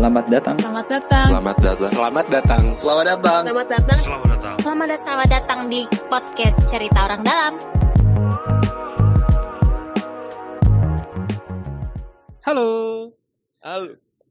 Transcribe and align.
Selamat 0.00 0.32
datang. 0.32 0.56
Selamat 0.56 0.86
datang. 0.88 1.26
Selamat 1.28 1.56
datang. 1.60 1.76
Selamat 1.92 2.26
datang. 2.32 2.62
Selamat 2.72 3.04
datang. 3.04 3.42
Selamat 3.44 3.66
datang. 3.68 3.98
Selamat 4.00 4.24
datang. 4.32 4.56
Selamat 4.64 4.86
datang. 4.88 5.04
Selamat 5.04 5.28
datang 5.28 5.60
di 5.68 5.80
podcast 6.08 6.56
Cerita 6.64 7.04
Orang 7.04 7.20
Dalam. 7.20 7.52
Halo. 12.48 12.68
Halo. 13.60 13.88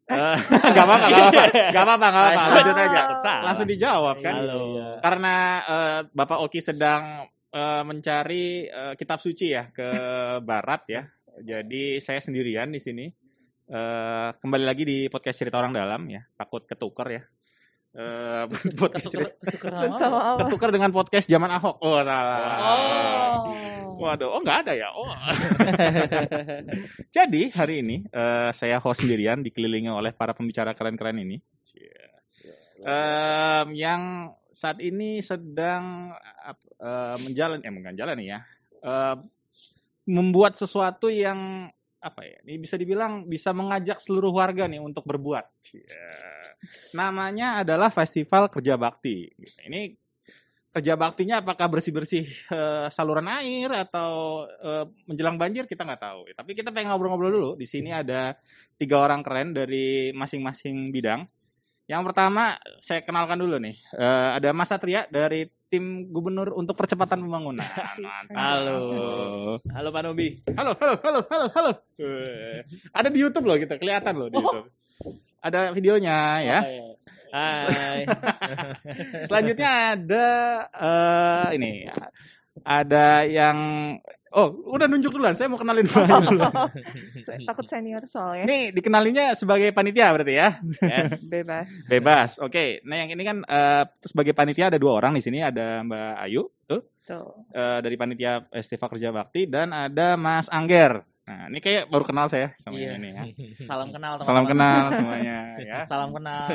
gak 0.74 0.74
apa-apa, 0.74 1.06
gak 1.06 1.22
apa-apa, 1.22 1.44
gak 1.78 1.84
apa-apa, 1.86 2.08
gak 2.10 2.22
apa-apa. 2.26 2.44
Lanjut 2.50 2.78
aja. 2.90 3.02
Langsung 3.46 3.68
dijawab 3.70 4.26
kan. 4.26 4.42
Halo. 4.42 4.62
Karena 5.06 5.36
eh, 5.70 6.00
Bapak 6.10 6.50
Oki 6.50 6.66
sedang 6.66 7.30
eh, 7.54 7.84
mencari 7.86 8.66
eh, 8.66 8.94
kitab 8.98 9.22
suci 9.22 9.54
ya 9.54 9.70
ke 9.70 9.90
barat 10.42 10.82
ya. 10.90 11.06
Jadi 11.46 12.02
saya 12.02 12.18
sendirian 12.18 12.74
di 12.74 12.82
sini. 12.82 13.29
Eh, 13.70 14.30
kembali 14.42 14.66
lagi 14.66 14.82
di 14.82 14.98
podcast 15.14 15.46
cerita 15.46 15.62
orang 15.62 15.78
dalam 15.78 16.10
ya. 16.10 16.26
Takut 16.34 16.66
ketuker 16.66 17.08
ya. 17.14 17.22
Eh, 17.94 18.44
podcast 18.82 19.14
cerita 19.14 19.30
ketukar 20.42 20.70
dengan 20.76 20.90
podcast 20.90 21.30
zaman 21.30 21.54
Ahok. 21.54 21.78
Oh 21.86 22.02
salah. 22.02 23.46
Waduh, 23.94 24.30
oh 24.34 24.42
nggak 24.42 24.58
ada 24.66 24.74
ya. 24.74 24.90
Oh. 24.90 25.06
Jadi 27.16 27.54
hari 27.54 27.86
ini 27.86 28.10
eh, 28.10 28.50
saya 28.58 28.82
host 28.82 29.06
sendirian 29.06 29.46
dikelilingi 29.46 29.94
oleh 29.94 30.18
para 30.18 30.34
pembicara 30.34 30.74
keren-keren 30.74 31.22
ini. 31.22 31.38
Em, 32.82 33.68
yang 33.78 34.34
saat 34.50 34.82
ini 34.82 35.22
sedang 35.22 36.10
ap- 36.42 36.74
eh, 36.82 37.18
menjalan, 37.22 37.62
eh 37.62 37.70
bukan 37.70 37.94
jalan 37.94 38.18
ya, 38.18 38.42
eh, 38.82 39.16
membuat 40.10 40.58
sesuatu 40.58 41.14
yang 41.14 41.70
apa 42.00 42.22
ya? 42.24 42.38
Ini 42.48 42.56
bisa 42.60 42.80
dibilang 42.80 43.28
bisa 43.28 43.52
mengajak 43.52 44.00
seluruh 44.00 44.32
warga 44.32 44.66
nih 44.72 44.80
untuk 44.80 45.04
berbuat. 45.04 45.46
Cie. 45.60 45.84
Namanya 46.96 47.64
adalah 47.64 47.92
Festival 47.92 48.48
Kerja 48.48 48.80
Bakti. 48.80 49.28
Ini 49.68 49.96
kerja 50.70 50.94
baktinya 50.94 51.42
apakah 51.42 51.66
bersih-bersih 51.66 52.30
eh, 52.30 52.88
saluran 52.94 53.26
air 53.26 53.74
atau 53.74 54.46
eh, 54.46 54.86
menjelang 55.10 55.36
banjir 55.42 55.66
kita 55.66 55.84
nggak 55.84 56.02
tahu. 56.02 56.20
Tapi 56.32 56.52
kita 56.54 56.70
pengen 56.70 56.94
ngobrol-ngobrol 56.94 57.32
dulu. 57.34 57.52
Di 57.58 57.66
sini 57.66 57.90
ada 57.92 58.38
tiga 58.78 59.02
orang 59.02 59.26
keren 59.26 59.52
dari 59.52 60.14
masing-masing 60.14 60.94
bidang. 60.94 61.26
Yang 61.90 62.14
pertama 62.14 62.54
saya 62.78 63.02
kenalkan 63.02 63.42
dulu 63.42 63.58
nih. 63.58 63.74
Eh, 63.98 64.30
ada 64.38 64.54
Mas 64.54 64.70
Satria 64.70 65.10
dari 65.10 65.50
tim 65.74 66.06
Gubernur 66.14 66.54
untuk 66.54 66.78
Percepatan 66.78 67.26
Pembangunan. 67.26 67.66
Mantap. 68.06 68.38
Halo. 68.38 68.78
Halo 69.74 69.90
Pak 69.90 70.02
Nobi. 70.06 70.38
Halo, 70.54 70.78
halo, 70.78 70.96
halo, 71.02 71.20
halo, 71.26 71.46
halo. 71.50 71.72
Eh, 71.98 72.62
Ada 72.94 73.10
di 73.10 73.18
YouTube 73.18 73.50
loh 73.50 73.58
gitu, 73.58 73.74
kelihatan 73.82 74.22
loh 74.22 74.30
di 74.30 74.38
YouTube. 74.38 74.70
Ada 75.42 75.74
videonya 75.74 76.18
ya. 76.46 76.60
Hai. 77.34 78.06
Selanjutnya 79.30 79.98
ada 79.98 80.28
eh 80.74 81.46
ini 81.58 81.90
ada 82.66 83.26
yang 83.26 83.58
oh 84.34 84.48
udah 84.70 84.86
nunjuk 84.86 85.14
duluan. 85.16 85.34
Saya 85.34 85.50
mau 85.50 85.58
kenalin 85.58 85.90
dulu. 85.90 86.44
Saya 87.26 87.40
takut 87.46 87.66
senior 87.66 88.06
soalnya. 88.06 88.46
Ini 88.46 88.76
dikenalinya 88.76 89.34
sebagai 89.34 89.74
panitia 89.74 90.14
berarti 90.14 90.34
ya. 90.38 90.50
Yes. 90.82 91.26
Bebas. 91.34 91.68
Bebas. 91.90 92.32
Oke. 92.40 92.84
Nah 92.86 92.96
yang 93.02 93.10
ini 93.14 93.24
kan 93.26 93.38
eh, 93.44 93.84
sebagai 94.06 94.38
panitia 94.38 94.70
ada 94.70 94.80
dua 94.80 95.02
orang 95.02 95.18
di 95.18 95.22
sini. 95.24 95.42
Ada 95.42 95.82
Mbak 95.86 96.14
Ayu, 96.30 96.50
betul? 96.66 96.80
Tuh. 97.10 97.30
Eh, 97.58 97.80
dari 97.82 97.96
panitia 97.98 98.46
Festival 98.54 98.90
Kerja 98.94 99.10
Bakti 99.10 99.50
dan 99.50 99.74
ada 99.74 100.14
Mas 100.14 100.46
Angger. 100.54 101.09
Nah 101.30 101.46
ini 101.46 101.62
kayak 101.62 101.94
baru 101.94 102.02
kenal 102.10 102.26
saya 102.26 102.58
sama 102.58 102.82
Iya. 102.82 102.98
ini 102.98 103.10
ya. 103.14 103.24
Salam 103.70 103.94
kenal 103.94 104.18
Salam 104.26 104.50
kenal 104.50 104.90
semuanya 104.90 105.62
ya. 105.62 105.78
Salam 105.92 106.10
kenal. 106.10 106.50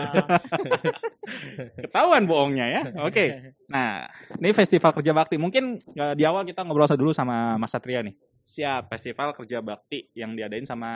Ketahuan 1.86 2.26
bohongnya 2.26 2.66
ya. 2.66 2.80
Oke. 3.06 3.54
Nah, 3.70 4.10
ini 4.42 4.50
festival 4.50 4.90
kerja 4.90 5.14
bakti. 5.14 5.38
Mungkin 5.38 5.78
eh, 5.94 6.14
di 6.18 6.26
awal 6.26 6.42
kita 6.42 6.66
ngobrol 6.66 6.90
dulu 6.90 7.14
sama 7.14 7.54
Mas 7.54 7.70
Satria 7.70 8.02
nih. 8.02 8.18
Siap. 8.42 8.90
Festival 8.90 9.30
kerja 9.38 9.62
bakti 9.62 10.10
yang 10.18 10.34
diadain 10.34 10.66
sama 10.66 10.90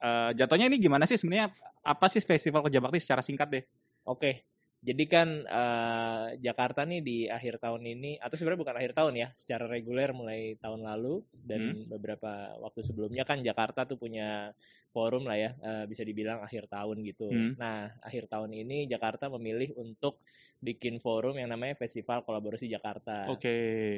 eh, 0.00 0.30
jatuhnya 0.32 0.72
ini 0.72 0.80
gimana 0.80 1.04
sih 1.04 1.20
sebenarnya? 1.20 1.52
Apa 1.84 2.08
sih 2.08 2.24
festival 2.24 2.64
kerja 2.64 2.80
bakti 2.80 2.98
secara 3.04 3.20
singkat 3.20 3.48
deh? 3.52 3.64
Oke. 4.08 4.55
Jadi 4.86 5.04
kan 5.10 5.28
eh, 5.42 6.26
Jakarta 6.38 6.86
nih 6.86 7.02
di 7.02 7.18
akhir 7.26 7.58
tahun 7.58 7.82
ini 7.82 8.22
atau 8.22 8.38
sebenarnya 8.38 8.62
bukan 8.62 8.76
akhir 8.78 8.92
tahun 8.94 9.14
ya, 9.18 9.28
secara 9.34 9.66
reguler 9.66 10.14
mulai 10.14 10.54
tahun 10.62 10.86
lalu 10.86 11.26
dan 11.34 11.74
beberapa 11.90 12.54
waktu 12.62 12.86
sebelumnya 12.86 13.26
kan 13.26 13.42
Jakarta 13.42 13.82
tuh 13.82 13.98
punya 13.98 14.54
forum 14.94 15.26
lah 15.26 15.34
ya, 15.34 15.50
eh, 15.58 15.84
bisa 15.90 16.06
dibilang 16.06 16.38
akhir 16.38 16.70
tahun 16.70 17.02
gitu. 17.02 17.26
Hmm. 17.26 17.58
Nah, 17.58 17.90
akhir 17.98 18.30
tahun 18.30 18.54
ini 18.54 18.86
Jakarta 18.86 19.26
memilih 19.26 19.74
untuk 19.74 20.22
bikin 20.62 21.02
forum 21.02 21.36
yang 21.36 21.50
namanya 21.50 21.74
Festival 21.76 22.22
Kolaborasi 22.22 22.70
Jakarta. 22.70 23.28
Oke. 23.28 23.52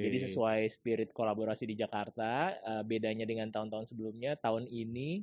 Jadi 0.09 0.17
sesuai 0.25 0.67
spirit 0.73 1.13
kolaborasi 1.13 1.69
di 1.69 1.77
Jakarta, 1.77 2.57
eh, 2.57 2.83
bedanya 2.83 3.29
dengan 3.29 3.53
tahun-tahun 3.53 3.93
sebelumnya, 3.93 4.41
tahun 4.41 4.65
ini 4.65 5.21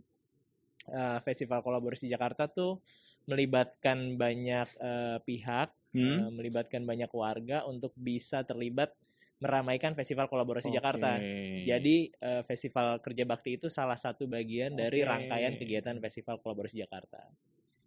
eh, 0.94 1.20
Festival 1.26 1.66
Kolaborasi 1.66 2.06
Jakarta 2.06 2.46
tuh 2.46 2.78
melibatkan 3.26 4.16
banyak 4.16 4.68
eh, 4.78 5.18
pihak, 5.22 5.70
Hmm? 5.92 6.20
eh, 6.20 6.30
melibatkan 6.30 6.84
banyak 6.84 7.08
warga 7.10 7.64
untuk 7.64 7.96
bisa 7.96 8.44
terlibat 8.44 8.92
meramaikan 9.36 9.96
Festival 9.96 10.28
Kolaborasi 10.28 10.68
Oke. 10.68 10.76
Jakarta. 10.76 11.20
Jadi 11.62 11.96
eh, 12.10 12.42
Festival 12.42 13.00
Kerja 13.00 13.24
Bakti 13.24 13.56
itu 13.56 13.68
salah 13.68 13.96
satu 13.96 14.26
bagian 14.26 14.74
dari 14.74 15.02
Oke. 15.02 15.10
rangkaian 15.10 15.56
kegiatan 15.56 15.96
Festival 16.00 16.40
Kolaborasi 16.40 16.80
Jakarta. 16.80 17.24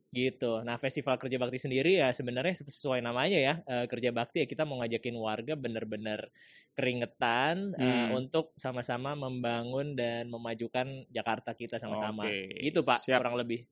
Gitu. 0.09 0.65
Nah, 0.65 0.81
Festival 0.81 1.21
Kerja 1.21 1.37
Bakti 1.37 1.61
sendiri 1.61 2.01
ya 2.01 2.09
sebenarnya 2.09 2.57
sesuai 2.57 3.05
namanya 3.05 3.37
ya, 3.37 3.55
eh, 3.61 3.85
Kerja 3.85 4.09
Bakti 4.09 4.41
ya 4.41 4.47
kita 4.49 4.65
mau 4.65 4.81
ngajakin 4.81 5.17
warga 5.17 5.53
bener-bener 5.53 6.33
keringetan 6.73 7.77
Hmm. 7.77 8.17
untuk 8.17 8.57
sama-sama 8.57 9.13
membangun 9.13 9.93
dan 9.93 10.33
memajukan 10.33 11.05
Jakarta 11.11 11.53
kita 11.53 11.77
sama-sama. 11.77 12.25
Oke. 12.25 12.57
Gitu, 12.63 12.81
Pak, 12.81 13.05
Siap. 13.05 13.21
kurang 13.21 13.37
lebih. 13.37 13.69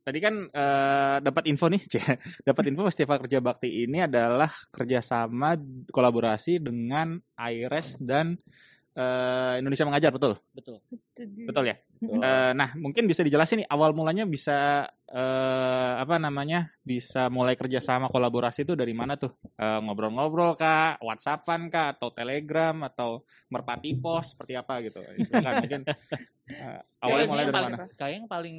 Tadi 0.00 0.18
kan 0.18 0.34
eh, 0.48 1.16
dapat 1.20 1.44
info 1.44 1.68
nih, 1.68 1.82
dapat 2.48 2.62
info 2.72 2.88
festival 2.88 3.20
kerja 3.20 3.38
bakti 3.44 3.84
ini 3.84 4.00
adalah 4.00 4.48
kerjasama 4.72 5.60
kolaborasi 5.92 6.56
dengan 6.56 7.20
IRES 7.36 8.00
dan 8.00 8.40
eh, 8.96 9.54
Indonesia 9.60 9.84
Mengajar, 9.84 10.10
betul? 10.16 10.40
Betul. 10.56 10.80
Betul 11.20 11.64
ya? 11.68 11.76
Eh, 12.00 12.52
nah, 12.56 12.72
mungkin 12.80 13.04
bisa 13.04 13.20
dijelasin 13.20 13.60
nih 13.60 13.68
awal 13.68 13.92
mulanya 13.92 14.24
bisa 14.24 14.88
eh, 15.04 15.92
apa 16.00 16.16
namanya? 16.16 16.72
Bisa 16.80 17.28
mulai 17.28 17.60
kerjasama 17.60 18.08
kolaborasi 18.08 18.64
itu 18.64 18.72
dari 18.72 18.96
mana 18.96 19.20
tuh? 19.20 19.36
Eh, 19.60 19.78
Ngobrol-ngobrol 19.84 20.56
kah, 20.56 20.96
WhatsAppan 21.04 21.68
kah, 21.68 21.92
atau 21.92 22.08
Telegram 22.08 22.88
atau 22.88 23.28
merpati 23.52 24.00
pos 24.00 24.32
seperti 24.32 24.56
apa 24.56 24.80
gitu? 24.80 25.04
Silakan 25.28 25.60
mungkin 25.60 25.82
eh, 26.48 26.80
awalnya 27.04 27.26
mulai 27.28 27.44
dari 27.52 27.64
mana? 27.68 27.84
Kayaknya 28.00 28.16
yang 28.24 28.30
paling 28.32 28.56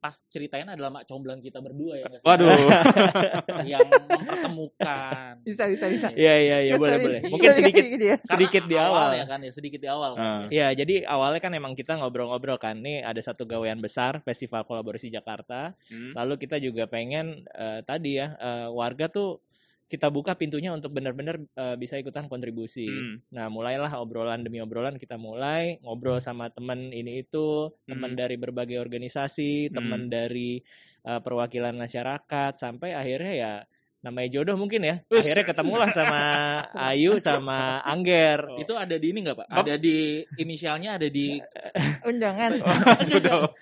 pas 0.00 0.16
ceritain 0.32 0.64
adalah 0.64 0.88
mak 0.88 1.04
comblang 1.04 1.44
kita 1.44 1.60
berdua 1.60 2.00
ya. 2.00 2.08
sih? 2.08 2.24
Waduh. 2.24 2.48
yang 3.76 3.84
mempertemukan. 3.84 5.44
Bisa, 5.44 5.68
bisa, 5.68 5.84
bisa. 5.92 6.08
Iya, 6.16 6.34
iya, 6.40 6.58
iya, 6.64 6.74
boleh, 6.80 6.96
Sorry. 6.96 7.04
boleh. 7.04 7.20
Mungkin 7.28 7.50
sedikit 7.52 7.84
ya. 7.84 8.16
Karena 8.16 8.32
sedikit 8.32 8.62
di 8.64 8.76
awal. 8.80 9.08
ya 9.12 9.24
kan 9.28 9.40
ya, 9.44 9.52
sedikit 9.52 9.80
di 9.84 9.88
awal. 9.92 10.10
Eh, 10.12 10.18
kan. 10.18 10.40
Ya, 10.48 10.72
jadi 10.72 11.04
awalnya 11.04 11.40
kan 11.44 11.52
emang 11.52 11.76
kita 11.76 12.00
ngobrol-ngobrol 12.00 12.56
kan. 12.56 12.80
Nih 12.80 13.04
ada 13.04 13.20
satu 13.20 13.44
gawean 13.44 13.84
besar, 13.84 14.24
Festival 14.24 14.64
Kolaborasi 14.64 15.12
Jakarta. 15.12 15.76
hmm. 15.92 16.16
Lalu 16.16 16.34
kita 16.40 16.56
juga 16.56 16.88
pengen 16.88 17.44
eh, 17.52 17.84
tadi 17.84 18.16
ya, 18.16 18.40
eh, 18.40 18.68
warga 18.72 19.12
tuh 19.12 19.44
kita 19.90 20.06
buka 20.08 20.38
pintunya 20.38 20.70
untuk 20.70 20.94
benar-benar 20.94 21.36
eh, 21.42 21.76
bisa 21.76 21.98
ikutan 21.98 22.30
kontribusi. 22.30 22.86
Hmm. 22.86 23.16
Nah, 23.34 23.50
mulailah 23.50 23.90
obrolan 23.98 24.46
demi 24.46 24.62
obrolan 24.62 24.96
kita 25.02 25.18
mulai 25.18 25.82
ngobrol 25.82 26.22
sama 26.22 26.46
teman 26.54 26.94
ini 26.94 27.26
itu, 27.26 27.74
teman 27.90 28.14
Hmm. 28.14 28.20
dari 28.22 28.36
berbagai 28.38 28.78
organisasi, 28.78 29.74
teman 29.74 30.06
dari 30.06 30.62
eh, 31.02 31.20
perwakilan 31.20 31.74
masyarakat 31.74 32.52
sampai 32.54 32.94
akhirnya 32.94 33.32
ya 33.34 33.52
namanya 34.00 34.28
jodoh 34.32 34.56
mungkin 34.56 34.80
ya. 34.80 34.94
Us. 35.08 35.22
Akhirnya 35.22 35.44
ketemulah 35.46 35.88
sama 35.90 36.20
Ayu 36.88 37.16
sama 37.18 37.80
Angger. 37.80 38.56
Itu 38.56 38.72
ada 38.74 38.96
di 38.96 39.12
ini 39.12 39.20
nggak 39.20 39.36
pak? 39.36 39.46
Bap- 39.46 39.60
Ada 39.62 39.76
di 39.76 39.96
inisialnya 40.34 40.96
ada 40.96 41.06
di 41.06 41.36
Undangan. 42.08 42.50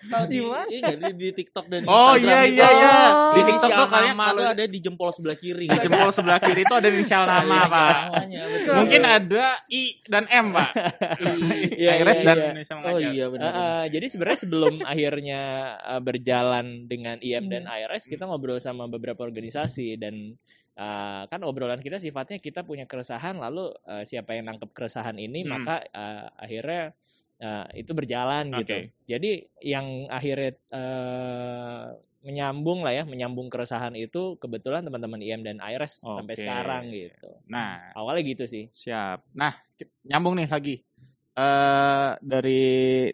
Tahu 0.08 0.24
di, 0.30 0.38
Di 0.38 0.40
mana? 0.40 0.64
iya 0.68 0.90
di, 0.94 1.10
di 1.14 1.28
TikTok 1.32 1.66
dan 1.66 1.82
Oh, 1.84 2.14
iya, 2.14 2.44
iya, 2.44 2.68
iya. 2.68 2.92
Oh. 3.10 3.34
Di 3.34 3.40
Di 3.40 3.42
TikTok 3.48 3.70
tuh 3.72 3.86
kalian 3.88 4.14
nama 4.14 4.24
kalau- 4.30 4.46
ada 4.48 4.64
di 4.64 4.78
jempol 4.78 5.10
sebelah 5.10 5.34
kiri. 5.34 5.66
Di 5.66 5.78
jempol 5.78 6.10
sebelah 6.10 6.38
kiri 6.38 6.62
itu 6.62 6.74
ada 6.74 6.86
inisial 6.86 7.24
nama, 7.24 7.42
Iya, 7.58 7.66
Pak. 7.66 7.92
namanya, 8.08 8.42
betul. 8.46 8.74
Mungkin 8.78 9.02
ada 9.02 9.44
I 9.66 9.82
dan 10.04 10.24
M, 10.28 10.46
Pak. 10.50 10.70
Iya, 11.74 11.90
IRES 11.98 12.18
iya, 12.18 12.24
dan 12.24 12.36
iya. 12.36 12.44
Indonesia 12.48 12.74
Oh 12.78 12.98
iya 12.98 13.26
benar. 13.28 13.50
eh, 13.50 13.84
jadi 13.90 14.06
sebenarnya 14.06 14.38
sebelum 14.38 14.74
akhirnya 14.82 15.40
eh, 15.88 16.00
berjalan 16.00 16.66
dengan 16.86 17.16
IM 17.18 17.46
dan 17.46 17.66
Hmm. 17.66 17.74
IRS 17.74 18.06
kita 18.06 18.24
ngobrol 18.24 18.56
sama 18.56 18.86
beberapa 18.86 19.20
organisasi 19.20 19.98
dan 19.98 20.37
eh, 20.78 21.22
kan 21.26 21.40
obrolan 21.42 21.82
kita 21.82 21.98
sifatnya 21.98 22.38
kita 22.38 22.62
punya 22.62 22.86
keresahan 22.86 23.36
lalu 23.42 23.74
eh, 23.84 24.06
siapa 24.06 24.38
yang 24.38 24.46
nangkep 24.46 24.70
keresahan 24.70 25.18
ini 25.18 25.42
Hmm. 25.42 25.50
maka 25.58 25.82
eh, 25.82 26.26
akhirnya 26.38 26.82
eh, 27.42 27.66
itu 27.82 27.90
berjalan 27.94 28.54
gitu. 28.62 28.74
Oke. 28.78 28.94
Jadi 29.10 29.30
yang 29.66 30.06
akhirnya 30.06 30.54
eh, 30.70 31.86
menyambung 32.18 32.82
lah 32.82 32.92
ya, 32.92 33.04
menyambung 33.06 33.46
keresahan 33.46 33.94
itu 33.94 34.34
kebetulan 34.42 34.82
teman-teman 34.82 35.22
IM 35.22 35.46
dan 35.46 35.62
IRS 35.62 36.02
sampai 36.02 36.34
Oke. 36.34 36.42
sekarang 36.42 36.90
gitu. 36.90 37.30
Nah, 37.46 37.94
Awalnya 37.94 38.22
gitu 38.26 38.44
sih. 38.50 38.64
siap. 38.74 39.22
Nah, 39.38 39.54
nyambung 40.02 40.34
nih 40.34 40.50
lagi. 40.50 40.82
Eh 41.38 42.10
dari 42.18 42.62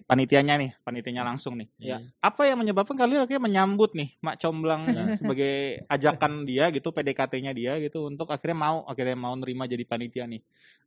panitianya 0.00 0.56
nih, 0.56 0.70
panitianya 0.80 1.28
langsung 1.28 1.60
nih. 1.60 1.68
Ya. 1.76 2.00
Apa 2.24 2.48
yang 2.48 2.56
menyebabkan 2.56 2.96
kalian 2.96 3.28
akhirnya 3.28 3.44
menyambut 3.44 3.92
nih 3.92 4.16
Mak 4.24 4.40
Comblang 4.40 4.88
sebagai 5.20 5.84
ajakan 5.92 6.48
dia 6.48 6.72
gitu, 6.72 6.88
PDKT-nya 6.88 7.52
dia 7.52 7.76
gitu 7.84 8.08
untuk 8.08 8.32
akhirnya 8.32 8.56
mau 8.56 8.76
akhirnya 8.88 9.12
mau 9.12 9.36
nerima 9.36 9.68
jadi 9.68 9.84
panitia 9.84 10.24
nih. 10.24 10.40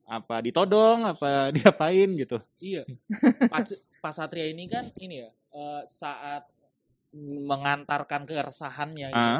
Apa 0.10 0.42
ditodong, 0.42 1.14
apa 1.14 1.30
diapain 1.56 2.10
gitu. 2.18 2.42
Iya. 2.58 2.90
Pak, 3.54 3.70
Pak 4.02 4.14
Satria 4.18 4.50
ini 4.50 4.66
kan 4.66 4.90
ini 4.98 5.22
ya 5.22 5.30
eh, 5.30 5.82
saat 5.86 6.50
mengantarkan 7.14 8.26
keresahannya 8.26 9.14
gitu, 9.14 9.34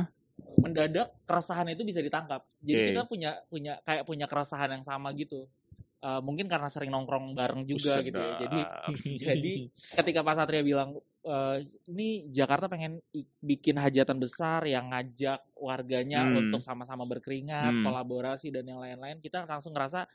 mendadak 0.62 1.18
keresahan 1.26 1.66
itu 1.74 1.82
bisa 1.82 2.06
ditangkap. 2.06 2.46
Jadi 2.62 2.78
Oke. 2.78 2.90
kita 2.94 3.04
punya 3.10 3.32
punya 3.50 3.74
kayak 3.82 4.06
punya 4.06 4.30
keresahan 4.30 4.70
yang 4.70 4.86
sama 4.86 5.10
gitu. 5.18 5.50
Eh, 5.98 6.22
mungkin 6.22 6.46
karena 6.46 6.70
sering 6.70 6.94
nongkrong 6.94 7.34
bareng 7.34 7.66
juga 7.66 8.06
gitu 8.06 8.22
ya. 8.22 8.30
Jadi 8.38 8.70
jadi 9.18 9.54
ketika 9.98 10.22
Pak 10.22 10.36
Satria 10.38 10.62
bilang 10.62 11.02
eh, 11.26 11.58
ini 11.90 12.30
Jakarta 12.30 12.70
pengen 12.70 13.02
bikin 13.42 13.82
hajatan 13.82 14.22
besar 14.22 14.62
yang 14.70 14.94
ngajak 14.94 15.42
warganya 15.58 16.30
Hmm. 16.30 16.30
untuk 16.30 16.62
sama-sama 16.62 17.02
berkeringat, 17.10 17.82
Hmm. 17.82 17.82
kolaborasi 17.82 18.54
dan 18.54 18.70
yang 18.70 18.78
lain-lain, 18.78 19.18
kita 19.26 19.42
langsung 19.50 19.74
ngerasa 19.74 20.06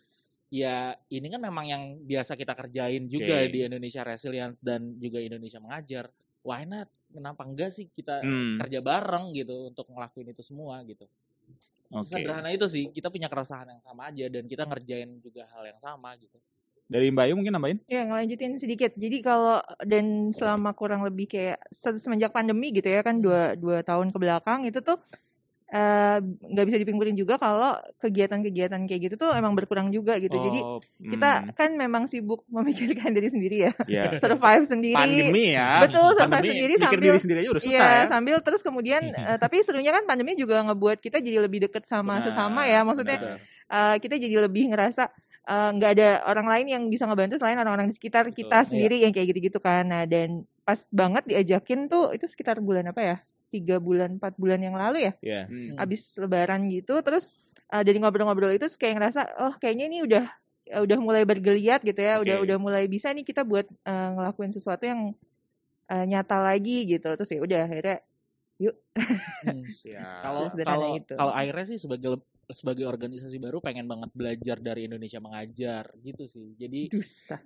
ya 0.52 0.94
ini 1.10 1.26
kan 1.32 1.40
memang 1.42 1.66
yang 1.66 1.82
biasa 2.06 2.38
kita 2.38 2.54
kerjain 2.54 3.08
juga 3.10 3.42
Oke. 3.42 3.50
di 3.50 3.64
Indonesia 3.66 4.02
Resilience 4.06 4.60
dan 4.62 4.98
juga 5.02 5.18
Indonesia 5.22 5.58
Mengajar. 5.62 6.12
Why 6.46 6.62
not? 6.68 6.90
Kenapa 7.10 7.42
enggak 7.46 7.70
sih 7.74 7.90
kita 7.90 8.22
Hmm, 8.22 8.58
kerja 8.58 8.80
bareng 8.84 9.34
gitu 9.34 9.70
untuk 9.74 9.90
ngelakuin 9.90 10.30
itu 10.34 10.42
semua 10.46 10.82
gitu. 10.86 11.06
Oke. 11.92 12.06
Sederhana 12.06 12.50
itu 12.50 12.66
sih, 12.68 12.84
kita 12.90 13.08
punya 13.12 13.28
keresahan 13.28 13.68
yang 13.68 13.82
sama 13.84 14.08
aja 14.10 14.24
dan 14.28 14.44
kita 14.48 14.64
ngerjain 14.66 15.10
juga 15.20 15.46
hal 15.52 15.62
yang 15.68 15.80
sama 15.80 16.16
gitu. 16.18 16.36
Dari 16.88 17.08
Mbak 17.08 17.24
Ayu 17.24 17.34
mungkin 17.38 17.54
nambahin? 17.56 17.78
Ya, 17.88 18.04
ngelanjutin 18.04 18.60
sedikit. 18.60 18.92
Jadi 18.96 19.18
kalau 19.24 19.64
dan 19.80 20.28
selama 20.36 20.76
kurang 20.76 21.04
lebih 21.08 21.28
kayak 21.28 21.58
se- 21.72 22.00
semenjak 22.00 22.32
pandemi 22.32 22.68
gitu 22.72 22.88
ya 22.88 23.00
kan 23.00 23.20
dua 23.24 23.56
dua 23.56 23.80
tahun 23.80 24.12
ke 24.12 24.18
belakang 24.20 24.68
itu 24.68 24.84
tuh 24.84 25.00
eh, 25.72 26.18
nggak 26.22 26.64
bisa 26.68 26.76
dipungkirin 26.76 27.16
juga 27.16 27.40
kalau 27.40 27.72
kegiatan-kegiatan 27.98 28.76
kayak 28.84 29.00
gitu 29.08 29.14
tuh 29.16 29.32
emang 29.32 29.56
berkurang 29.56 29.88
juga 29.88 30.20
gitu. 30.20 30.36
Jadi 30.36 30.60
Oh, 30.60 30.78
kita 31.00 31.30
hmm, 31.42 31.56
kan 31.56 31.70
memang 31.74 32.04
sibuk 32.06 32.44
memikirkan 32.46 33.10
diri 33.16 33.28
sendiri 33.32 33.56
ya, 33.68 33.72
ya. 33.88 34.04
survive 34.20 34.64
sendiri. 34.68 34.96
pandemi 35.00 35.44
ya. 35.56 35.80
Betul, 35.80 36.12
survive 36.14 36.28
Pandemi, 36.28 36.48
sendiri 36.52 36.72
mikir 36.76 36.84
sambil 36.84 37.00
diri 37.08 37.18
sendiri 37.18 37.38
aja 37.42 37.50
udah 37.56 37.62
susah 37.64 37.72
Iya, 37.72 37.88
ya. 37.88 38.02
sambil 38.12 38.36
terus 38.44 38.60
kemudian 38.62 39.02
eh, 39.32 39.38
tapi 39.40 39.56
serunya 39.64 39.92
kan 39.96 40.04
pandemi 40.04 40.36
juga 40.36 40.60
ngebuat 40.62 41.00
kita 41.00 41.18
jadi 41.18 41.38
lebih 41.40 41.64
deket 41.66 41.88
sama 41.88 42.20
Benar, 42.20 42.26
sesama 42.28 42.60
ya. 42.68 42.80
Maksudnya 42.84 43.16
benar. 43.18 43.38
eh, 43.72 43.96
kita 43.98 44.14
jadi 44.20 44.36
lebih 44.44 44.70
ngerasa 44.76 45.08
nggak 45.42 45.90
ada 45.98 46.08
orang 46.30 46.46
lain 46.46 46.66
yang 46.70 46.82
bisa 46.86 47.02
ngebantu 47.02 47.34
selain 47.34 47.58
orang-orang 47.58 47.90
di 47.90 47.96
sekitar 47.98 48.30
kita 48.30 48.62
Betul, 48.62 48.70
sendiri 48.70 49.02
yang 49.02 49.10
kayak 49.10 49.34
gitu-gitu 49.34 49.58
kan. 49.58 49.90
Nah 49.90 50.06
dan 50.06 50.46
pas 50.62 50.78
banget 50.94 51.26
diajakin 51.26 51.90
tuh 51.90 52.14
itu 52.14 52.30
sekitar 52.30 52.62
bulan 52.62 52.86
apa 52.94 53.00
ya? 53.02 53.16
Tiga 53.52 53.76
bulan, 53.76 54.16
empat 54.16 54.40
bulan 54.40 54.64
yang 54.64 54.74
lalu 54.80 55.12
ya, 55.12 55.12
Ya. 55.20 55.40
Hmm. 55.44 55.76
abis 55.76 56.16
lebaran 56.16 56.72
gitu. 56.72 56.96
Terus 57.04 57.28
eh, 57.68 57.82
dari 57.84 58.00
ngobrol-ngobrol 58.00 58.56
itu 58.56 58.64
kayak 58.80 58.96
ngerasa, 58.96 59.20
oh 59.44 59.54
kayaknya 59.60 59.92
ini 59.92 59.98
udah 60.08 60.24
udah 60.72 60.98
mulai 61.04 61.28
bergeliat 61.28 61.84
gitu 61.84 62.00
ya, 62.00 62.16
udah 62.24 62.40
Oke. 62.40 62.44
udah 62.48 62.56
mulai 62.56 62.88
bisa 62.88 63.12
nih 63.12 63.28
kita 63.28 63.44
buat 63.44 63.68
eh, 63.68 64.08
ngelakuin 64.16 64.56
sesuatu 64.56 64.88
yang 64.88 65.12
eh, 65.92 66.04
nyata 66.08 66.40
lagi 66.40 66.88
gitu. 66.88 67.12
Terus 67.12 67.30
ya 67.30 67.40
udah 67.44 67.60
akhirnya 67.68 68.00
Hmm. 69.42 69.66
Siap. 69.82 70.22
Kalau 70.22 70.40
kalau 70.54 70.88
itu. 70.98 71.14
kalau 71.18 71.32
akhirnya 71.34 71.66
sih 71.66 71.78
sebagai 71.82 72.22
sebagai 72.44 72.84
organisasi 72.84 73.38
baru 73.38 73.58
pengen 73.58 73.86
banget 73.86 74.10
belajar 74.10 74.56
dari 74.58 74.84
Indonesia 74.84 75.18
mengajar 75.18 75.94
gitu 75.96 76.24
sih. 76.24 76.52
Jadi 76.54 76.88
dusta. 76.88 77.38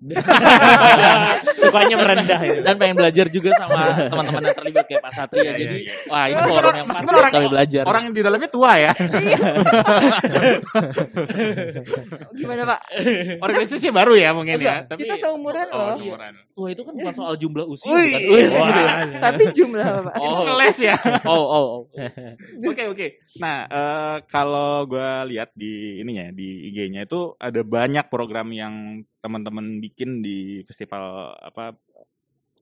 Sukanya 1.60 1.96
merendah 1.96 2.40
itu. 2.43 2.60
dan 2.60 2.75
pengen 2.75 2.96
belajar 2.96 3.26
juga 3.28 3.52
sama 3.54 4.08
teman-teman 4.08 4.43
yang 4.44 4.56
terlibat 4.56 4.84
kayak 4.84 5.02
Pak 5.02 5.12
Satria. 5.12 5.43
Iya, 5.43 5.52
Jadi 5.56 5.76
iya, 5.78 5.93
iya. 5.93 5.94
wah 6.06 6.25
ini 6.25 6.34
Meskipun 6.34 6.48
forum 6.48 6.62
orang- 6.62 6.76
yang 6.76 6.87
pas 6.87 6.93
meskipun 6.93 7.06
buat 7.08 7.20
orang- 7.20 7.34
kami 7.34 7.46
belajar. 7.48 7.82
Orang 7.84 8.02
yang 8.02 8.14
di 8.14 8.22
dalamnya 8.22 8.48
tua 8.48 8.72
ya. 8.76 8.93
Gimana 12.32 12.62
Pak? 12.66 12.81
Organisasi 13.38 13.87
baru 13.90 14.14
ya 14.14 14.31
mungkin 14.32 14.56
ya. 14.56 14.58
Enggak, 14.58 14.81
Tapi 14.88 15.00
Kita 15.02 15.14
seumuran 15.19 15.66
oh, 15.70 15.78
loh. 15.78 15.94
seumuran. 15.96 16.32
Tua 16.56 16.69
itu 16.72 16.82
kan 16.82 16.94
bukan 16.94 17.14
soal 17.14 17.34
jumlah 17.37 17.64
usia 17.64 17.88
Wih, 17.90 18.10
bukan? 18.16 18.48
Wah. 18.56 18.66
gitu 18.66 18.81
ya. 18.81 18.94
Tapi 19.20 19.43
jumlah 19.52 19.87
Pak. 20.02 20.14
Oh, 20.16 20.25
Oh. 20.26 20.44
ngeles 20.44 20.76
ya. 20.81 20.96
Oh, 21.25 21.37
oh, 21.37 21.46
oh. 21.46 21.81
Oke 22.64 22.82
oke. 22.87 23.06
Nah 23.37 23.58
eh, 23.66 24.16
kalau 24.26 24.86
gue 24.87 25.09
lihat 25.35 25.50
di 25.53 26.00
ininya 26.00 26.31
di 26.31 26.71
IG-nya 26.71 27.05
itu 27.05 27.35
ada 27.37 27.61
banyak 27.61 28.06
program 28.06 28.49
yang 28.50 28.75
teman-teman 29.21 29.83
bikin 29.83 30.23
di 30.23 30.62
festival 30.62 31.35
apa 31.37 31.75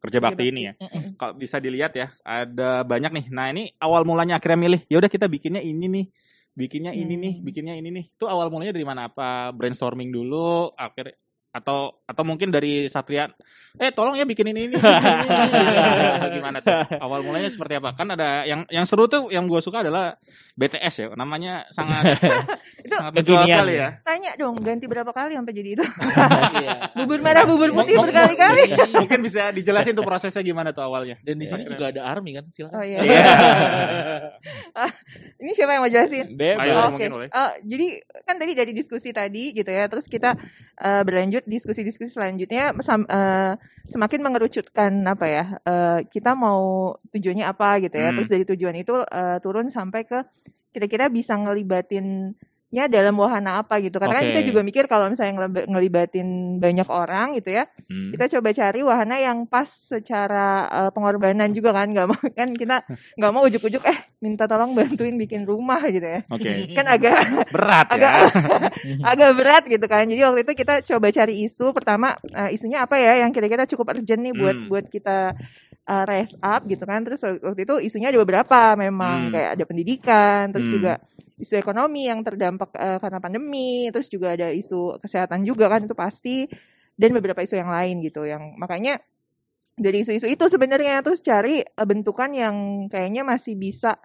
kerja 0.03 0.19
Kerja 0.19 0.19
bakti 0.21 0.45
bakti. 0.45 0.53
ini 0.53 0.61
ya. 0.69 0.73
Kalau 1.17 1.33
bisa 1.33 1.57
dilihat 1.57 1.93
ya 1.97 2.13
ada 2.21 2.85
banyak 2.85 3.13
nih. 3.13 3.27
Nah 3.33 3.49
ini 3.49 3.73
awal 3.79 4.05
mulanya 4.05 4.37
akhirnya 4.37 4.61
milih. 4.61 4.81
Ya 4.85 5.01
udah 5.01 5.09
kita 5.09 5.29
bikinnya 5.29 5.61
ini 5.61 5.87
nih. 5.89 6.07
Bikinnya 6.55 6.95
ini 6.95 7.19
nih, 7.19 7.35
Hmm. 7.35 7.45
bikinnya 7.45 7.75
ini 7.75 7.89
nih. 7.91 8.05
Itu 8.15 8.31
awal 8.31 8.47
mulanya 8.47 8.71
dari 8.71 8.87
mana? 8.87 9.11
Apa 9.11 9.51
brainstorming 9.51 10.15
dulu, 10.15 10.71
akhir 10.79 11.19
atau 11.55 11.95
atau 12.03 12.23
mungkin 12.27 12.51
dari 12.51 12.91
Satria, 12.91 13.31
eh 13.79 13.95
tolong 13.95 14.19
ya 14.19 14.27
bikin 14.27 14.51
ini 14.51 14.61
ini. 14.67 14.77
gimana 16.35 16.59
tuh? 16.59 16.75
Awal 16.99 17.23
mulanya 17.23 17.47
seperti 17.47 17.79
apa? 17.79 17.95
Kan 17.95 18.11
ada 18.11 18.43
yang 18.43 18.67
yang 18.69 18.83
seru 18.85 19.07
tuh 19.07 19.31
yang 19.31 19.47
gue 19.47 19.63
suka 19.63 19.87
adalah 19.87 20.19
BTS 20.59 20.95
ya. 20.99 21.07
Namanya 21.15 21.71
sangat 21.71 22.19
Itu 22.85 22.91
sangat 22.91 23.15
menjual 23.15 23.47
kekinian 23.47 23.55
sekali 23.55 23.75
ya. 23.79 23.81
ya. 23.81 23.89
tanya 24.03 24.31
dong 24.35 24.59
ganti 24.59 24.91
berapa 24.91 25.15
kali 25.15 25.39
sampai 25.39 25.55
jadi 25.55 25.71
itu? 25.79 25.85
Iya. 26.55 26.91
Bubur 26.95 27.19
merah, 27.19 27.47
bubur 27.47 27.71
putih 27.71 27.99
berkali-kali. 27.99 28.75
Mungkin 28.95 29.21
bisa 29.23 29.51
dijelasin 29.51 29.95
tuh 29.95 30.07
prosesnya 30.07 30.43
gimana 30.43 30.71
tuh 30.71 30.83
awalnya. 30.83 31.19
Dan 31.23 31.39
di 31.39 31.47
sini 31.47 31.67
juga 31.67 31.91
ada 31.91 32.07
Army 32.07 32.35
kan, 32.35 32.45
Oh 32.47 32.53
silakan. 32.53 32.83
iya. 32.83 32.99
Iya. 33.03 33.23
Ini 35.39 35.51
siapa 35.53 35.71
yang 35.77 35.83
mau 35.85 35.91
jelasin? 35.91 36.27
Bebas. 36.35 36.63
Ayo, 36.65 36.73
Oh, 36.75 36.89
mungkin 36.91 37.09
Oke. 37.11 37.17
boleh. 37.17 37.29
Eh, 37.31 37.53
jadi 37.65 37.87
kan 38.25 38.37
tadi 38.39 38.53
dari 38.55 38.73
diskusi 38.73 39.11
tadi 39.11 39.53
gitu 39.53 39.69
ya, 39.69 39.87
terus 39.87 40.07
kita 40.07 40.35
eh, 40.75 41.03
berlanjut 41.05 41.44
diskusi-diskusi 41.47 42.13
selanjutnya 42.13 42.75
sam- 42.81 43.09
eh, 43.09 43.55
semakin 43.89 44.21
mengerucutkan 44.25 44.93
apa 45.07 45.27
ya? 45.29 45.45
eh, 45.65 45.99
kita 46.09 46.33
mau 46.37 46.95
tujuannya 47.13 47.47
apa 47.47 47.81
gitu 47.85 47.97
ya. 47.97 48.11
Hmm. 48.11 48.17
Terus 48.21 48.31
dari 48.33 48.45
tujuan 48.49 48.77
itu 48.77 48.95
eh, 49.01 49.39
turun 49.41 49.69
sampai 49.69 50.05
ke 50.09 50.21
kira-kira 50.75 51.07
bisa 51.07 51.39
ngelibatinnya 52.75 52.91
dalam 52.91 53.15
wahana 53.15 53.63
apa 53.63 53.79
gitu. 53.79 53.97
Karena 53.97 54.19
kan 54.19 54.25
Oke. 54.27 54.31
kita 54.35 54.41
juga 54.43 54.61
mikir 54.67 54.85
kalau 54.91 55.07
misalnya 55.07 55.47
ngelibatin 55.71 56.59
banyak 56.59 56.89
orang 56.91 57.39
gitu 57.39 57.55
ya, 57.55 57.65
Hmm. 57.87 58.11
kita 58.11 58.27
coba 58.39 58.49
cari 58.51 58.81
wahana 58.83 59.17
yang 59.21 59.39
pas 59.47 59.69
secara 59.69 60.47
eh, 60.67 60.91
pengorbanan 60.91 61.53
juga 61.55 61.71
kan 61.71 61.93
nggak 61.93 62.07
mau 62.11 62.19
kan 62.33 62.49
kita 62.51 62.77
nggak 63.15 63.33
mau 63.33 63.43
ujuk-ujuk 63.45 63.83
eh 63.85 63.99
minta 64.19 64.49
tolong 64.49 64.73
bantuin 64.75 65.15
bikin 65.15 65.45
rumah 65.45 65.85
gitu 65.87 66.03
ya 66.03 66.25
Oke. 66.27 66.73
kan 66.73 66.87
agak 66.89 67.15
Berat 67.53 67.87
agak 67.93 68.11
ya. 68.11 68.25
agak 69.13 69.31
berat 69.37 69.65
gitu 69.69 69.85
kan 69.85 70.09
jadi 70.09 70.33
waktu 70.33 70.49
itu 70.49 70.53
kita 70.57 70.81
coba 70.81 71.13
cari 71.13 71.45
isu 71.45 71.77
pertama 71.77 72.17
eh, 72.33 72.57
isunya 72.57 72.83
apa 72.83 72.97
ya 72.97 73.21
yang 73.21 73.31
kira-kira 73.37 73.69
cukup 73.69 73.93
urgent 73.95 74.21
nih 74.25 74.33
buat 74.35 74.57
Hmm. 74.57 74.69
buat 74.73 74.85
kita 74.89 75.37
eh, 75.85 76.05
raise 76.09 76.33
up 76.41 76.65
gitu 76.65 76.89
kan 76.89 77.05
terus 77.05 77.21
waktu 77.21 77.69
itu 77.69 77.75
isunya 77.85 78.09
ada 78.09 78.17
beberapa 78.17 78.73
memang 78.75 79.29
Hmm. 79.29 79.33
kayak 79.37 79.51
ada 79.61 79.65
pendidikan 79.69 80.43
terus 80.49 80.73
Hmm. 80.73 80.75
juga 80.81 80.93
isu 81.35 81.59
ekonomi 81.59 82.07
yang 82.07 82.23
terdampak 82.23 82.71
eh, 82.79 82.99
karena 83.03 83.19
pandemi 83.19 83.91
terus 83.91 84.07
juga 84.07 84.39
ada 84.39 84.55
isu 84.55 85.03
kesehatan 85.03 85.43
juga 85.43 85.67
kan 85.67 85.83
itu 85.83 85.95
pasti 85.99 86.47
dan 86.95 87.11
beberapa 87.11 87.43
isu 87.43 87.59
yang 87.59 87.71
lain 87.75 87.99
gitu 88.07 88.23
yang 88.23 88.55
makanya 88.55 89.03
dari 89.75 90.07
isu-isu 90.07 90.31
itu 90.31 90.47
sebenarnya 90.47 91.03
terus 91.03 91.19
cari 91.27 91.63
eh, 91.67 91.87
bentukan 91.87 92.31
yang 92.31 92.57
kayaknya 92.87 93.27
masih 93.27 93.59
bisa 93.59 93.99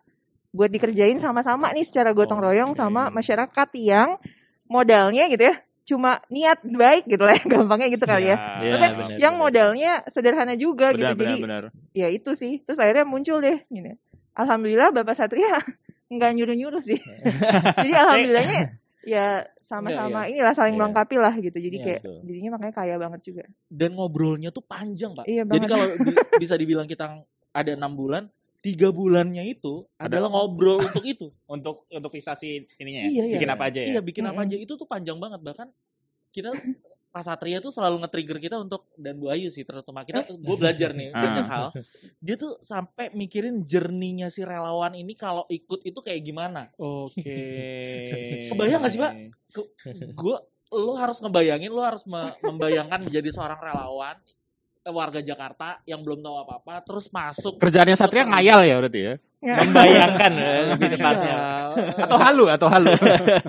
buat 0.50 0.74
dikerjain 0.74 1.22
sama-sama 1.22 1.70
nih 1.70 1.86
secara 1.86 2.10
gotong 2.18 2.42
royong 2.42 2.74
Oke. 2.74 2.82
sama 2.82 3.14
masyarakat 3.14 3.70
yang 3.78 4.18
modalnya 4.66 5.30
gitu 5.30 5.46
ya 5.54 5.56
cuma 5.86 6.22
niat 6.30 6.62
baik 6.66 7.10
gitu 7.10 7.22
lah 7.26 7.38
gampangnya 7.50 7.90
gitu 7.90 8.06
kali 8.06 8.30
ya. 8.30 8.38
Iya, 8.38 8.74
Maksudnya 8.74 8.90
benar, 8.94 9.18
yang 9.18 9.34
benar. 9.38 9.44
modalnya 9.46 9.92
sederhana 10.10 10.54
juga 10.54 10.94
Benar, 10.94 10.98
gitu 10.98 11.14
benar, 11.14 11.22
jadi 11.22 11.36
benar. 11.42 11.64
ya 11.98 12.08
itu 12.14 12.32
sih 12.38 12.62
terus 12.66 12.78
akhirnya 12.78 13.06
muncul 13.10 13.42
deh 13.42 13.62
gini 13.70 13.98
alhamdulillah 14.38 14.90
bapak 14.94 15.18
Satria 15.18 15.62
nggak 16.10 16.32
nyuruh 16.34 16.56
nyuruh 16.56 16.82
sih 16.82 16.98
jadi 17.80 17.92
alhamdulillahnya 17.96 18.62
ya 19.16 19.28
sama-sama 19.62 20.26
inilah 20.26 20.52
saling 20.52 20.74
Iya. 20.74 20.82
melengkapi 20.82 21.16
lah 21.16 21.34
gitu 21.34 21.56
jadi 21.56 21.72
Iya, 21.72 21.86
kayak 21.86 22.00
betul. 22.02 22.18
jadinya 22.26 22.50
makanya 22.52 22.74
kaya 22.76 22.96
banget 22.98 23.22
juga 23.24 23.44
Dan 23.66 23.90
ngobrolnya 23.94 24.50
tuh 24.50 24.62
panjang, 24.62 25.14
Pak. 25.14 25.24
Iya 25.24 25.46
Jadi 25.46 25.66
kalau 25.66 25.86
di- 25.96 26.18
bisa 26.36 26.54
dibilang 26.54 26.84
kita 26.84 27.06
ada 27.50 27.72
enam 27.72 27.94
bulan, 27.94 28.26
tiga 28.60 28.90
bulannya 28.90 29.46
itu 29.46 29.86
Ada- 29.96 30.18
adalah 30.18 30.30
ngobrol 30.32 30.82
untuk 30.84 31.06
itu. 31.06 31.30
Untuk 31.48 31.86
untuk 31.88 32.10
visasi 32.10 32.66
ininya 32.76 33.06
ya. 33.06 33.10
Iya, 33.10 33.24
iya. 33.24 33.36
Bikin 33.38 33.50
apa 33.50 33.64
aja 33.64 33.80
ya. 33.80 33.88
Iya, 33.88 34.00
bikin 34.02 34.24
apa 34.26 34.34
Mm-mm. 34.36 34.50
aja 34.50 34.56
itu 34.58 34.74
tuh 34.74 34.84
panjang 34.84 35.16
banget 35.16 35.40
bahkan 35.40 35.68
kita 36.30 36.50
Pak 37.10 37.24
Satria 37.24 37.58
tuh 37.58 37.70
selalu 37.70 38.00
nge-trigger 38.00 38.38
kita 38.38 38.56
untuk 38.56 38.86
dan 38.94 39.18
Bu 39.18 39.28
Ayu 39.28 39.50
sih 39.50 39.62
terutama 39.62 40.02
kita 40.04 40.30
gue 40.30 40.56
belajar 40.62 40.94
nih 40.94 41.10
Ah. 41.10 41.18
banyak 41.18 41.48
hal. 41.48 41.66
Dia 42.20 42.36
tuh 42.36 42.62
sampai 42.62 43.10
mikirin 43.12 43.66
jerninya 43.66 44.28
si 44.28 44.42
relawan 44.42 44.94
ini 44.94 45.14
kalau 45.14 45.44
ikut 45.48 45.82
itu 45.84 46.00
kayak 46.00 46.22
gimana. 46.22 46.70
Oke. 46.78 47.42
Kebayang 48.46 48.80
nggak 48.80 48.94
sih, 48.94 49.02
Pak? 49.02 49.14
Gue 50.14 50.38
lo 50.70 50.94
harus 50.94 51.18
ngebayangin 51.18 51.74
lo 51.74 51.82
harus 51.82 52.06
me- 52.06 52.38
membayangkan 52.40 53.02
menjadi 53.02 53.30
seorang 53.32 53.58
relawan 53.58 54.22
warga 54.90 55.22
Jakarta 55.24 55.80
yang 55.86 56.02
belum 56.02 56.20
tahu 56.20 56.36
apa-apa 56.44 56.82
terus 56.84 57.08
masuk 57.14 57.62
Kerjaannya 57.62 57.96
Satria 57.96 58.26
ngayal 58.26 58.66
ya 58.66 58.76
berarti 58.82 59.00
ya? 59.00 59.14
Membayangkan 59.40 60.32
eh, 60.36 60.62
lebih 60.76 60.88
tepatnya. 61.00 61.36
Iya. 61.72 62.04
Atau 62.10 62.18
halu 62.20 62.46
atau 62.52 62.68
halu. 62.68 62.92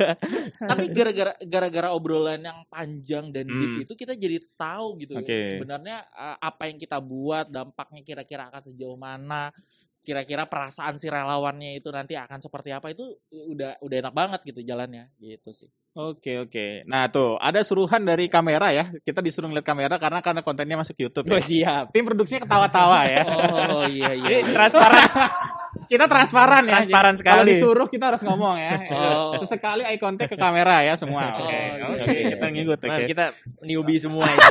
tapi 0.71 0.85
gara-gara 0.93 1.33
gara-gara 1.43 1.89
obrolan 1.91 2.39
yang 2.45 2.63
panjang 2.69 3.33
dan 3.33 3.49
deep 3.49 3.71
Hmm. 3.71 3.85
itu 3.87 3.93
kita 3.95 4.19
jadi 4.19 4.43
tahu 4.59 4.99
gitu 4.99 5.15
Oke. 5.15 5.57
sebenarnya 5.57 6.03
uh, 6.11 6.37
apa 6.43 6.67
yang 6.67 6.77
kita 6.81 6.99
buat 6.99 7.47
dampaknya 7.49 8.03
kira-kira 8.03 8.51
akan 8.51 8.63
sejauh 8.73 8.99
mana 8.99 9.55
kira-kira 10.01 10.49
perasaan 10.49 10.97
si 10.97 11.07
relawannya 11.07 11.77
itu 11.77 11.93
nanti 11.93 12.17
akan 12.17 12.41
seperti 12.41 12.73
apa 12.73 12.89
itu 12.91 13.05
udah 13.31 13.79
udah 13.79 13.97
enak 14.01 14.15
banget 14.17 14.41
gitu 14.49 14.61
jalannya 14.65 15.13
gitu 15.21 15.53
sih 15.53 15.69
Oke 15.91 16.39
oke. 16.39 16.87
Nah 16.87 17.11
tuh 17.11 17.35
ada 17.43 17.67
suruhan 17.67 18.07
dari 18.07 18.31
kamera 18.31 18.71
ya. 18.71 18.95
Kita 19.03 19.19
disuruh 19.19 19.51
ngeliat 19.51 19.67
kamera 19.67 19.99
karena 19.99 20.23
karena 20.23 20.39
kontennya 20.39 20.79
masuk 20.79 20.95
YouTube. 20.95 21.27
Oh, 21.27 21.35
Ya. 21.35 21.43
siap. 21.43 21.91
Tim 21.91 22.07
produksinya 22.07 22.47
ketawa-tawa 22.47 23.11
ya. 23.11 23.27
oh 23.75 23.83
iya 23.91 24.15
iya 24.15 24.39
Ini 24.39 24.55
transparan. 24.55 25.03
Kita 25.91 26.07
transparan 26.07 26.63
ya. 26.63 26.79
Transparan 26.79 27.15
Jadi, 27.19 27.27
Kalau 27.27 27.43
sekali. 27.43 27.51
disuruh 27.51 27.89
kita 27.91 28.15
harus 28.15 28.23
ngomong 28.23 28.55
ya. 28.55 28.75
Oh. 28.95 29.35
Sesekali 29.35 29.83
eye 29.83 29.99
contact 29.99 30.31
ke 30.31 30.39
kamera 30.39 30.87
ya 30.87 30.95
semua. 30.95 31.27
Oke. 31.43 31.59
Oh, 31.83 31.91
Oke. 31.91 32.15
iya. 32.15 32.39
Kita 32.39 32.47
ngikut. 32.55 32.79
Oke. 32.79 32.87
Nah, 32.87 32.99
kita 33.11 33.25
newbie 33.67 33.99
semua 33.99 34.31
ini. 34.31 34.47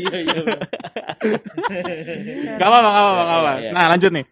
iya 0.00 0.16
iya 0.16 0.40
Gak 2.56 2.68
apa-apa, 2.68 2.88
gak 2.88 3.02
apa-apa, 3.04 3.22
gak 3.22 3.36
apa. 3.36 3.52
Iya, 3.52 3.60
iya. 3.60 3.70
Nah 3.72 3.84
lanjut 3.92 4.10
nih. 4.16 4.24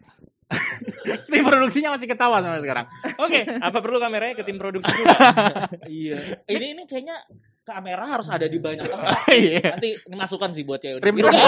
Tim 1.31 1.43
produksinya 1.43 1.89
masih 1.91 2.07
ketawa 2.07 2.39
sampai 2.39 2.61
sekarang. 2.61 2.85
Oke. 3.19 3.43
Apa 3.47 3.77
perlu 3.79 3.97
kameranya 3.99 4.37
ke 4.37 4.43
tim 4.45 4.57
produksi 4.57 4.89
juga? 4.93 5.17
iya 5.89 6.17
ini 6.47 6.77
ini 6.77 6.83
kayaknya 6.85 7.17
kamera 7.63 8.03
harus 8.03 8.27
ada 8.27 8.43
di 8.43 8.59
banyak 8.59 8.83
tempat 8.83 9.23
Iya. 9.31 9.79
nanti 9.79 9.95
ini 9.95 10.15
masukan 10.19 10.51
sih 10.51 10.67
buat 10.67 10.83
cewek 10.83 10.99
Tim 10.99 11.15
produksi. 11.15 11.39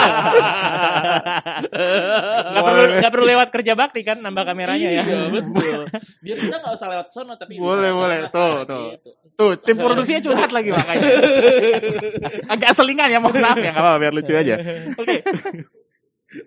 Gak 2.55 2.63
perlu 2.63 2.83
gak 3.03 3.11
perlu 3.11 3.25
lewat 3.27 3.49
kerja 3.51 3.73
bakti 3.75 4.01
kan 4.01 4.23
nambah 4.23 4.43
kameranya 4.47 4.89
ya. 4.91 5.03
Iya 5.03 5.27
betul. 5.29 5.79
Biar 6.23 6.37
kita 6.39 6.55
nggak 6.63 6.73
usah 6.73 6.87
lewat 6.91 7.07
sono 7.11 7.35
tapi 7.35 7.59
Boleh, 7.59 7.91
boleh. 7.91 8.17
sana, 8.27 8.31
Tuh, 8.31 8.53
gitu. 8.63 9.09
tuh. 9.11 9.13
Tuh, 9.35 9.51
tim 9.59 9.75
produksinya 9.75 10.23
curhat 10.23 10.55
lagi 10.55 10.71
makanya. 10.71 11.03
Agak 12.47 12.71
selingan 12.71 13.11
ya, 13.11 13.19
mohon 13.19 13.35
maaf 13.43 13.59
ya, 13.59 13.75
gak 13.75 13.83
apa-apa, 13.83 13.99
biar 13.99 14.13
lucu 14.15 14.31
aja. 14.31 14.55
Oke. 14.95 15.19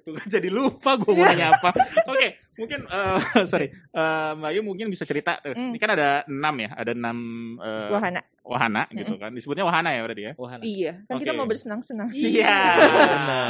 Tuh 0.05 0.13
kan 0.13 0.27
jadi 0.29 0.49
lupa 0.49 0.97
gue 0.97 1.13
mau 1.13 1.25
nanya 1.25 1.55
apa. 1.55 1.71
Oke, 2.07 2.37
mungkin, 2.55 2.85
eh, 2.85 3.19
sorry, 3.51 3.69
Eh, 3.73 4.31
Mbak 4.37 4.49
Ayu 4.53 4.61
mungkin 4.63 4.87
bisa 4.89 5.03
cerita 5.03 5.41
tuh. 5.41 5.57
Hmm. 5.57 5.73
Ini 5.73 5.79
kan 5.79 5.91
ada 5.93 6.09
enam 6.25 6.55
ya, 6.59 6.71
ada 6.73 6.93
enam 6.93 7.17
eh, 7.59 7.89
Wahana. 7.91 8.21
wahana 8.49 8.83
gitu 8.89 9.21
kan. 9.21 9.29
Disebutnya 9.33 9.69
wahana 9.69 9.93
ya 9.93 10.01
berarti 10.01 10.23
ya. 10.25 10.33
Wahana. 10.41 10.63
Iya, 10.65 10.93
kan 11.05 11.21
kita 11.21 11.33
Oke. 11.33 11.39
mau 11.39 11.47
bersenang-senang. 11.47 12.09
Siap. 12.09 12.77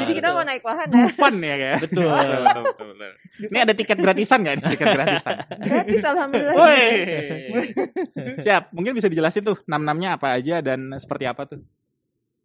Jadi 0.02 0.12
kita 0.14 0.34
mau 0.34 0.42
naik 0.42 0.62
wahana. 0.66 1.06
Fun 1.14 1.38
ya 1.38 1.54
kayak. 1.54 1.78
Betul. 1.86 2.10
betul, 2.10 2.62
betul, 2.66 2.86
betul. 2.94 3.12
Ini 3.46 3.58
ada 3.62 3.72
tiket 3.78 3.98
gratisan 3.98 4.38
nggak? 4.42 4.54
Tiket 4.74 4.88
gratisan. 4.98 5.34
Gratis 5.62 6.02
alhamdulillah. 6.02 6.54
Woi. 6.58 6.82
Siap. 8.42 8.74
Mungkin 8.74 8.92
bisa 8.94 9.06
dijelasin 9.06 9.46
tuh 9.46 9.56
enam-enamnya 9.70 10.18
apa 10.18 10.34
aja 10.34 10.58
dan 10.58 10.94
seperti 10.98 11.24
apa 11.26 11.46
tuh? 11.46 11.62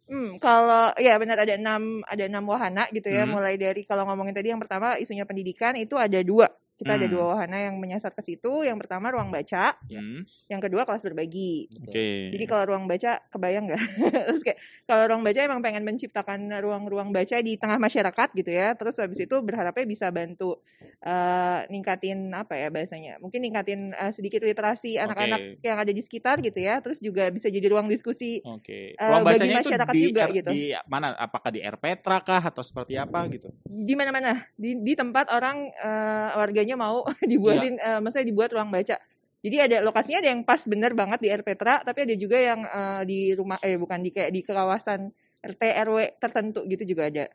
Hmm, 0.04 0.36
kalau 0.36 0.92
ya 1.00 1.16
benar 1.16 1.40
ada 1.40 1.56
enam 1.56 2.04
ada 2.04 2.24
enam 2.28 2.44
wahana 2.44 2.84
gitu 2.92 3.08
ya. 3.08 3.24
Hmm. 3.24 3.40
Mulai 3.40 3.56
dari 3.56 3.88
kalau 3.88 4.04
ngomongin 4.04 4.36
tadi 4.36 4.52
yang 4.52 4.60
pertama 4.60 5.00
isunya 5.00 5.24
pendidikan 5.24 5.72
itu 5.80 5.96
ada 5.96 6.20
dua. 6.20 6.44
Kita 6.74 6.98
ada 6.98 7.06
Hmm. 7.06 7.14
dua 7.14 7.24
wahana 7.34 7.58
yang 7.70 7.78
menyasar 7.78 8.10
ke 8.12 8.22
situ. 8.22 8.66
Yang 8.66 8.86
pertama 8.86 9.14
ruang 9.14 9.30
baca, 9.30 9.78
Hmm, 9.86 10.26
yang 10.50 10.60
kedua 10.60 10.84
kelas 10.84 11.06
berbagi. 11.06 11.70
Oke. 11.86 12.34
Jadi 12.34 12.44
kalau 12.44 12.74
ruang 12.74 12.84
baca 12.84 13.16
kebayang 13.30 13.64
nggak? 13.70 13.80
Terus 14.28 14.42
kayak 14.42 14.58
kalau 14.84 15.02
ruang 15.08 15.22
baca 15.22 15.40
emang 15.40 15.60
pengen 15.62 15.84
menciptakan 15.86 16.50
ruang-ruang 16.60 17.14
baca 17.14 17.36
di 17.40 17.56
tengah 17.56 17.78
masyarakat 17.78 18.28
gitu 18.36 18.50
ya. 18.50 18.74
Terus 18.74 18.98
habis 19.00 19.22
itu 19.22 19.36
berharapnya 19.40 19.86
bisa 19.86 20.10
bantu 20.10 20.60
eh, 21.00 21.60
ningkatin 21.70 22.28
apa 22.34 22.58
ya 22.58 22.68
bahasanya? 22.68 23.16
Mungkin 23.22 23.40
ningkatin 23.44 23.94
eh, 23.94 24.12
sedikit 24.12 24.42
literasi 24.44 24.98
anak-anak 25.00 25.62
yang 25.62 25.78
ada 25.80 25.92
di 25.94 26.02
sekitar 26.02 26.42
gitu 26.44 26.58
ya. 26.60 26.80
Terus 26.84 26.98
juga 27.00 27.30
bisa 27.30 27.48
jadi 27.48 27.66
ruang 27.70 27.86
diskusi 27.88 28.42
Oke. 28.44 28.92
Eh, 28.94 29.08
Ruang 29.08 29.24
bagi 29.24 29.40
bacanya 29.40 29.56
itu 29.56 29.68
masyarakat 29.72 29.94
di, 29.96 30.02
juga 30.04 30.22
R- 30.28 30.34
gitu. 30.36 30.50
di 30.52 30.60
mana? 30.84 31.16
Apakah 31.16 31.50
di 31.50 31.60
RPtra 31.64 32.18
kah 32.20 32.42
atau 32.44 32.60
seperti 32.60 33.00
apa 33.00 33.24
gitu? 33.32 33.48
di 33.64 33.96
mana-mana 33.96 34.44
di, 34.54 34.76
di 34.80 34.92
tempat 34.92 35.32
orang 35.32 35.72
eh, 35.72 36.28
mau 36.72 37.04
dibuatin 37.30 37.76
eh, 37.76 38.00
maksudnya 38.00 38.32
dibuat 38.32 38.56
ruang 38.56 38.72
baca. 38.72 38.96
Jadi 39.44 39.56
ada 39.60 39.76
lokasinya 39.84 40.24
ada 40.24 40.32
yang 40.32 40.40
pas 40.48 40.64
bener 40.64 40.96
banget 40.96 41.20
di 41.20 41.28
RP 41.28 41.44
Petra 41.52 41.84
tapi 41.84 42.08
ada 42.08 42.16
juga 42.16 42.40
yang 42.40 42.64
eh, 42.64 43.02
di 43.04 43.20
rumah 43.36 43.60
eh 43.60 43.76
bukan 43.76 44.00
di 44.00 44.08
kayak 44.08 44.32
di 44.32 44.40
kawasan 44.40 45.12
RT 45.44 45.62
RW 45.84 46.16
tertentu 46.16 46.64
gitu 46.64 46.96
juga 46.96 47.12
ada 47.12 47.28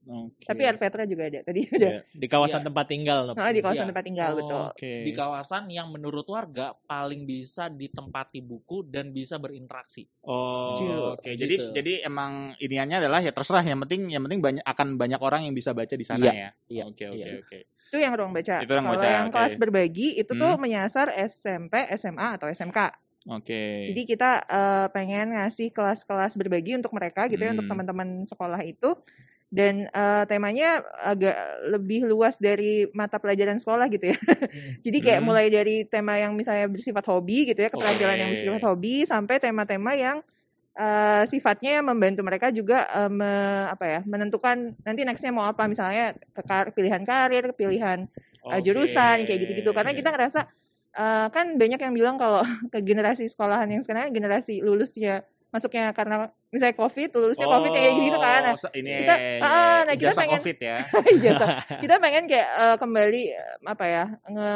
Oke. 0.00 0.48
tapi 0.48 0.64
RP 0.64 0.80
Petra 0.80 1.04
juga 1.04 1.28
ada 1.28 1.44
tadi 1.44 1.68
ada 1.68 1.88
Iya, 1.92 2.00
Di 2.08 2.24
kawasan 2.24 2.64
Iya. 2.64 2.66
tempat 2.72 2.86
tinggal. 2.88 3.18
Nop. 3.28 3.36
Nah, 3.36 3.52
di 3.52 3.60
kawasan 3.60 3.84
Iya. 3.84 3.90
tempat 3.92 4.04
tinggal 4.08 4.30
betul 4.32 4.64
Oke. 4.72 4.92
di 5.04 5.12
kawasan 5.12 5.62
yang 5.68 5.92
menurut 5.92 6.24
warga 6.24 6.72
paling 6.88 7.28
bisa 7.28 7.68
ditempati 7.68 8.40
buku 8.40 8.88
dan 8.88 9.12
bisa 9.12 9.36
berinteraksi. 9.36 10.08
Oh, 10.24 11.12
oke. 11.14 11.28
Jadi 11.28 11.54
Gitu. 11.54 11.66
jadi 11.76 11.92
emang 12.08 12.56
iniannya 12.56 12.96
adalah 13.04 13.20
ya 13.20 13.28
terserah 13.30 13.60
yang 13.60 13.76
penting 13.84 14.08
yang 14.08 14.24
penting 14.24 14.40
banyak 14.40 14.64
akan 14.64 14.96
banyak 14.96 15.20
orang 15.20 15.44
yang 15.44 15.52
bisa 15.52 15.76
baca 15.76 15.92
di 15.92 16.06
sana 16.06 16.24
Iya, 16.24 16.32
ya. 16.32 16.50
iya, 16.72 16.82
Oke, 16.88 17.04
oke, 17.06 17.20
iya. 17.20 17.36
oke. 17.38 17.58
itu 17.90 17.98
yang 17.98 18.14
ruang 18.14 18.30
baca 18.30 18.62
Itu 18.62 18.70
ruang 18.70 18.86
kalau 18.86 18.96
baca, 19.02 19.08
yang 19.10 19.26
oke. 19.28 19.34
kelas 19.34 19.54
berbagi 19.58 20.08
itu 20.16 20.32
tuh 20.32 20.54
Hmm. 20.54 20.62
menyasar 20.62 21.10
SMP 21.12 21.74
SMA 21.92 22.38
atau 22.40 22.48
SMK 22.48 22.78
Oke. 23.28 23.84
Jadi 23.84 24.02
kita 24.08 24.40
eh, 24.48 24.86
pengen 24.96 25.36
ngasih 25.36 25.68
kelas-kelas 25.76 26.40
berbagi 26.40 26.72
untuk 26.72 26.96
mereka 26.96 27.28
gitu 27.28 27.36
ya 27.36 27.52
Hmm. 27.52 27.60
untuk 27.60 27.68
teman-teman 27.68 28.08
sekolah 28.24 28.64
itu 28.64 28.96
dan 29.50 29.90
eh, 29.90 30.24
temanya 30.30 30.82
agak 31.02 31.34
lebih 31.74 32.06
luas 32.06 32.38
dari 32.38 32.86
mata 32.94 33.18
pelajaran 33.18 33.58
sekolah 33.58 33.86
gitu 33.90 34.14
ya. 34.14 34.18
Jadi 34.86 34.98
kayak 35.02 35.20
Hmm. 35.20 35.26
mulai 35.26 35.46
dari 35.50 35.84
tema 35.86 36.16
yang 36.18 36.38
misalnya 36.38 36.70
bersifat 36.70 37.04
hobi 37.10 37.50
gitu 37.50 37.58
ya, 37.66 37.68
keterampilan 37.70 38.16
yang 38.18 38.30
Oke. 38.30 38.34
bersifat 38.34 38.62
hobi 38.62 39.04
sampai 39.06 39.36
tema-tema 39.42 39.92
yang 39.98 40.18
eh, 40.78 41.22
sifatnya 41.28 41.82
membantu 41.82 42.22
mereka 42.24 42.48
juga 42.54 42.86
eh, 42.88 43.10
me- 43.10 43.68
apa 43.74 43.84
ya, 43.86 44.00
menentukan 44.06 44.74
nanti 44.86 45.00
nextnya 45.04 45.32
mau 45.34 45.46
apa 45.46 45.66
misalnya 45.66 46.14
ke 46.34 46.42
kar- 46.46 46.72
pilihan 46.72 47.02
karir, 47.04 47.52
pilihan 47.58 48.06
eh, 48.50 48.60
Oke. 48.60 48.62
jurusan 48.62 49.26
kayak 49.26 49.38
gitu-gitu. 49.46 49.70
Karena 49.74 49.92
kita 49.92 50.14
ngerasa 50.14 50.40
eh, 50.96 51.26
kan 51.34 51.46
banyak 51.58 51.80
yang 51.82 51.94
bilang 51.94 52.16
kalau 52.22 52.42
ke 52.72 52.78
generasi 52.82 53.26
sekolahan 53.30 53.68
yang 53.70 53.82
sekarang 53.84 54.14
generasi 54.14 54.62
lulusnya 54.62 55.26
masuknya 55.50 55.90
karena 55.90 56.14
misalnya 56.48 56.74
covid 56.74 57.10
lulusnya 57.12 57.44
covid 57.44 57.70
kayak 57.70 57.92
gitu 57.96 58.18
kan 58.18 58.40
nah, 58.40 58.54
Oh, 58.54 58.70
ini 58.72 58.90
kita- 58.96 59.18
ah, 59.40 59.78
nah, 59.82 59.94
kita 59.96 60.12
pengen- 60.16 60.38
covid 60.38 60.58
ya. 60.58 60.76
kita 61.82 61.94
pengen 61.98 62.24
kayak 62.24 62.48
eh, 62.48 62.76
kembali 62.76 63.22
eh, 63.30 63.54
apa 63.64 63.84
ya 63.84 64.04
nge 64.26 64.54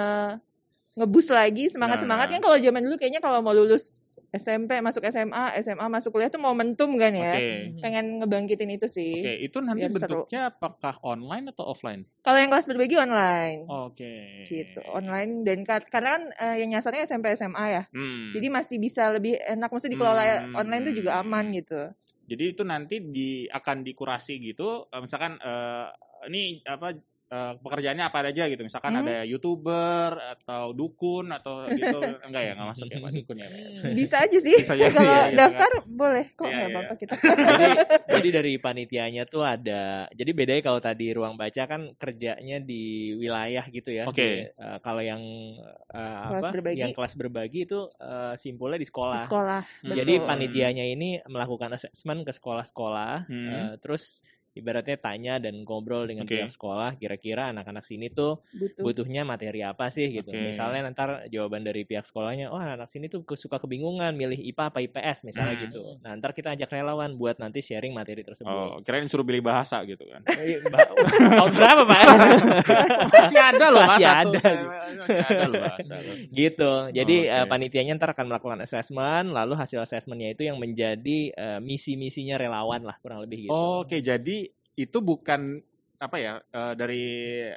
ngebus 0.94 1.26
lagi 1.28 1.66
semangat 1.66 1.98
semangat 2.00 2.30
Nah. 2.30 2.38
kan 2.38 2.42
kalau 2.44 2.56
zaman 2.56 2.80
dulu 2.80 2.94
kayaknya 2.94 3.18
kalau 3.18 3.42
mau 3.42 3.50
lulus 3.50 4.14
SMP 4.30 4.78
masuk 4.78 5.02
SMA 5.04 5.58
SMA 5.58 5.86
masuk 5.88 6.14
kuliah 6.14 6.30
tuh 6.30 6.38
momentum 6.38 6.94
kan 6.94 7.10
ya 7.10 7.34
Oke. 7.34 7.78
pengen 7.78 8.18
ngebangkitin 8.18 8.70
itu 8.70 8.86
sih 8.86 9.18
Oke, 9.20 9.34
itu 9.40 9.58
nanti 9.58 9.82
Biar 9.82 9.90
seru. 9.92 10.22
bentuknya 10.22 10.40
apakah 10.48 10.94
online 11.02 11.50
atau 11.50 11.66
offline? 11.66 12.06
kalau 12.20 12.38
yang 12.38 12.48
kelas 12.48 12.66
berbagi 12.66 12.94
online 12.96 13.66
Oke. 13.66 14.14
gitu 14.44 14.80
online 14.86 15.42
dan 15.42 15.62
ka- 15.62 15.82
karena 15.84 16.10
kan 16.14 16.22
eh, 16.32 16.56
yang 16.62 16.70
nyasarnya 16.70 17.04
SMP 17.04 17.34
SMA 17.34 17.66
ya 17.68 17.82
Hmm. 17.90 18.30
jadi 18.30 18.46
masih 18.48 18.78
bisa 18.78 19.10
lebih 19.10 19.34
enak 19.36 19.68
maksudnya 19.68 19.94
dikelola 19.94 20.22
Hmm. 20.22 20.54
online 20.56 20.82
tuh 20.84 20.94
juga 20.94 21.18
aman 21.18 21.50
gitu 21.50 21.90
Jadi 22.24 22.56
itu 22.56 22.62
nanti 22.62 23.04
di 23.04 23.44
akan 23.44 23.84
dikurasi 23.84 24.40
gitu, 24.40 24.88
eh, 24.88 24.96
misalkan 24.98 25.36
eh, 25.36 25.86
ini 26.24 26.64
apa 26.64 26.96
eh, 27.34 27.52
pekerjaannya 27.58 28.04
apa 28.06 28.30
aja 28.30 28.46
gitu, 28.46 28.62
misalkan 28.62 28.94
Hmm. 28.94 29.02
ada 29.02 29.16
youtuber 29.26 30.14
atau 30.38 30.70
dukun 30.70 31.34
atau 31.34 31.66
gitu, 31.66 31.98
enggak 32.22 32.42
ya 32.46 32.52
nggak 32.54 32.68
masuk 32.70 32.86
ya 32.86 32.98
pak 33.02 33.10
dukun 33.10 33.36
ya. 33.42 33.48
Pak? 33.50 33.58
bisa 33.98 34.16
aja 34.22 34.38
sih 34.38 34.56
Bisa 34.62 34.74
jadi, 34.78 34.94
kalau 34.94 35.14
gitu 35.26 35.34
daftar 35.42 35.70
boleh 35.82 36.24
kok 36.38 36.46
Iya, 36.46 36.54
nggak 36.54 36.68
iya. 36.70 36.76
apa-apa 36.78 36.94
kita 36.94 37.14
jadi, 37.50 37.66
jadi 38.06 38.28
dari 38.30 38.52
panitianya 38.62 39.22
tuh 39.26 39.42
ada. 39.42 40.06
Jadi 40.14 40.30
bedanya 40.30 40.62
kalau 40.62 40.78
tadi 40.78 41.10
ruang 41.10 41.34
baca 41.34 41.62
kan 41.66 41.90
kerjanya 41.98 42.62
di 42.62 43.10
wilayah 43.18 43.66
gitu 43.66 43.90
ya. 43.90 44.06
Oke. 44.06 44.22
Di, 44.22 44.30
eh, 44.54 44.78
kalau 44.78 45.02
yang 45.02 45.22
eh, 45.90 46.24
Kelas 46.30 46.42
apa? 46.46 46.54
berbagi. 46.54 46.78
Yang 46.78 46.94
kelas 46.94 47.14
berbagi 47.18 47.60
itu 47.66 47.80
eh, 47.98 48.34
simpulnya 48.38 48.78
di 48.78 48.84
di 48.84 48.92
sekolah. 48.92 49.24
sekolah 49.24 49.60
Hmm. 49.80 49.96
Jadi 49.96 50.12
panitianya 50.20 50.84
ini 50.84 51.24
melakukan 51.24 51.72
assessment 51.72 52.28
ke 52.28 52.36
sekolah-sekolah, 52.36 53.24
Hmm. 53.24 53.48
eh, 53.48 53.72
terus 53.80 54.20
ibaratnya 54.54 54.96
tanya 54.96 55.34
dan 55.36 55.60
ngobrol 55.60 56.06
dengan 56.06 56.24
Oke. 56.24 56.38
pihak 56.38 56.48
sekolah 56.48 56.94
kira-kira 56.94 57.50
anak-anak 57.50 57.82
sini 57.82 58.06
tuh 58.08 58.38
Butuh. 58.50 58.82
butuhnya 58.82 59.22
materi 59.22 59.60
apa 59.60 59.86
sih 59.88 60.10
gitu. 60.10 60.30
Oke. 60.30 60.48
Misalnya 60.48 60.86
ntar 60.88 61.26
jawaban 61.26 61.60
dari 61.60 61.82
pihak 61.82 62.02
sekolahnya, 62.02 62.48
oh 62.48 62.56
anak 62.56 62.86
sini 62.86 63.06
tuh 63.06 63.26
suka 63.28 63.58
kebingungan 63.58 64.14
milih 64.14 64.38
IPA 64.38 64.64
apa 64.64 64.78
IPS 64.80 65.18
misalnya 65.24 65.54
Hmm. 65.54 65.64
gitu. 65.64 65.82
Nah 66.00 66.14
ntar 66.14 66.30
kita 66.30 66.50
ajak 66.50 66.70
relawan 66.70 67.14
buat 67.14 67.36
nanti 67.36 67.60
sharing 67.60 67.90
materi 67.90 68.22
tersebut. 68.22 68.46
Oh, 68.48 68.78
kirain 68.80 69.04
suruh 69.04 69.22
pilih 69.22 69.42
bahasa 69.42 69.82
gitu 69.82 70.02
kan. 70.04 70.22
Iya, 70.40 70.60
Mbak, 70.60 70.86
Tahun 71.30 71.52
berapa 71.52 71.82
pak? 71.84 72.02
Masih 73.14 73.38
ada 73.38 73.66
loh 73.68 73.82
Masih 73.82 73.90
bahasa 73.98 74.10
ada. 74.14 74.24
tuh. 74.24 74.40
Saya- 74.40 74.66
Masih 74.94 75.18
ada 75.20 75.44
loh 75.44 75.54
bahasa. 75.60 75.94
gitu. 76.30 76.72
Jadi 76.92 77.16
Oke. 77.22 77.34
eh, 77.34 77.46
panitianya 77.46 77.92
ntar 77.94 78.12
akan 78.12 78.26
melakukan 78.28 78.58
assessment, 78.60 79.26
lalu 79.30 79.54
hasil 79.54 79.80
assessmentnya 79.80 80.30
itu 80.30 80.44
yang 80.44 80.56
menjadi 80.56 81.18
eh, 81.30 81.58
misi-misinya 81.58 82.36
relawan 82.36 82.82
lah 82.82 82.96
kurang 82.98 83.20
lebih 83.20 83.48
gitu. 83.48 83.52
Oke, 83.52 83.98
jadi 83.98 84.43
itu 84.74 84.98
bukan 84.98 85.62
apa 85.98 86.16
ya 86.20 86.32
eh, 86.42 86.74
dari 86.76 87.04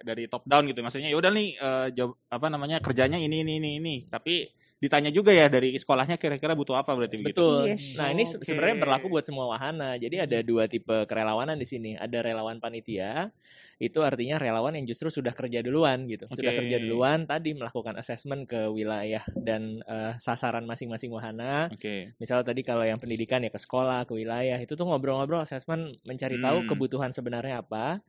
dari 0.05 0.24
top 0.29 0.45
down 0.47 0.69
gitu 0.69 0.79
maksudnya 0.79 1.09
ya 1.12 1.17
udah 1.17 1.31
nih 1.33 1.47
eh, 1.57 1.88
jawab 1.97 2.15
apa 2.29 2.47
namanya 2.47 2.77
kerjanya 2.79 3.19
ini 3.19 3.43
ini 3.43 3.53
ini 3.59 3.69
ini 3.81 3.95
tapi 4.07 4.47
ditanya 4.77 5.09
juga 5.09 5.33
ya 5.33 5.50
dari 5.50 5.74
sekolahnya 5.74 6.21
kira-kira 6.21 6.53
butuh 6.53 6.77
apa 6.77 6.93
berarti 6.93 7.17
begitu 7.17 7.41
Betul. 7.41 7.74
Yes. 7.74 7.97
Nah, 7.97 8.13
ini 8.13 8.29
Oke. 8.29 8.45
sebenarnya 8.45 8.77
berlaku 8.77 9.09
buat 9.09 9.25
semua 9.25 9.50
wahana. 9.50 9.97
Jadi 9.97 10.21
ada 10.21 10.38
dua 10.45 10.69
tipe 10.69 10.93
kerelawanan 11.09 11.57
di 11.57 11.65
sini. 11.65 11.91
Ada 11.97 12.21
relawan 12.21 12.62
panitia, 12.62 13.33
itu 13.77 14.00
artinya 14.01 14.41
relawan 14.41 14.74
yang 14.77 14.86
justru 14.89 15.07
sudah 15.13 15.34
kerja 15.38 15.62
duluan 15.62 16.10
gitu. 16.10 16.25
Sudah 16.34 16.51
Oke. 16.51 16.57
kerja 16.57 16.77
duluan 16.81 17.29
tadi 17.29 17.53
melakukan 17.53 17.93
assessment 18.01 18.50
ke 18.50 18.65
wilayah 18.74 19.22
dan 19.38 19.81
eh, 19.86 20.13
sasaran 20.17 20.65
masing-masing 20.65 21.13
wahana. 21.13 21.69
Oke. 21.72 22.13
Misalnya 22.17 22.50
tadi 22.50 22.62
kalau 22.65 22.81
yang 22.81 22.98
pendidikan 22.98 23.46
ya 23.46 23.53
ke 23.53 23.62
sekolah, 23.62 24.10
ke 24.10 24.13
wilayah, 24.17 24.57
itu 24.57 24.74
tuh 24.74 24.89
ngobrol-ngobrol 24.89 25.46
assessment 25.46 26.01
mencari 26.01 26.41
tahu 26.41 26.65
Hmm. 26.65 26.69
kebutuhan 26.69 27.13
sebenarnya 27.13 27.62
apa. 27.62 28.01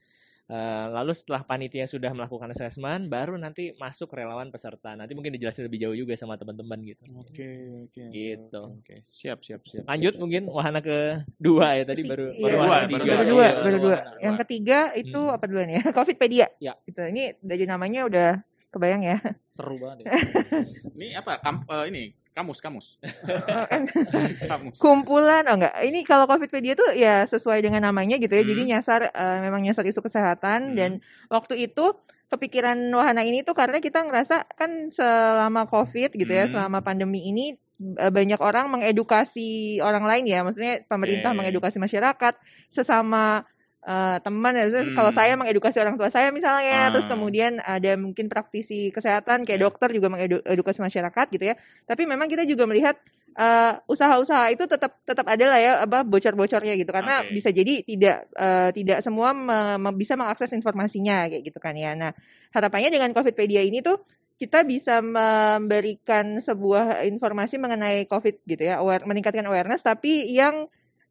Eh, 0.49 0.55
lalu 0.89 1.13
setelah 1.13 1.45
panitia 1.45 1.85
sudah 1.85 2.09
melakukan 2.09 2.49
assessment, 2.49 3.05
baru 3.07 3.37
nanti 3.37 3.77
masuk 3.77 4.09
relawan 4.11 4.49
peserta. 4.49 4.97
Nanti 4.97 5.13
mungkin 5.13 5.37
dijelasin 5.37 5.69
lebih 5.69 5.77
jauh 5.79 5.93
juga 5.95 6.17
sama 6.17 6.41
teman-teman 6.41 6.81
gitu. 6.89 7.05
Oke, 7.15 7.45
oke. 7.85 8.01
oke, 8.01 8.03
Gitu. 8.09 8.57
oke, 8.57 8.81
oke. 8.81 8.95
Siap, 9.13 9.45
siap, 9.45 9.61
siap. 9.63 9.85
Lanjut 9.85 10.17
siap. 10.17 10.23
mungkin 10.25 10.43
wahana 10.49 10.81
kedua 10.81 11.77
ya 11.77 11.85
tadi 11.85 12.01
baru 12.03 12.33
Iya. 12.33 12.41
baru 12.41 12.57
Dua, 12.57 12.65
wahana 12.65 12.87
baru 12.89 13.05
baru 13.05 13.25
dua, 13.29 13.45
iya, 13.45 13.61
baru 13.61 13.79
dua. 13.79 13.97
iya. 14.01 14.21
Yang 14.25 14.37
ketiga 14.41 14.79
itu 14.97 15.21
Hmm. 15.21 15.37
apa 15.37 15.45
duluan 15.45 15.69
ya? 15.69 15.83
Covidpedia. 16.01 16.47
Ya. 16.59 16.73
Gitu. 16.81 17.01
Ini 17.05 17.25
dari 17.45 17.65
namanya 17.69 18.01
udah 18.09 18.29
kebayang 18.69 19.03
ya. 19.05 19.17
Seru 19.37 19.77
banget 19.77 20.09
ya. 20.09 20.13
Ini 20.97 21.07
apa? 21.21 21.45
Kam, 21.45 21.69
eh, 21.69 21.85
ini 21.93 22.03
kamus, 22.39 22.59
kamus. 22.63 22.87
Kamus. 24.51 24.79
kumpulan 24.79 25.43
oh 25.51 25.59
enggak 25.59 25.75
ini 25.83 26.07
kalau 26.07 26.31
Covidpedia 26.31 26.79
tuh 26.79 26.95
ya 26.95 27.27
sesuai 27.27 27.59
dengan 27.67 27.83
namanya 27.91 28.15
gitu 28.23 28.31
ya 28.31 28.47
jadi 28.47 28.63
Hmm. 28.63 28.71
nyasar 28.79 29.01
eh, 29.11 29.39
memang 29.43 29.67
nyasar 29.67 29.83
isu 29.83 29.99
kesehatan 30.07 30.73
Hmm. 30.73 30.77
dan 30.79 30.91
waktu 31.27 31.67
itu 31.67 31.99
kepikiran 32.29 32.77
wahana 32.95 33.25
ini 33.25 33.43
tuh 33.43 33.57
karena 33.57 33.81
kita 33.83 34.05
ngerasa 34.07 34.47
kan 34.55 34.93
selama 34.95 35.67
Covid 35.67 36.15
gitu 36.15 36.31
ya 36.31 36.47
Hmm. 36.47 36.55
selama 36.55 36.79
pandemi 36.87 37.27
ini 37.27 37.59
eh, 37.99 38.13
banyak 38.15 38.39
orang 38.39 38.71
mengedukasi 38.71 39.83
orang 39.83 40.07
lain 40.07 40.25
ya 40.31 40.47
maksudnya 40.47 40.87
pemerintah 40.87 41.35
Oke. 41.35 41.39
mengedukasi 41.43 41.83
masyarakat 41.83 42.35
sesama 42.71 43.43
eh, 43.85 44.19
teman 44.23 44.53
ya 44.59 44.67
Hmm. 44.67 44.95
kalau 44.97 45.11
saya 45.15 45.39
mengedukasi 45.39 45.79
orang 45.79 45.95
tua 45.95 46.11
saya 46.11 46.35
misalnya 46.35 46.89
Ah. 46.89 46.91
terus 46.91 47.07
kemudian 47.07 47.63
ada 47.63 47.95
mungkin 47.95 48.27
praktisi 48.27 48.91
kesehatan 48.91 49.47
kayak 49.47 49.61
Ya. 49.61 49.65
dokter 49.71 49.89
juga 49.95 50.11
mengedukasi 50.11 50.83
masyarakat 50.83 51.27
gitu 51.31 51.45
ya 51.51 51.55
tapi 51.87 52.03
memang 52.05 52.27
kita 52.27 52.43
juga 52.43 52.67
melihat 52.67 52.99
eh, 53.39 53.75
usaha-usaha 53.87 54.51
itu 54.51 54.67
tetap 54.67 54.99
tetap 55.07 55.23
ada 55.31 55.45
lah 55.47 55.61
ya 55.63 55.73
apa 55.87 56.03
bocor-bocornya 56.03 56.75
gitu 56.75 56.91
karena 56.91 57.23
Oke. 57.23 57.39
bisa 57.39 57.55
jadi 57.55 57.87
tidak 57.87 58.27
eh, 58.35 58.71
tidak 58.75 58.99
semua 58.99 59.31
me- 59.31 59.79
me- 59.79 59.95
bisa 59.95 60.19
mengakses 60.19 60.51
informasinya 60.51 61.31
kayak 61.31 61.47
gitu 61.47 61.63
kan 61.63 61.79
ya. 61.79 61.95
Nah, 61.95 62.11
harapannya 62.51 62.91
dengan 62.91 63.15
Covidpedia 63.15 63.63
ini 63.63 63.79
tuh 63.79 64.03
kita 64.43 64.67
bisa 64.67 64.99
memberikan 65.03 66.39
sebuah 66.39 67.07
informasi 67.07 67.63
mengenai 67.63 68.07
COVID 68.11 68.43
gitu 68.43 68.63
ya, 68.71 68.83
aware, 68.83 69.07
meningkatkan 69.07 69.47
awareness 69.47 69.83
tapi 69.83 70.27
yang 70.31 70.67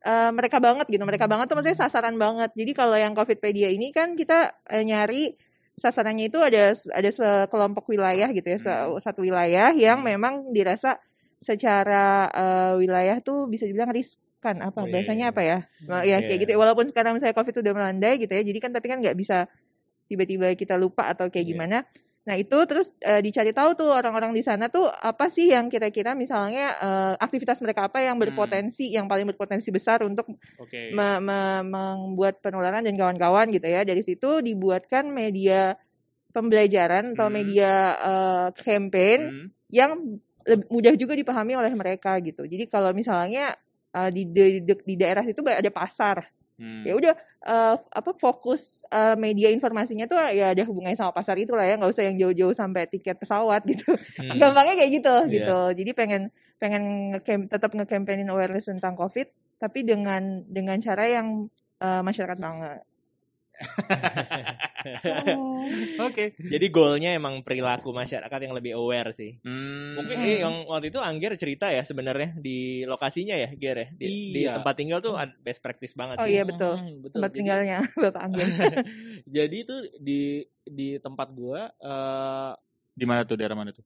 eh, 0.05 0.31
mereka 0.35 0.57
banget 0.61 0.85
gitu. 0.89 1.01
Mereka 1.01 1.25
banget 1.25 1.47
tuh 1.49 1.55
maksudnya 1.57 1.79
sasaran 1.79 2.15
banget. 2.17 2.53
Jadi 2.53 2.71
kalau 2.75 2.93
yang 2.97 3.17
Covidpedia 3.17 3.71
ini 3.71 3.89
kan 3.89 4.13
kita 4.13 4.53
eh, 4.69 4.83
nyari 4.83 5.33
sasarannya 5.77 6.29
itu 6.29 6.41
ada 6.41 6.73
ada 6.73 7.09
sekelompok 7.13 7.85
wilayah 7.87 8.29
gitu 8.33 8.47
ya, 8.49 8.57
Hmm. 8.57 8.97
satu 8.97 9.21
wilayah 9.21 9.69
yang 9.77 10.01
memang 10.01 10.49
dirasa 10.49 10.97
secara 11.38 12.25
eh, 12.33 12.73
wilayah 12.81 13.21
tuh 13.21 13.45
bisa 13.45 13.69
dibilang 13.69 13.93
riskan 13.93 14.57
apa 14.60 14.81
Oh, 14.81 14.89
iya, 14.89 14.93
bahasanya 14.97 15.25
iya. 15.29 15.33
apa 15.33 15.41
ya 15.45 15.57
Nah, 15.86 16.01
ya 16.01 16.17
kayak 16.17 16.33
Iya. 16.33 16.41
gitu 16.41 16.51
ya. 16.53 16.57
walaupun 16.57 16.86
sekarang 16.89 17.13
misalnya 17.13 17.38
covid 17.38 17.53
sudah 17.53 17.73
melandai 17.77 18.17
gitu 18.17 18.33
ya 18.33 18.41
jadi 18.41 18.57
kan 18.57 18.71
tapi 18.73 18.89
kan 18.89 18.97
nggak 19.05 19.13
bisa 19.13 19.45
tiba-tiba 20.10 20.49
kita 20.57 20.81
lupa 20.81 21.13
atau 21.13 21.29
kayak 21.29 21.45
Iya. 21.45 21.51
gimana 21.53 21.77
nah 22.27 22.35
itu 22.35 22.57
terus 22.67 22.91
eh, 22.99 23.23
dicari 23.23 23.55
tahu 23.55 23.79
tuh 23.79 23.87
orang-orang 23.87 24.35
di 24.35 24.43
sana 24.43 24.67
tuh 24.67 24.91
apa 24.91 25.31
sih 25.31 25.47
yang 25.47 25.71
kira-kira 25.71 26.11
misalnya 26.11 26.75
eh, 26.75 27.13
aktivitas 27.23 27.63
mereka 27.63 27.87
apa 27.87 28.03
yang 28.03 28.19
berpotensi 28.19 28.91
yang 28.91 29.07
paling 29.07 29.23
berpotensi 29.31 29.71
besar 29.71 30.03
untuk 30.03 30.27
Oke. 30.59 30.91
me- 30.91 31.23
me- 31.23 31.63
membuat 31.63 32.43
penularan 32.43 32.83
dan 32.83 32.99
kawan-kawan 32.99 33.47
gitu 33.55 33.71
ya. 33.71 33.87
Dari 33.87 34.03
situ 34.03 34.43
dibuatkan 34.43 35.07
media 35.07 35.79
pembelajaran 36.35 37.15
atau 37.15 37.31
Hmm. 37.31 37.37
media 37.39 37.71
eh, 37.95 38.47
campaign 38.59 39.19
Hmm. 39.23 39.47
yang 39.71 39.91
mudah 40.67 40.93
juga 40.99 41.15
dipahami 41.15 41.55
oleh 41.55 41.71
mereka 41.79 42.19
gitu. 42.19 42.43
Jadi 42.43 42.67
kalau 42.67 42.91
misalnya 42.91 43.55
eh, 43.95 44.09
di, 44.11 44.27
di, 44.27 44.67
di- 44.67 44.83
di 44.83 44.95
daerah 44.99 45.23
situ 45.23 45.39
ada 45.47 45.71
pasar, 45.71 46.27
Hmm. 46.59 46.83
ya 46.83 46.91
udah 46.97 47.13
eh, 47.47 47.75
apa 47.79 48.12
fokus 48.19 48.83
eh, 48.91 49.15
media 49.15 49.47
informasinya 49.49 50.05
tuh 50.05 50.19
ya 50.36 50.51
ada 50.53 50.63
hubungannya 50.67 50.99
sama 50.99 51.15
pasar 51.15 51.39
itu 51.39 51.55
lah 51.55 51.63
ya, 51.65 51.79
nggak 51.79 51.91
usah 51.95 52.03
yang 52.12 52.17
jauh-jauh 52.19 52.53
sampai 52.53 52.86
tiket 52.91 53.15
pesawat 53.17 53.63
gitu. 53.65 53.95
Hmm. 54.19 54.36
Gampangnya 54.41 54.75
kayak 54.75 54.91
gitu 55.01 55.13
Iya. 55.25 55.31
gitu. 55.33 55.60
Jadi 55.83 55.91
pengen 55.95 56.21
pengen 56.60 56.83
nge 57.13 57.47
tetap 57.53 57.71
nge-campaignin 57.73 58.27
awareness 58.33 58.67
tentang 58.67 58.97
COVID 58.97 59.29
tapi 59.57 59.86
dengan 59.86 60.43
dengan 60.49 60.77
cara 60.83 61.07
yang 61.07 61.47
eh, 61.79 62.01
masyarakat 62.03 62.38
banget. 62.38 62.87
Oke. 66.00 66.34
Jadi 66.38 66.65
goalnya 66.70 67.13
emang 67.13 67.41
perilaku 67.41 67.89
masyarakat 67.91 68.39
yang 68.39 68.54
lebih 68.54 68.78
aware 68.78 69.12
sih. 69.12 69.38
Hmm. 69.41 69.98
Mungkin 69.98 70.17
Hmm. 70.17 70.28
eh, 70.28 70.39
yang 70.41 70.56
waktu 70.65 70.89
itu 70.89 71.00
Angger 71.00 71.34
cerita 71.36 71.67
ya 71.67 71.82
sebenarnya 71.82 72.38
di 72.38 72.84
lokasinya 72.84 73.34
ya, 73.34 73.50
Ger 73.54 73.78
ya. 73.78 73.88
Di, 73.91 74.06
di 74.32 74.41
Iya. 74.46 74.62
tempat 74.62 74.74
tinggal 74.76 75.00
tuh 75.02 75.13
best 75.41 75.60
practice 75.60 75.93
banget 75.93 76.22
Oh 76.22 76.26
sih. 76.26 76.38
iya 76.38 76.43
betul. 76.46 76.78
Hmm, 76.78 77.02
betul. 77.02 77.15
Tempat 77.20 77.32
Jadi- 77.32 77.38
tinggalnya 77.41 77.78
Bapak 78.04 78.22
Anggun. 78.22 78.48
Jadi 79.36 79.56
itu 79.58 79.76
di 79.98 80.22
di 80.63 80.88
tempat 81.00 81.32
gua 81.34 81.72
eh 81.74 82.52
Di 82.98 83.06
mana 83.06 83.22
tuh 83.24 83.38
daerah 83.38 83.54
mana 83.54 83.70
tuh? 83.70 83.86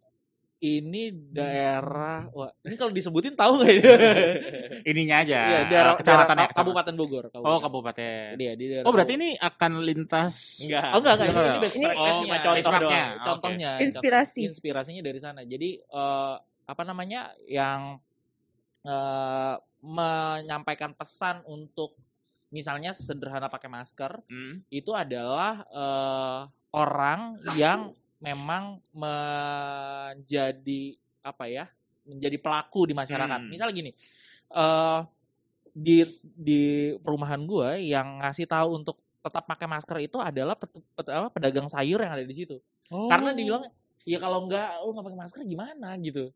Ini 0.62 1.10
daerah 1.10 2.30
wah 2.30 2.54
ini 2.62 2.78
kalau 2.78 2.94
disebutin 2.94 3.34
tahu 3.34 3.58
nggak 3.58 3.72
ya? 3.82 3.82
Ininya 4.94 5.16
aja. 5.26 5.40
Iya, 5.42 5.60
daerah, 5.66 5.94
kecamatan 5.98 6.38
daerah 6.38 6.54
ya, 6.54 6.58
Kabupaten 6.62 6.94
Bogor. 6.94 7.26
Oh, 7.34 7.58
kabupaten. 7.58 8.38
Iya, 8.38 8.54
di 8.54 8.66
daerah 8.70 8.86
Oh, 8.86 8.94
berarti 8.94 9.18
ini 9.18 9.34
akan 9.34 9.72
lintas 9.82 10.62
Enggak. 10.62 10.94
Oh 10.94 11.00
enggak 11.02 11.14
enggak 11.18 11.28
ini, 11.28 11.34
Enggak. 11.34 11.50
ini 11.50 11.58
Ini- 11.58 11.88
practice-nya, 11.90 11.98
Oh, 12.06 12.22
cuma 12.22 12.38
contoh 12.38 12.74
doang. 12.78 13.10
Contohnya. 13.26 13.72
Inspirasi. 13.82 14.40
Inspirasinya 14.46 15.02
dari 15.02 15.20
sana. 15.20 15.42
Jadi 15.42 15.70
eh, 15.82 16.36
apa 16.70 16.84
namanya 16.86 17.34
yang 17.50 17.98
eh, 18.86 19.56
menyampaikan 19.82 20.94
pesan 20.94 21.42
untuk 21.46 21.98
misalnya 22.52 22.94
sederhana 22.94 23.50
pakai 23.50 23.66
masker 23.66 24.22
Hmm. 24.30 24.62
itu 24.70 24.94
adalah 24.94 25.66
eh, 25.66 26.40
orang 26.72 27.42
yang 27.58 27.98
memang 28.22 28.78
menjadi 28.94 30.82
apa 31.22 31.46
ya 31.50 31.66
menjadi 32.06 32.38
pelaku 32.42 32.90
di 32.90 32.94
masyarakat. 32.94 33.40
Hmm. 33.46 33.50
Misal 33.50 33.74
gini, 33.74 33.92
eh 34.54 35.00
di 35.72 36.04
di 36.22 36.62
perumahan 37.00 37.42
gue 37.48 37.82
yang 37.88 38.20
ngasih 38.22 38.46
tahu 38.46 38.78
untuk 38.82 39.00
tetap 39.22 39.46
pakai 39.46 39.70
masker 39.70 39.98
itu 40.02 40.18
adalah 40.18 40.58
pet- 40.58 40.82
pet- 40.98 41.14
apa, 41.14 41.30
pedagang 41.30 41.70
sayur 41.70 42.02
yang 42.02 42.14
ada 42.14 42.26
di 42.26 42.36
situ. 42.36 42.58
Oh. 42.90 43.08
Karena 43.10 43.34
dibilang 43.38 43.70
ya 44.02 44.18
kalau 44.18 44.50
enggak 44.50 44.82
lu 44.82 44.98
nggak 44.98 45.06
pakai 45.06 45.20
masker 45.22 45.40
gimana 45.46 45.94
gitu. 46.02 46.34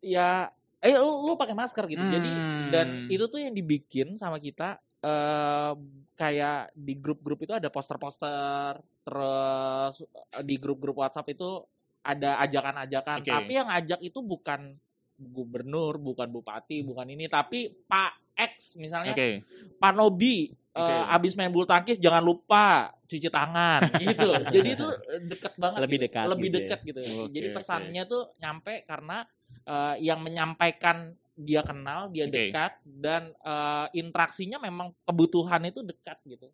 Ya 0.00 0.50
eh 0.80 0.96
lu, 0.96 1.24
lu 1.28 1.36
pakai 1.36 1.52
masker 1.52 1.84
gitu. 1.88 2.00
Jadi 2.00 2.30
Hmm. 2.32 2.68
dan 2.72 2.86
itu 3.12 3.24
tuh 3.28 3.40
yang 3.44 3.52
dibikin 3.52 4.16
sama 4.16 4.40
kita 4.40 4.80
eh 5.04 5.72
kayak 6.18 6.74
di 6.74 6.98
grup-grup 6.98 7.46
itu 7.46 7.54
ada 7.54 7.70
poster-poster 7.70 8.82
terus 9.06 10.02
eh, 10.02 10.42
di 10.42 10.58
grup-grup 10.58 10.98
WhatsApp 10.98 11.30
itu 11.30 11.62
ada 12.02 12.42
ajakan-ajakan 12.42 13.22
Oke. 13.22 13.30
tapi 13.30 13.52
yang 13.54 13.70
ngajak 13.70 14.02
itu 14.02 14.18
bukan 14.18 14.74
gubernur 15.18 16.02
bukan 16.02 16.26
bupati 16.30 16.82
bukan 16.82 17.06
ini 17.14 17.30
tapi 17.30 17.70
Pak 17.70 18.34
X 18.34 18.74
misalnya 18.82 19.14
Oke. 19.14 19.46
Pak 19.78 19.92
Nobi 19.94 20.50
eh, 20.50 20.82
Oke. 20.82 20.94
abis 21.14 21.38
main 21.38 21.54
bulu 21.54 21.70
tangkis 21.70 22.02
jangan 22.02 22.22
lupa 22.26 22.90
cuci 23.06 23.30
tangan 23.30 23.86
gitu 24.02 24.30
jadi 24.50 24.68
itu 24.74 24.86
dekat 25.30 25.54
banget 25.54 25.78
Lebih 25.86 25.98
gitu. 26.02 26.06
dekat 26.10 26.26
lebih 26.34 26.48
gitu 26.50 26.56
ya. 26.58 26.62
dekat 26.66 26.80
gitu 26.82 27.00
Oke, 27.02 27.30
jadi 27.30 27.46
pesannya 27.54 28.02
tuh 28.10 28.22
nyampe 28.42 28.74
karena 28.90 29.22
eh, 29.70 29.94
yang 30.02 30.18
menyampaikan 30.18 31.14
dia 31.38 31.62
kenal 31.62 32.10
dia 32.10 32.26
Oke. 32.26 32.34
dekat 32.50 32.72
dan 32.82 33.30
eh, 33.30 33.86
interaksinya 33.94 34.58
memang 34.58 34.90
kebutuhan 35.06 35.62
itu 35.70 35.86
dekat 35.86 36.18
gitu 36.26 36.50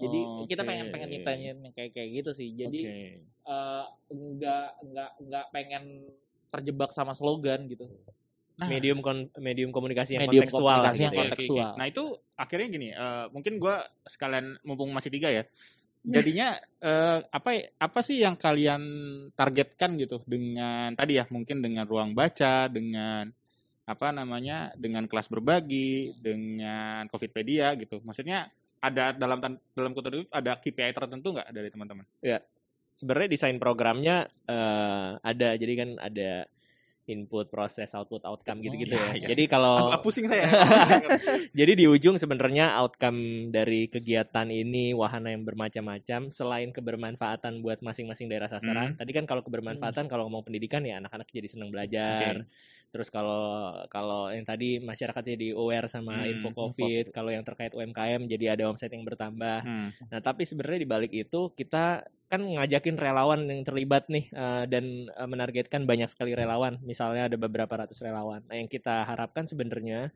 Jadi 0.00 0.20
kita 0.48 0.62
Oke. 0.64 0.68
pengen 0.70 0.86
pengen 0.94 1.08
nyiptain 1.12 1.40
yang 1.42 1.58
kayak 1.76 1.92
kayak 1.92 2.10
gitu 2.22 2.30
sih. 2.32 2.48
Jadi 2.54 2.80
Oke. 2.86 3.04
eh, 3.26 3.84
nggak 4.14 4.68
nggak 4.86 5.10
nggak 5.26 5.46
pengen 5.52 5.84
terjebak 6.54 6.90
sama 6.94 7.12
slogan 7.12 7.66
gitu. 7.68 7.90
Nah. 8.60 8.68
medium 8.68 9.00
kon- 9.00 9.32
medium 9.40 9.72
komunikasi 9.72 10.20
yang 10.20 10.28
Medium 10.28 10.44
kontekstual 10.44 10.84
komunikasi 10.84 11.00
yang 11.00 11.12
gitu 11.12 11.16
ya. 11.16 11.22
kontekstual. 11.24 11.70
Nah 11.80 11.86
itu 11.88 12.04
akhirnya 12.36 12.68
gini, 12.68 12.88
eh, 12.92 13.24
mungkin 13.32 13.56
gua 13.56 13.80
sekalian 14.04 14.60
mumpung 14.68 14.92
masih 14.92 15.08
tiga 15.08 15.32
ya, 15.32 15.48
jadinya 16.04 16.60
eh, 16.84 17.24
apa 17.32 17.72
apa 17.80 18.00
sih 18.04 18.20
yang 18.20 18.36
kalian 18.36 18.82
targetkan 19.32 19.96
gitu 19.96 20.20
dengan 20.28 20.92
tadi 20.92 21.16
ya 21.16 21.24
mungkin 21.32 21.64
dengan 21.64 21.88
ruang 21.88 22.12
baca, 22.12 22.68
dengan 22.68 23.32
apa 23.90 24.14
namanya, 24.14 24.70
dengan 24.78 25.10
kelas 25.10 25.26
berbagi, 25.26 26.14
dengan 26.22 27.10
Covidpedia 27.10 27.74
gitu. 27.74 27.98
Maksudnya 28.06 28.46
ada 28.80 29.12
dalam 29.12 29.42
dalam 29.76 29.92
kutub 29.92 30.14
itu 30.14 30.24
ada 30.30 30.56
KPI 30.56 30.94
tertentu 30.94 31.34
nggak 31.34 31.50
dari 31.50 31.68
teman-teman? 31.68 32.06
sebenarnya 32.94 33.28
desain 33.30 33.58
programnya 33.62 34.26
eh, 34.50 35.10
ada 35.22 35.48
jadi 35.54 35.72
kan 35.78 35.90
ada 36.00 36.46
input 37.10 37.50
proses 37.50 37.90
output 37.98 38.22
outcome 38.22 38.62
gitu-gitu 38.62 38.94
iya, 38.94 39.02
ya. 39.02 39.12
iya. 39.18 39.26
Jadi 39.34 39.50
kalau 39.50 39.90
Agak 39.90 40.06
pusing 40.06 40.30
saya. 40.30 40.46
jadi 41.58 41.72
di 41.74 41.90
ujung 41.90 42.22
sebenarnya 42.22 42.78
outcome 42.78 43.50
dari 43.50 43.90
kegiatan 43.90 44.46
ini 44.46 44.94
wahana 44.94 45.34
yang 45.34 45.42
bermacam-macam 45.42 46.30
selain 46.30 46.70
kebermanfaatan 46.70 47.66
buat 47.66 47.82
masing-masing 47.82 48.30
daerah 48.30 48.46
sasaran. 48.46 48.94
Hmm. 48.94 48.98
Tadi 49.02 49.10
kan 49.10 49.26
kalau 49.26 49.42
kebermanfaatan 49.42 50.06
kalau 50.06 50.30
ngomong 50.30 50.46
pendidikan 50.46 50.86
ya 50.86 51.02
anak-anak 51.02 51.26
jadi 51.34 51.50
senang 51.50 51.74
belajar. 51.74 52.46
Terus 52.90 53.08
kalau 53.08 53.70
kalau 53.86 54.34
yang 54.34 54.42
tadi 54.42 54.82
masyarakat 54.82 55.22
jadi 55.22 55.54
aware 55.54 55.86
sama 55.86 56.26
Hmm, 56.26 56.34
info 56.34 56.50
info. 56.50 56.58
Covid, 56.66 57.14
kalau 57.14 57.30
yang 57.30 57.46
terkait 57.46 57.70
UMKM 57.70 58.26
jadi 58.26 58.58
ada 58.58 58.66
omset 58.66 58.90
yang 58.90 59.06
bertambah. 59.06 59.62
Hmm. 59.62 59.94
Nah, 60.10 60.20
tapi 60.20 60.42
sebenarnya 60.42 60.82
di 60.82 60.90
balik 60.90 61.12
itu 61.14 61.54
kita 61.54 62.02
kan 62.30 62.40
ngajakin 62.46 62.94
relawan 62.98 63.46
yang 63.46 63.62
terlibat 63.62 64.06
nih 64.10 64.26
eh, 64.30 64.64
dan 64.66 65.06
eh, 65.06 65.28
menargetkan 65.30 65.86
banyak 65.86 66.10
sekali 66.10 66.34
relawan. 66.34 66.82
Misalnya 66.82 67.30
ada 67.30 67.38
beberapa 67.38 67.70
ratus 67.78 68.02
relawan. 68.02 68.42
Nah, 68.50 68.58
yang 68.58 68.66
kita 68.66 69.06
harapkan 69.06 69.46
sebenarnya 69.46 70.10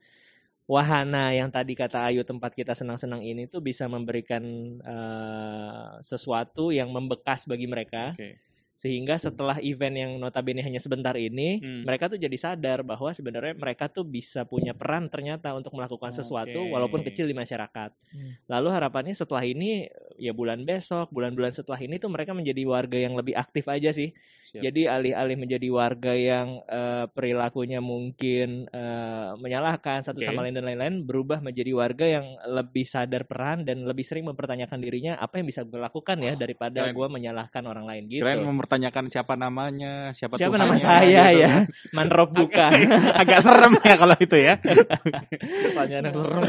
wahana 0.65 1.37
yang 1.37 1.53
tadi 1.53 1.77
kata 1.77 2.09
Ayu 2.09 2.25
tempat 2.25 2.57
kita 2.57 2.73
senang-senang 2.73 3.21
ini 3.21 3.45
tuh 3.47 3.61
bisa 3.61 3.85
memberikan 3.87 4.43
eh, 4.81 5.91
sesuatu 6.01 6.73
yang 6.73 6.89
membekas 6.91 7.45
bagi 7.45 7.69
mereka 7.69 8.17
Oke. 8.17 8.41
Sehingga 8.75 9.15
setelah 9.17 9.63
event 9.63 9.95
yang 9.95 10.11
notabene 10.19 10.59
hanya 10.61 10.83
sebentar 10.83 11.15
ini 11.15 11.63
Hmm. 11.63 11.83
mereka 11.87 12.11
tuh 12.11 12.19
jadi 12.19 12.35
sadar 12.35 12.83
bahwa 12.83 13.15
sebenarnya 13.15 13.55
mereka 13.55 13.87
tuh 13.87 14.03
bisa 14.03 14.43
punya 14.43 14.75
peran 14.75 15.07
ternyata 15.07 15.55
untuk 15.55 15.79
melakukan 15.79 16.11
sesuatu 16.11 16.59
walaupun 16.75 17.07
kecil 17.07 17.31
di 17.31 17.35
masyarakat. 17.39 17.91
Hmm. 18.11 18.35
Lalu 18.51 18.69
harapannya 18.75 19.15
setelah 19.15 19.47
ini 19.47 19.87
ya 20.19 20.35
bulan 20.35 20.67
besok, 20.67 21.15
bulan-bulan 21.15 21.55
setelah 21.55 21.79
ini 21.79 22.03
tuh 22.03 22.11
mereka 22.11 22.35
menjadi 22.35 22.63
warga 22.67 22.99
yang 22.99 23.15
lebih 23.15 23.39
aktif 23.39 23.71
aja 23.71 23.95
sih. 23.95 24.11
Siap. 24.45 24.61
Jadi 24.61 24.91
alih-alih 24.91 25.37
menjadi 25.39 25.69
warga 25.71 26.13
yang 26.13 26.61
eh, 26.67 27.07
perilakunya 27.15 27.79
mungkin 27.79 28.67
eh, 28.69 29.31
menyalahkan 29.39 30.03
satu 30.05 30.19
Oke. 30.21 30.27
sama 30.27 30.45
lain 30.45 30.59
dan 30.59 30.67
lain-lain 30.67 31.07
berubah 31.07 31.41
menjadi 31.41 31.71
warga 31.73 32.07
yang 32.07 32.27
lebih 32.51 32.85
sadar 32.85 33.25
peran 33.25 33.63
dan 33.63 33.87
lebih 33.87 34.05
sering 34.05 34.27
mempertanyakan 34.27 34.79
dirinya 34.83 35.17
apa 35.17 35.41
yang 35.41 35.47
bisa 35.49 35.65
gue 35.65 35.81
lakukan 35.81 36.19
ya 36.21 36.35
daripada 36.37 36.91
Keren. 36.91 36.95
gue 36.97 37.07
menyalahkan 37.09 37.63
orang 37.65 37.87
lain 37.89 38.03
gitu. 38.11 38.21
Kirain 38.27 38.45
mempertanyakan 38.65 39.13
siapa 39.13 39.37
namanya, 39.37 40.17
siapa, 40.17 40.41
Siapa 40.41 40.57
Tuhannya, 40.57 40.73
nama 40.73 40.77
saya 40.81 41.05
gitu 41.29 41.41
ya? 41.45 41.49
kan. 41.53 41.65
Manrop 41.93 42.31
bukan. 42.33 42.71
Agak 43.13 43.39
serem 43.45 43.77
ya 43.85 43.95
kalau 44.01 44.17
itu 44.17 44.37
ya. 44.41 44.55
Pertanyaan 44.57 46.03
yang 46.09 46.17
serem. 46.17 46.43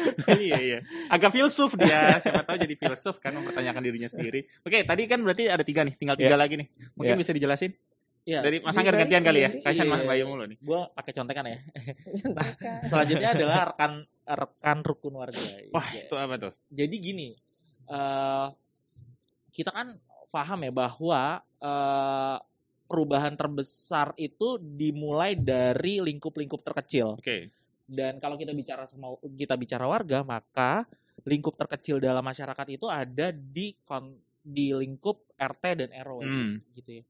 iya 0.44 0.56
iya. 0.60 0.78
Agak 1.08 1.32
filsuf 1.32 1.72
dia. 1.80 2.20
Siapa 2.20 2.44
tahu 2.44 2.60
jadi 2.60 2.76
filsuf 2.76 3.16
kan 3.18 3.32
mempertanyakan 3.32 3.80
dirinya 3.80 4.06
sendiri. 4.06 4.44
Oke, 4.62 4.84
tadi 4.84 5.08
kan 5.08 5.24
berarti 5.24 5.48
ada 5.48 5.64
tiga 5.64 5.88
nih, 5.88 5.96
tinggal 5.96 6.20
tiga 6.20 6.36
lagi 6.36 6.60
nih. 6.60 6.68
Mungkin 6.92 7.16
Iya. 7.16 7.20
bisa 7.24 7.32
dijelasin 7.32 7.72
Iya. 8.22 8.44
dari 8.44 8.60
Mas 8.60 8.76
Angger 8.76 8.94
gantian 8.94 9.24
kali 9.24 9.40
ya. 9.40 9.50
Kasihan 9.64 9.88
Mas 9.88 10.04
Iya. 10.04 10.12
Bayu 10.12 10.24
mulu 10.28 10.44
nih. 10.44 10.60
Gua 10.60 10.92
pakai 10.92 11.16
contekan 11.16 11.48
ya. 11.48 11.58
Selanjutnya 12.92 13.32
adalah 13.32 13.72
rekan 13.72 14.04
rekan 14.22 14.78
rukun 14.84 15.16
warga. 15.16 15.40
Wah, 15.72 15.88
Ya. 15.90 16.04
itu 16.04 16.14
apa 16.20 16.34
tuh? 16.36 16.52
Jadi 16.68 16.96
gini, 17.00 17.28
eh 17.88 18.46
kita 19.50 19.74
kan 19.74 19.96
paham 20.32 20.64
ya 20.64 20.72
bahwa 20.72 21.22
eh, 21.60 22.38
perubahan 22.88 23.36
terbesar 23.36 24.16
itu 24.16 24.56
dimulai 24.56 25.36
dari 25.36 26.00
lingkup-lingkup 26.00 26.60
terkecil. 26.64 27.16
Oke. 27.16 27.52
Dan 27.84 28.16
kalau 28.20 28.40
kita 28.40 28.56
bicara 28.56 28.88
sama 28.88 29.12
kita 29.36 29.56
bicara 29.60 29.84
warga, 29.84 30.24
maka 30.24 30.88
lingkup 31.28 31.54
terkecil 31.60 32.00
dalam 32.00 32.24
masyarakat 32.24 32.66
itu 32.72 32.88
ada 32.88 33.30
di 33.32 33.76
kon, 33.84 34.16
di 34.40 34.72
lingkup 34.72 35.36
RT 35.36 35.64
dan 35.84 35.90
RW 35.92 36.20
Hmm. 36.24 36.56
gitu 36.74 37.00
ya. 37.00 37.04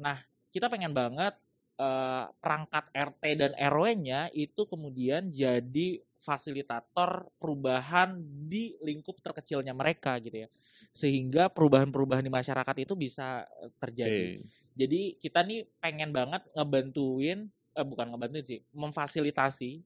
Nah, 0.00 0.16
kita 0.54 0.70
pengen 0.70 0.94
banget 0.94 1.34
eh, 1.80 2.24
perangkat 2.44 2.92
RT 2.92 3.22
dan 3.40 3.52
RW-nya 3.56 4.28
itu 4.36 4.68
kemudian 4.68 5.32
jadi 5.32 6.04
fasilitator 6.20 7.32
perubahan 7.40 8.20
di 8.46 8.76
lingkup 8.84 9.18
terkecilnya 9.24 9.72
mereka 9.72 10.20
gitu 10.20 10.44
ya. 10.44 10.48
Sehingga 10.92 11.48
perubahan-perubahan 11.48 12.24
di 12.24 12.32
masyarakat 12.32 12.76
itu 12.84 12.94
bisa 12.94 13.44
eh, 13.48 13.72
terjadi. 13.80 14.24
Oke. 14.40 14.48
Jadi 14.76 15.00
kita 15.18 15.40
nih 15.44 15.66
pengen 15.80 16.12
banget 16.12 16.44
ngebantuin, 16.54 17.48
eh, 17.50 17.86
bukan 17.86 18.06
ngebantuin 18.12 18.44
sih, 18.44 18.60
memfasilitasi. 18.72 19.80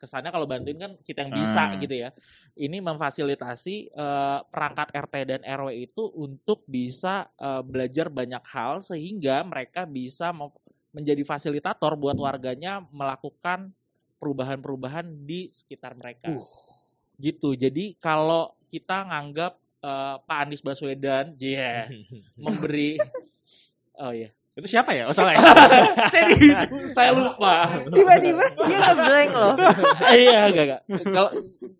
Kesannya 0.00 0.32
kalau 0.32 0.48
bantuin 0.48 0.80
kan 0.80 0.96
kita 1.04 1.28
yang 1.28 1.32
bisa 1.36 1.60
Ah. 1.60 1.76
gitu 1.76 1.92
ya. 1.92 2.08
Ini 2.56 2.80
memfasilitasi 2.80 3.92
eh, 3.92 4.38
perangkat 4.48 4.88
RT 4.96 5.14
dan 5.28 5.40
RW 5.44 5.76
itu 5.76 6.08
untuk 6.16 6.64
bisa 6.64 7.28
eh, 7.36 7.60
belajar 7.64 8.08
banyak 8.08 8.44
hal 8.48 8.80
sehingga 8.80 9.44
mereka 9.44 9.84
bisa 9.84 10.32
menjadi 10.90 11.22
fasilitator 11.22 11.94
buat 12.00 12.16
warganya 12.16 12.80
melakukan 12.90 13.76
perubahan-perubahan 14.20 15.24
di 15.24 15.48
sekitar 15.48 15.96
mereka. 15.96 16.30
Gitu. 17.16 17.56
Jadi 17.56 17.96
kalau 17.96 18.52
kita 18.68 19.08
nganggap 19.08 19.56
eh, 19.82 20.16
Pak 20.20 20.38
Anies 20.44 20.62
Baswedan, 20.62 21.34
yeah, 21.40 21.88
memberi 22.44 23.00
Oh 24.00 24.12
iya. 24.16 24.32
Itu 24.60 24.68
siapa 24.68 24.92
ya? 24.92 25.08
Oh 25.08 25.16
salah 25.16 25.32
ya. 25.32 25.40
Serius. 26.12 26.68
Saya 26.92 27.16
lupa. 27.16 27.80
Tiba-tiba 27.88 28.44
dia 28.68 28.78
ngeblank 28.92 29.30
loh. 29.32 29.54
iya, 30.20 30.52
enggak, 30.52 30.64
enggak. 30.68 30.80
Kalau 31.08 31.30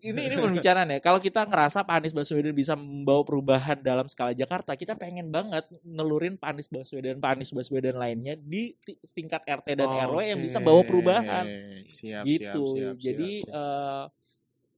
ini 0.01 0.19
ini 0.25 0.35
pembicaraan 0.35 0.89
ya. 0.89 0.97
Kalau 0.97 1.21
kita 1.21 1.45
ngerasa 1.45 1.85
Pak 1.85 2.01
Anies 2.01 2.17
Baswedan 2.17 2.57
bisa 2.57 2.73
membawa 2.73 3.21
perubahan 3.21 3.77
dalam 3.79 4.09
skala 4.09 4.33
Jakarta, 4.33 4.73
kita 4.73 4.97
pengen 4.97 5.29
banget 5.29 5.69
nelurin 5.85 6.41
Pak 6.41 6.57
Anies 6.57 6.73
Baswedan, 6.73 7.21
Pak 7.21 7.37
Anies 7.37 7.53
Baswedan 7.53 8.01
lainnya 8.01 8.33
di 8.33 8.73
ti- 8.81 8.97
tingkat 9.13 9.45
RT 9.45 9.77
dan 9.77 9.85
RW 10.09 10.17
yang 10.25 10.41
bisa 10.41 10.57
bawa 10.57 10.81
perubahan. 10.81 11.45
Siap, 11.85 12.25
gitu. 12.25 12.65
siap, 12.65 12.73
siap, 12.73 12.95
Jadi 12.97 13.31
siap, 13.45 13.53
siap. 13.53 14.09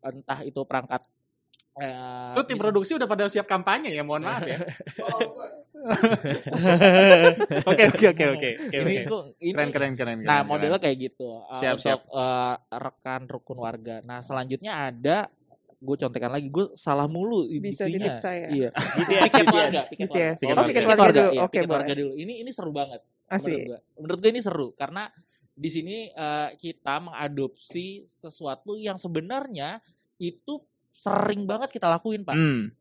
eh, 0.03 0.11
entah 0.11 0.39
itu 0.43 0.59
perangkat 0.67 1.01
eh, 1.79 2.35
Itu 2.35 2.43
tim 2.43 2.59
bisa- 2.59 2.63
produksi 2.67 2.91
udah 2.99 3.07
pada 3.07 3.31
siap 3.31 3.47
kampanye 3.47 3.95
ya, 3.95 4.03
mohon 4.03 4.27
maaf 4.27 4.43
ya. 4.43 4.59
Oke, 7.69 7.83
oke, 7.91 8.05
oke, 8.15 8.25
oke. 8.39 8.49
Oke, 8.55 8.77
ini 8.79 8.93
oke. 9.03 9.09
kok 9.11 9.23
ini 9.43 9.51
Keren, 9.51 9.69
keren, 9.75 9.93
keren. 9.99 10.17
Nah, 10.23 10.41
keren, 10.43 10.47
modelnya 10.47 10.79
keren. 10.79 10.87
kayak 10.87 10.97
gitu 11.11 11.27
uh, 11.43 11.55
Siap, 11.55 11.75
untuk 11.75 12.01
uh, 12.15 12.55
rekan 12.71 13.21
rukun 13.27 13.57
warga. 13.59 13.99
Nah, 14.07 14.23
selanjutnya 14.23 14.71
ada 14.91 15.27
gue 15.83 15.95
contekan 15.99 16.31
lagi, 16.31 16.47
gue 16.47 16.71
salah 16.79 17.11
mulu 17.11 17.43
Bisa 17.59 17.83
di 17.91 17.99
itunya. 17.99 18.15
tip 18.15 18.15
saya. 18.15 18.47
Iya. 18.47 18.69
BTS, 19.03 19.31
Tiket 19.35 19.47
warga, 19.51 19.81
tiket 19.91 20.09
warga. 20.09 20.23
Oh, 20.23 20.55
warga. 20.55 20.63
tiket 20.63 20.63
Tiket 20.71 20.87
warga 20.87 21.03
warga, 21.03 21.19
dulu. 21.19 21.31
Oke, 21.43 21.59
warga 21.67 21.93
dulu. 21.99 22.13
Ini 22.15 22.33
ini 22.39 22.51
seru 22.55 22.71
banget. 22.71 23.01
Menurut 23.03 23.43
Asik. 23.43 23.59
gue. 23.67 23.79
Menurut 23.99 24.19
gue 24.23 24.31
ini 24.31 24.41
seru 24.41 24.67
karena 24.79 25.03
di 25.53 25.69
sini 25.69 25.97
uh, 26.15 26.49
kita 26.55 26.95
mengadopsi 27.03 28.07
sesuatu 28.07 28.73
yang 28.79 28.95
sebenarnya 28.95 29.83
itu 30.17 30.63
sering 30.95 31.43
banget 31.43 31.69
kita 31.75 31.91
lakuin, 31.91 32.23
Pak. 32.23 32.35
Hmm. 32.37 32.71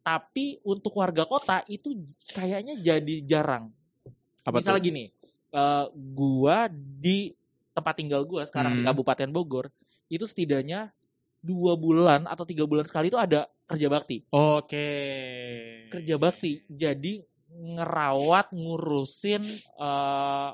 Tapi 0.00 0.58
untuk 0.64 0.96
warga 0.96 1.28
kota 1.28 1.60
itu 1.68 1.92
kayaknya 2.32 2.74
jadi 2.80 3.16
jarang. 3.24 3.68
Apa 4.42 4.58
Misalnya 4.58 4.80
tuh? 4.80 4.86
gini, 4.88 5.04
eh, 5.52 5.86
gua 5.92 6.68
di 6.72 7.36
tempat 7.76 7.94
tinggal 8.00 8.24
gua 8.24 8.48
sekarang 8.48 8.72
di 8.74 8.82
Hmm. 8.82 8.88
Kabupaten 8.88 9.30
Bogor 9.30 9.68
itu 10.10 10.24
setidaknya 10.26 10.90
dua 11.40 11.76
bulan 11.76 12.28
atau 12.28 12.44
tiga 12.44 12.64
bulan 12.68 12.84
sekali 12.84 13.08
itu 13.12 13.16
ada 13.20 13.48
kerja 13.68 13.86
bakti. 13.88 14.24
Oke. 14.32 14.88
Kerja 15.90 16.16
bakti, 16.16 16.64
jadi 16.68 17.24
ngerawat, 17.50 18.54
ngurusin 18.54 19.42
eh, 19.80 20.50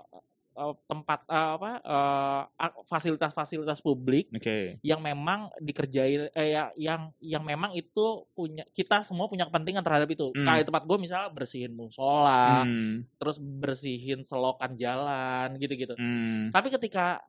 eh, 0.57 0.75
tempat 0.85 1.21
eh, 1.29 1.51
apa 1.57 1.71
eh, 1.79 2.43
fasilitas-fasilitas 2.85 3.79
publik 3.79 4.33
Oke. 4.33 4.81
yang 4.81 4.99
memang 4.99 5.53
dikerjain 5.59 6.33
eh, 6.33 6.49
ya- 6.51 6.73
yang 6.75 7.13
yang 7.21 7.43
memang 7.43 7.73
itu 7.73 8.25
punya 8.33 8.65
kita 8.73 9.01
semua 9.01 9.29
punya 9.29 9.45
kepentingan 9.45 9.85
terhadap 9.85 10.09
itu. 10.09 10.33
Hmm. 10.33 10.43
Kayak 10.43 10.67
tempat 10.67 10.83
gue 10.83 10.99
misalnya 10.99 11.29
bersihin 11.29 11.73
musola, 11.73 12.65
Hmm. 12.65 13.05
terus 13.17 13.37
bersihin 13.37 14.21
selokan 14.21 14.75
jalan 14.75 15.55
gitu-gitu. 15.57 15.95
Hmm. 15.95 16.49
Tapi 16.51 16.69
ketika 16.69 17.21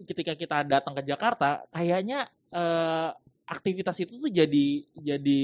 ketika 0.00 0.32
kita 0.34 0.56
datang 0.64 0.96
ke 0.96 1.04
Jakarta, 1.04 1.62
kayaknya 1.68 2.24
eh, 2.50 3.10
aktivitas 3.44 3.98
itu 3.98 4.16
tuh 4.16 4.30
jadi 4.30 4.66
jadi 4.94 5.42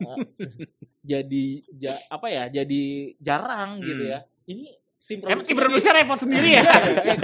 eh, 0.00 0.18
jadi 1.02 1.44
ja- 1.72 2.02
apa 2.08 2.26
ya 2.28 2.44
jadi 2.52 2.82
jarang 3.18 3.80
gitu 3.80 4.04
Hmm. 4.04 4.12
ya 4.12 4.20
ini 4.46 4.74
tim 5.10 5.18
produksi 5.18 5.50
tim 5.50 5.58
produksi 5.58 5.88
repot 5.90 6.18
sendiri 6.22 6.48
ya? 6.54 6.62
Iya, 7.10 7.14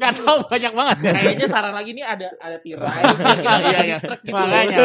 Gak 0.00 0.12
tahu 0.16 0.38
banyak 0.48 0.72
banget. 0.72 0.96
kayaknya 1.12 1.46
saran 1.52 1.76
lagi 1.76 1.92
nih 1.92 2.04
ada 2.08 2.28
ada 2.40 2.56
tirai 2.56 3.02
Iya, 3.68 3.80
iya. 3.84 3.98
Makanya, 4.34 4.76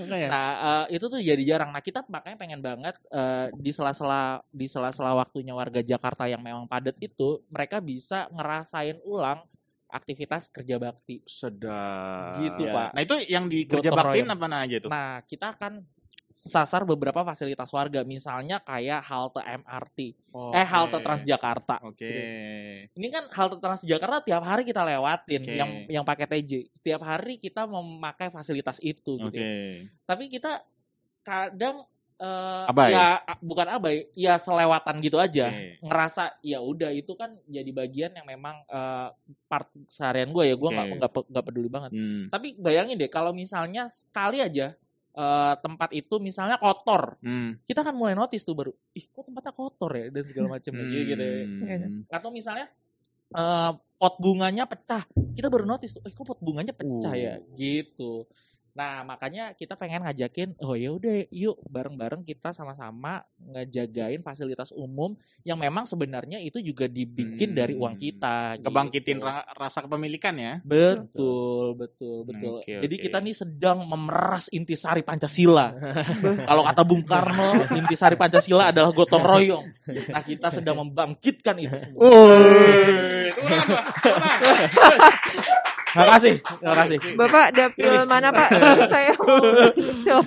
makanya. 0.00 0.28
Nah, 0.32 0.48
eh, 0.88 0.96
itu 0.96 1.04
tuh 1.12 1.20
jadi 1.20 1.42
jarang. 1.44 1.76
Nah, 1.76 1.84
kita 1.84 2.08
makanya 2.08 2.36
pengen 2.40 2.60
banget 2.64 2.96
eh, 3.12 3.52
di 3.52 3.68
sela-sela 3.68 4.40
di 4.48 4.64
sela-sela 4.64 5.12
waktunya 5.12 5.52
warga 5.52 5.84
Jakarta 5.84 6.24
yang 6.24 6.40
memang 6.40 6.64
padat 6.64 6.96
itu, 7.04 7.44
mereka 7.52 7.84
bisa 7.84 8.32
ngerasain 8.32 8.96
ulang 9.04 9.44
aktivitas 9.92 10.48
kerja 10.50 10.80
bakti. 10.80 11.20
Sedap. 11.28 12.40
Gitu, 12.40 12.64
Ya. 12.66 12.72
Pak. 12.72 12.88
Nah 12.96 13.02
itu 13.04 13.14
yang 13.28 13.44
di 13.46 13.68
kerja 13.68 13.92
royong. 13.92 14.26
apa 14.32 14.46
aja 14.64 14.76
tuh? 14.80 14.90
Nah, 14.90 15.20
kita 15.28 15.52
akan 15.52 15.84
sasar 16.46 16.86
beberapa 16.86 17.26
fasilitas 17.26 17.68
warga, 17.74 18.06
misalnya 18.06 18.62
kayak 18.62 19.02
halte 19.02 19.42
MRT, 19.42 19.98
eh 20.54 20.66
halte 20.66 20.98
Transjakarta. 21.02 21.82
Oke. 21.84 22.10
Ini 22.90 23.08
kan 23.10 23.28
halte 23.34 23.58
Transjakarta 23.58 24.22
tiap 24.22 24.42
hari 24.46 24.62
kita 24.62 24.86
lewatin 24.86 25.42
Oke. 25.42 25.54
yang 25.54 25.70
yang 25.90 26.04
pakai 26.06 26.26
TJ. 26.30 26.70
Tiap 26.82 27.02
hari 27.02 27.42
kita 27.42 27.66
memakai 27.66 28.30
fasilitas 28.30 28.78
itu 28.80 29.18
gitu. 29.18 29.28
Oke. 29.28 29.38
ya. 29.38 29.84
Tapi 30.06 30.24
kita 30.30 30.62
kadang 31.26 31.84
eh, 32.16 32.70
Abai. 32.70 32.96
ya 32.96 33.20
bukan 33.44 33.68
abai, 33.68 34.08
ya 34.16 34.40
selewatan 34.40 35.02
gitu 35.04 35.20
aja. 35.20 35.52
Oke. 35.52 35.82
Ngerasa 35.84 36.40
ya 36.40 36.64
udah 36.64 36.94
itu 36.94 37.12
kan 37.18 37.36
jadi 37.44 37.70
bagian 37.74 38.16
yang 38.16 38.24
memang 38.24 38.62
eh, 38.70 39.08
part 39.50 39.68
seharian 39.90 40.32
gue 40.32 40.48
ya, 40.48 40.56
gue 40.56 40.70
nggak 40.70 41.12
pe- 41.12 41.28
nggak 41.28 41.44
peduli 41.44 41.68
banget. 41.68 41.90
Hmm. 41.92 42.32
Tapi 42.32 42.56
bayangin 42.56 42.96
deh 42.96 43.10
kalau 43.12 43.36
misalnya 43.36 43.92
sekali 43.92 44.40
aja 44.40 44.72
eh, 45.16 45.54
tempat 45.64 45.90
itu 45.96 46.20
misalnya 46.20 46.60
kotor, 46.60 47.16
Hmm. 47.24 47.56
kita 47.64 47.80
kan 47.80 47.96
mulai 47.96 48.12
notice 48.12 48.44
tuh 48.44 48.52
baru, 48.52 48.72
ih 48.92 49.08
kok 49.08 49.24
tempatnya 49.24 49.52
kotor 49.52 49.90
ya 49.96 50.06
dan 50.12 50.22
segala 50.28 50.46
macam 50.60 50.72
gitu, 50.76 50.92
gitu 51.08 51.24
ya. 51.24 51.88
Hmm. 51.88 52.04
Atau 52.12 52.30
misalnya 52.30 52.68
eh, 53.32 53.70
pot 53.96 54.14
bunganya 54.20 54.68
pecah, 54.68 55.02
kita 55.32 55.48
baru 55.48 55.64
notice 55.64 55.96
tuh, 55.98 56.02
eh 56.04 56.12
kok 56.12 56.22
pot 56.22 56.38
bunganya 56.38 56.76
pecah 56.76 57.12
ya, 57.16 57.34
gitu. 57.56 58.28
Nah 58.76 59.00
makanya 59.02 59.56
kita 59.56 59.72
pengen 59.72 60.04
ngajakin, 60.04 60.52
oh 60.60 60.76
ya 60.76 60.92
udah 60.92 61.24
yuk 61.32 61.56
bareng-bareng 61.64 62.22
kita 62.22 62.52
sama-sama 62.52 63.24
ngejagain 63.40 64.20
fasilitas 64.20 64.68
umum 64.68 65.16
yang 65.42 65.56
memang 65.56 65.88
sebenarnya 65.88 66.36
itu 66.38 66.60
juga 66.60 66.84
dibikin 66.84 67.56
dari 67.56 67.72
uang 67.72 67.96
Hmm. 67.96 68.04
kita. 68.04 68.36
Kebangkitin 68.60 69.16
gitu. 69.16 69.24
ra- 69.24 69.48
rasa 69.56 69.80
kepemilikan 69.80 70.36
ya. 70.36 70.60
Betul, 70.60 71.72
betul, 71.72 72.28
betul. 72.28 72.60
Oke, 72.60 72.84
Jadi 72.84 72.96
kita 73.00 73.16
nih 73.24 73.32
sedang 73.32 73.80
memeras 73.88 74.52
intisari 74.52 75.00
Pancasila. 75.00 75.72
Kalau 76.48 76.62
kata 76.68 76.84
Bung 76.84 77.00
Karno, 77.00 77.64
intisari 77.72 78.20
Pancasila 78.20 78.68
adalah 78.68 78.92
gotong 78.92 79.24
royong. 79.24 79.72
Nah, 80.12 80.20
kita 80.20 80.52
sedang 80.52 80.84
membangkitkan 80.84 81.56
itu 81.56 81.80
semua. 81.80 82.04
Terima 85.96 86.12
kasih, 86.12 86.34
terima 86.60 86.76
kasih. 86.76 86.98
Bapak 87.16 87.46
dapil 87.56 87.92
mana 88.04 88.28
Pak? 88.28 88.48
Saya 88.92 89.12
mau 89.16 89.40
show. 89.96 90.20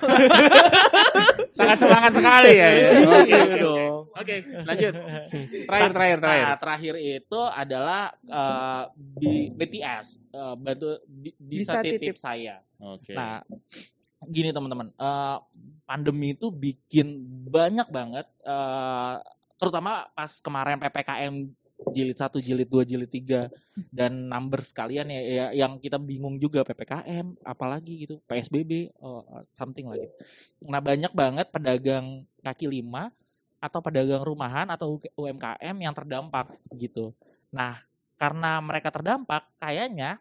Sangat 1.54 1.78
semangat 1.78 2.12
sekali 2.18 2.58
ya. 2.58 2.70
Oke, 3.06 3.30
Iya 3.30 3.42
oke. 3.46 3.62
dong. 3.62 4.02
Oke, 4.18 4.36
lanjut. 4.66 4.94
Terakhir, 5.70 5.92
terakhir, 5.94 6.18
terakhir. 6.20 6.46
Nah, 6.50 6.58
terakhir 6.58 6.94
itu 6.98 7.40
adalah 7.46 8.02
eh, 8.26 8.84
B- 8.98 9.52
BTS, 9.54 10.08
eh, 10.34 10.56
bantu 10.58 10.90
bi- 11.06 11.38
bisa, 11.38 11.78
Bisa 11.78 11.86
titip, 11.86 12.02
titip. 12.02 12.16
saya. 12.18 12.66
Oke. 12.82 13.14
Nah, 13.14 13.46
gini 14.26 14.50
teman-teman, 14.50 14.90
eh, 14.90 15.38
pandemi 15.86 16.34
itu 16.34 16.50
bikin 16.50 17.22
banyak 17.46 17.86
banget, 17.90 18.26
eh, 18.42 19.16
terutama 19.60 20.08
pas 20.16 20.32
kemarin 20.40 20.80
ppkm 20.80 21.36
jilid 21.96 22.18
1, 22.20 22.44
jilid 22.44 22.68
2, 22.68 22.84
jilid 22.84 23.12
3 23.12 23.48
dan 23.90 24.12
number 24.28 24.60
sekalian 24.60 25.08
ya, 25.08 25.22
ya 25.24 25.46
yang 25.66 25.80
kita 25.80 25.96
bingung 25.96 26.36
juga 26.36 26.68
ppkm, 26.68 27.40
apalagi 27.42 28.06
gitu 28.08 28.16
psbb, 28.28 28.92
oh, 29.00 29.24
something 29.50 29.88
lagi. 29.88 30.08
Nah 30.64 30.84
banyak 30.84 31.12
banget 31.16 31.48
pedagang 31.50 32.28
kaki 32.44 32.68
lima 32.68 33.12
atau 33.60 33.80
pedagang 33.84 34.24
rumahan 34.24 34.68
atau 34.72 35.00
UMKM 35.16 35.76
yang 35.80 35.94
terdampak 35.96 36.52
gitu. 36.76 37.16
Nah 37.52 37.80
karena 38.20 38.60
mereka 38.60 38.92
terdampak, 38.92 39.48
kayaknya 39.64 40.20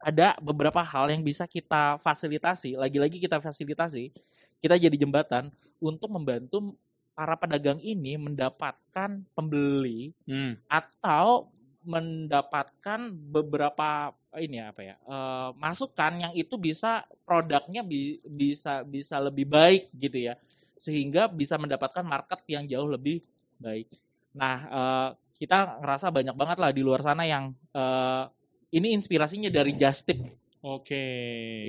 ada 0.00 0.38
beberapa 0.40 0.80
hal 0.80 1.10
yang 1.12 1.20
bisa 1.20 1.44
kita 1.44 1.98
fasilitasi. 2.00 2.78
Lagi-lagi 2.78 3.20
kita 3.20 3.42
fasilitasi, 3.42 4.14
kita 4.62 4.78
jadi 4.78 4.96
jembatan 4.96 5.50
untuk 5.82 6.08
membantu 6.08 6.78
para 7.14 7.34
pedagang 7.36 7.78
ini 7.82 8.16
mendapatkan 8.16 9.22
pembeli 9.36 10.14
Hmm. 10.24 10.56
atau 10.66 11.50
mendapatkan 11.80 13.00
beberapa 13.10 14.12
ini 14.36 14.60
apa 14.60 14.80
ya 14.84 14.94
eh, 15.00 15.48
masukan 15.56 16.12
yang 16.28 16.32
itu 16.36 16.54
bisa 16.60 17.02
produknya 17.24 17.80
bi- 17.82 18.20
bisa 18.24 18.84
bisa 18.84 19.16
lebih 19.18 19.48
baik 19.48 19.88
gitu 19.96 20.30
ya 20.30 20.34
sehingga 20.80 21.28
bisa 21.28 21.56
mendapatkan 21.60 22.04
market 22.04 22.40
yang 22.48 22.64
jauh 22.68 22.88
lebih 22.88 23.20
baik. 23.60 23.88
Nah 24.36 24.56
eh, 24.68 25.08
kita 25.40 25.80
ngerasa 25.80 26.12
banyak 26.12 26.36
banget 26.36 26.58
lah 26.60 26.70
di 26.72 26.82
luar 26.84 27.00
sana 27.00 27.24
yang 27.24 27.52
eh, 27.72 28.24
ini 28.70 28.94
inspirasinya 28.94 29.50
dari 29.50 29.74
Just 29.74 30.06
Tip, 30.06 30.20
Oke. 30.62 31.02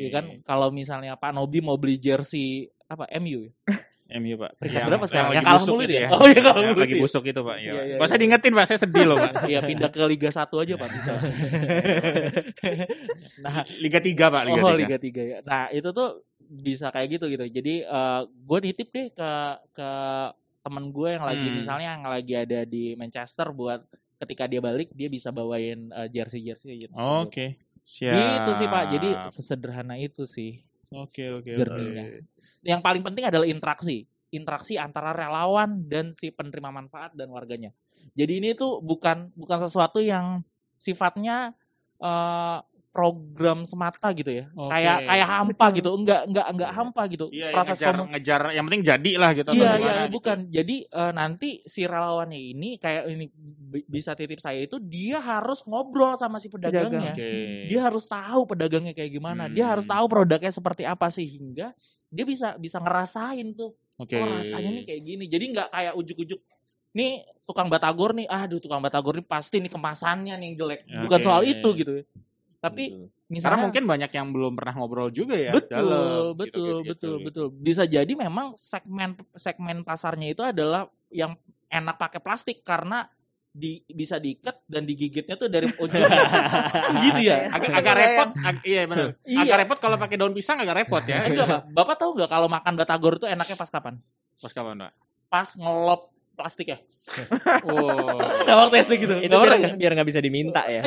ya 0.05 0.09
kan? 0.13 0.25
Kalau 0.45 0.69
misalnya 0.69 1.17
Pak 1.17 1.33
Nobi 1.33 1.57
mau 1.65 1.73
beli 1.81 1.97
jersey 1.97 2.69
apa 2.85 3.09
MU 3.09 3.49
ya? 3.49 3.51
MU 4.19 4.35
Pak. 4.35 4.51
Peringkat 4.59 4.81
berapa 4.91 5.05
sekarang? 5.07 5.29
lagi 5.31 5.37
Yang 5.39 5.45
kalah 5.47 5.63
mulu 5.63 5.81
itu 5.81 5.91
dia? 5.91 6.01
ya. 6.01 6.07
Oh, 6.11 6.27
yang 6.27 6.43
kalah 6.43 6.61
Yang 6.61 6.71
mulu 6.75 6.81
lagi 6.83 6.95
busuk 6.99 7.23
itu 7.27 7.41
Pak. 7.41 7.57
Iya. 7.57 7.71
Iya, 7.71 7.81
iya, 7.87 7.95
iya. 8.01 8.17
diingetin 8.19 8.53
Pak, 8.57 8.65
saya 8.67 8.79
sedih 8.83 9.05
loh 9.07 9.17
Pak. 9.17 9.31
ya 9.47 9.59
pindah 9.63 9.89
ke 9.89 10.01
Liga 10.07 10.29
1 10.29 10.51
aja 10.51 10.73
Pak 10.75 10.89
bisa. 10.91 11.11
nah, 13.43 13.63
Liga 13.79 13.99
3 14.03 14.33
Pak, 14.33 14.43
Liga 14.47 14.61
oh 14.61 14.73
3. 14.75 14.81
Liga 14.81 14.97
3 14.99 15.31
ya. 15.31 15.37
Nah, 15.45 15.63
itu 15.71 15.89
tuh 15.95 16.09
bisa 16.51 16.91
kayak 16.91 17.07
gitu 17.19 17.25
gitu. 17.31 17.45
Jadi 17.47 17.87
eh 17.87 18.21
gue 18.27 18.57
nitip 18.59 18.87
deh 18.91 19.07
ke 19.15 19.31
ke 19.71 19.89
temen 20.61 20.85
gue 20.93 21.09
yang 21.17 21.25
lagi 21.25 21.47
Hmm. 21.47 21.55
misalnya 21.57 21.87
yang 21.97 22.05
lagi 22.05 22.33
ada 22.37 22.59
di 22.67 22.93
Manchester 22.99 23.49
buat 23.55 23.81
ketika 24.21 24.45
dia 24.45 24.61
balik 24.61 24.93
dia 24.93 25.09
bisa 25.09 25.33
bawain 25.33 25.89
jersey 26.11 26.43
jersey 26.45 26.85
gitu. 26.85 26.93
Oke. 26.93 27.57
Siap. 27.81 28.13
Gitu 28.13 28.51
sih 28.61 28.67
Pak. 28.69 28.83
Jadi 28.93 29.09
sesederhana 29.33 29.97
itu 29.97 30.27
sih 30.29 30.61
Oke, 30.91 31.31
oke. 31.31 31.49
oke. 31.49 31.55
jerninya. 31.55 32.03
Yang 32.61 32.81
paling 32.81 33.03
penting 33.05 33.25
adalah 33.27 33.47
interaksi. 33.49 34.05
Interaksi 34.31 34.79
antara 34.79 35.11
relawan 35.11 35.85
dan 35.91 36.15
si 36.15 36.31
penerima 36.31 36.71
manfaat 36.71 37.11
dan 37.17 37.27
warganya. 37.33 37.75
Jadi 38.15 38.39
ini 38.41 38.49
tuh 38.55 38.79
bukan 38.79 39.31
bukan 39.35 39.59
sesuatu 39.59 39.99
yang 39.99 40.41
sifatnya 40.79 41.53
eh, 41.99 42.57
program 42.91 43.63
semata 43.63 44.11
gitu 44.11 44.27
ya. 44.29 44.45
Oke. 44.51 44.67
Kayak 44.69 44.97
kayak 45.07 45.27
hampa 45.27 45.51
Betul. 45.65 45.77
gitu. 45.79 45.89
Enggak 45.95 46.21
enggak 46.27 46.47
enggak 46.47 46.71
hampa 46.71 47.01
gitu. 47.07 47.25
Iya, 47.31 47.45
yang 47.47 47.55
Proses 47.55 47.71
ngejar, 47.73 47.93
komu- 47.95 48.09
ngejar, 48.11 48.41
yang 48.51 48.65
penting 48.67 48.83
jadi 48.83 49.11
lah 49.15 49.31
gitu. 49.31 49.49
Iya 49.51 49.71
iya 49.73 49.93
gitu. 50.03 50.11
bukan. 50.11 50.37
Jadi 50.47 50.75
eh, 50.85 51.11
nanti 51.11 51.49
si 51.63 51.81
relawannya 51.83 52.35
ini 52.37 52.69
kayak 52.77 53.03
ini 53.07 53.25
bi- 53.33 53.87
bisa 53.87 54.11
titip 54.11 54.37
saya 54.37 54.59
itu 54.61 54.75
dia 54.77 55.17
harus 55.17 55.63
ngobrol 55.63 56.13
sama 56.13 56.37
si 56.37 56.47
pedagangnya. 56.47 57.15
Oke. 57.15 57.31
Dia 57.65 57.79
harus 57.81 58.03
tahu 58.05 58.41
pedagangnya 58.45 58.91
kayak 58.91 59.09
gimana. 59.09 59.47
Dia 59.47 59.71
harus 59.71 59.87
Hmm. 59.87 59.95
tahu 59.95 60.05
produknya 60.07 60.51
seperti 60.51 60.83
apa 60.83 61.07
sehingga 61.07 61.71
dia 62.07 62.25
bisa 62.25 62.55
bisa 62.55 62.77
ngerasain 62.77 63.55
tuh. 63.55 63.71
Oke. 63.95 64.13
Oh 64.13 64.27
rasanya 64.27 64.67
nih 64.69 64.83
kayak 64.83 65.01
gini. 65.01 65.25
Jadi 65.25 65.45
nggak 65.49 65.67
kayak 65.69 65.93
ujuk-ujuk. 65.95 66.39
Nih 66.91 67.23
tukang 67.47 67.71
batagor 67.71 68.11
nih, 68.11 68.27
aduh 68.27 68.59
tukang 68.59 68.83
batagor 68.83 69.15
nih 69.15 69.23
pasti 69.23 69.57
nih 69.57 69.71
kemasannya 69.71 70.35
nih 70.35 70.45
yang 70.45 70.55
jelek. 70.57 70.79
Bukan 71.01 71.19
soal 71.21 71.47
itu 71.47 71.71
gitu. 71.73 72.03
Tapi 72.61 72.83
Betul. 72.93 73.09
Karena 73.31 73.33
misalnya 73.33 73.63
mungkin 73.63 73.83
banyak 73.87 74.11
yang 74.11 74.27
belum 74.35 74.53
pernah 74.59 74.73
ngobrol 74.75 75.09
juga 75.09 75.39
ya. 75.39 75.55
betul, 75.55 75.71
dalam, 75.71 76.35
betul, 76.35 76.45
gitu, 76.45 76.61
gitu, 76.61 76.83
betul, 76.83 76.91
gitu. 76.91 77.25
betul. 77.25 77.45
Bisa 77.63 77.83
jadi 77.87 78.11
memang 78.11 78.53
segmen 78.53 79.15
segmen 79.39 79.87
pasarnya 79.87 80.35
itu 80.35 80.43
adalah 80.43 80.91
yang 81.09 81.39
enak 81.71 81.95
pakai 81.95 82.19
plastik 82.19 82.61
karena 82.61 83.07
di 83.51 83.83
bisa 83.87 84.15
diikat 84.15 84.63
dan 84.67 84.83
digigitnya 84.87 85.35
tuh 85.35 85.47
dari 85.47 85.67
ujung 85.71 85.91
gitu 87.07 87.19
ya. 87.23 87.51
Agak, 87.51 87.71
agak 87.71 87.95
repot, 87.99 88.29
ag- 88.35 88.63
iya 88.67 88.81
benar. 88.87 89.15
Iya. 89.23 89.39
Agak 89.43 89.57
repot 89.63 89.77
kalau 89.79 89.97
pakai 89.99 90.15
daun 90.19 90.35
pisang 90.35 90.59
agak 90.59 90.85
repot 90.85 91.03
ya. 91.07 91.23
Enggak, 91.27 91.47
Pak. 91.47 91.61
Bapak 91.71 91.95
tahu 91.99 92.19
nggak 92.19 92.29
kalau 92.31 92.47
makan 92.51 92.73
batagor 92.75 93.15
itu 93.15 93.27
enaknya 93.27 93.55
pas 93.55 93.71
kapan? 93.71 93.95
Pas 94.43 94.51
kapan, 94.51 94.75
Pak? 94.87 94.91
Pas 95.31 95.49
ngelop 95.55 96.10
plastik 96.33 96.73
ya. 96.73 96.77
Oh. 97.67 98.17
Nggak 98.17 98.57
waktu 98.57 98.75
SD 98.81 98.93
gitu. 99.03 99.15
Itu 99.21 99.35
biar 99.35 99.57
ya? 99.59 99.69
biar 99.77 99.91
nggak 99.93 100.09
bisa 100.09 100.21
diminta 100.23 100.63
ya. 100.65 100.81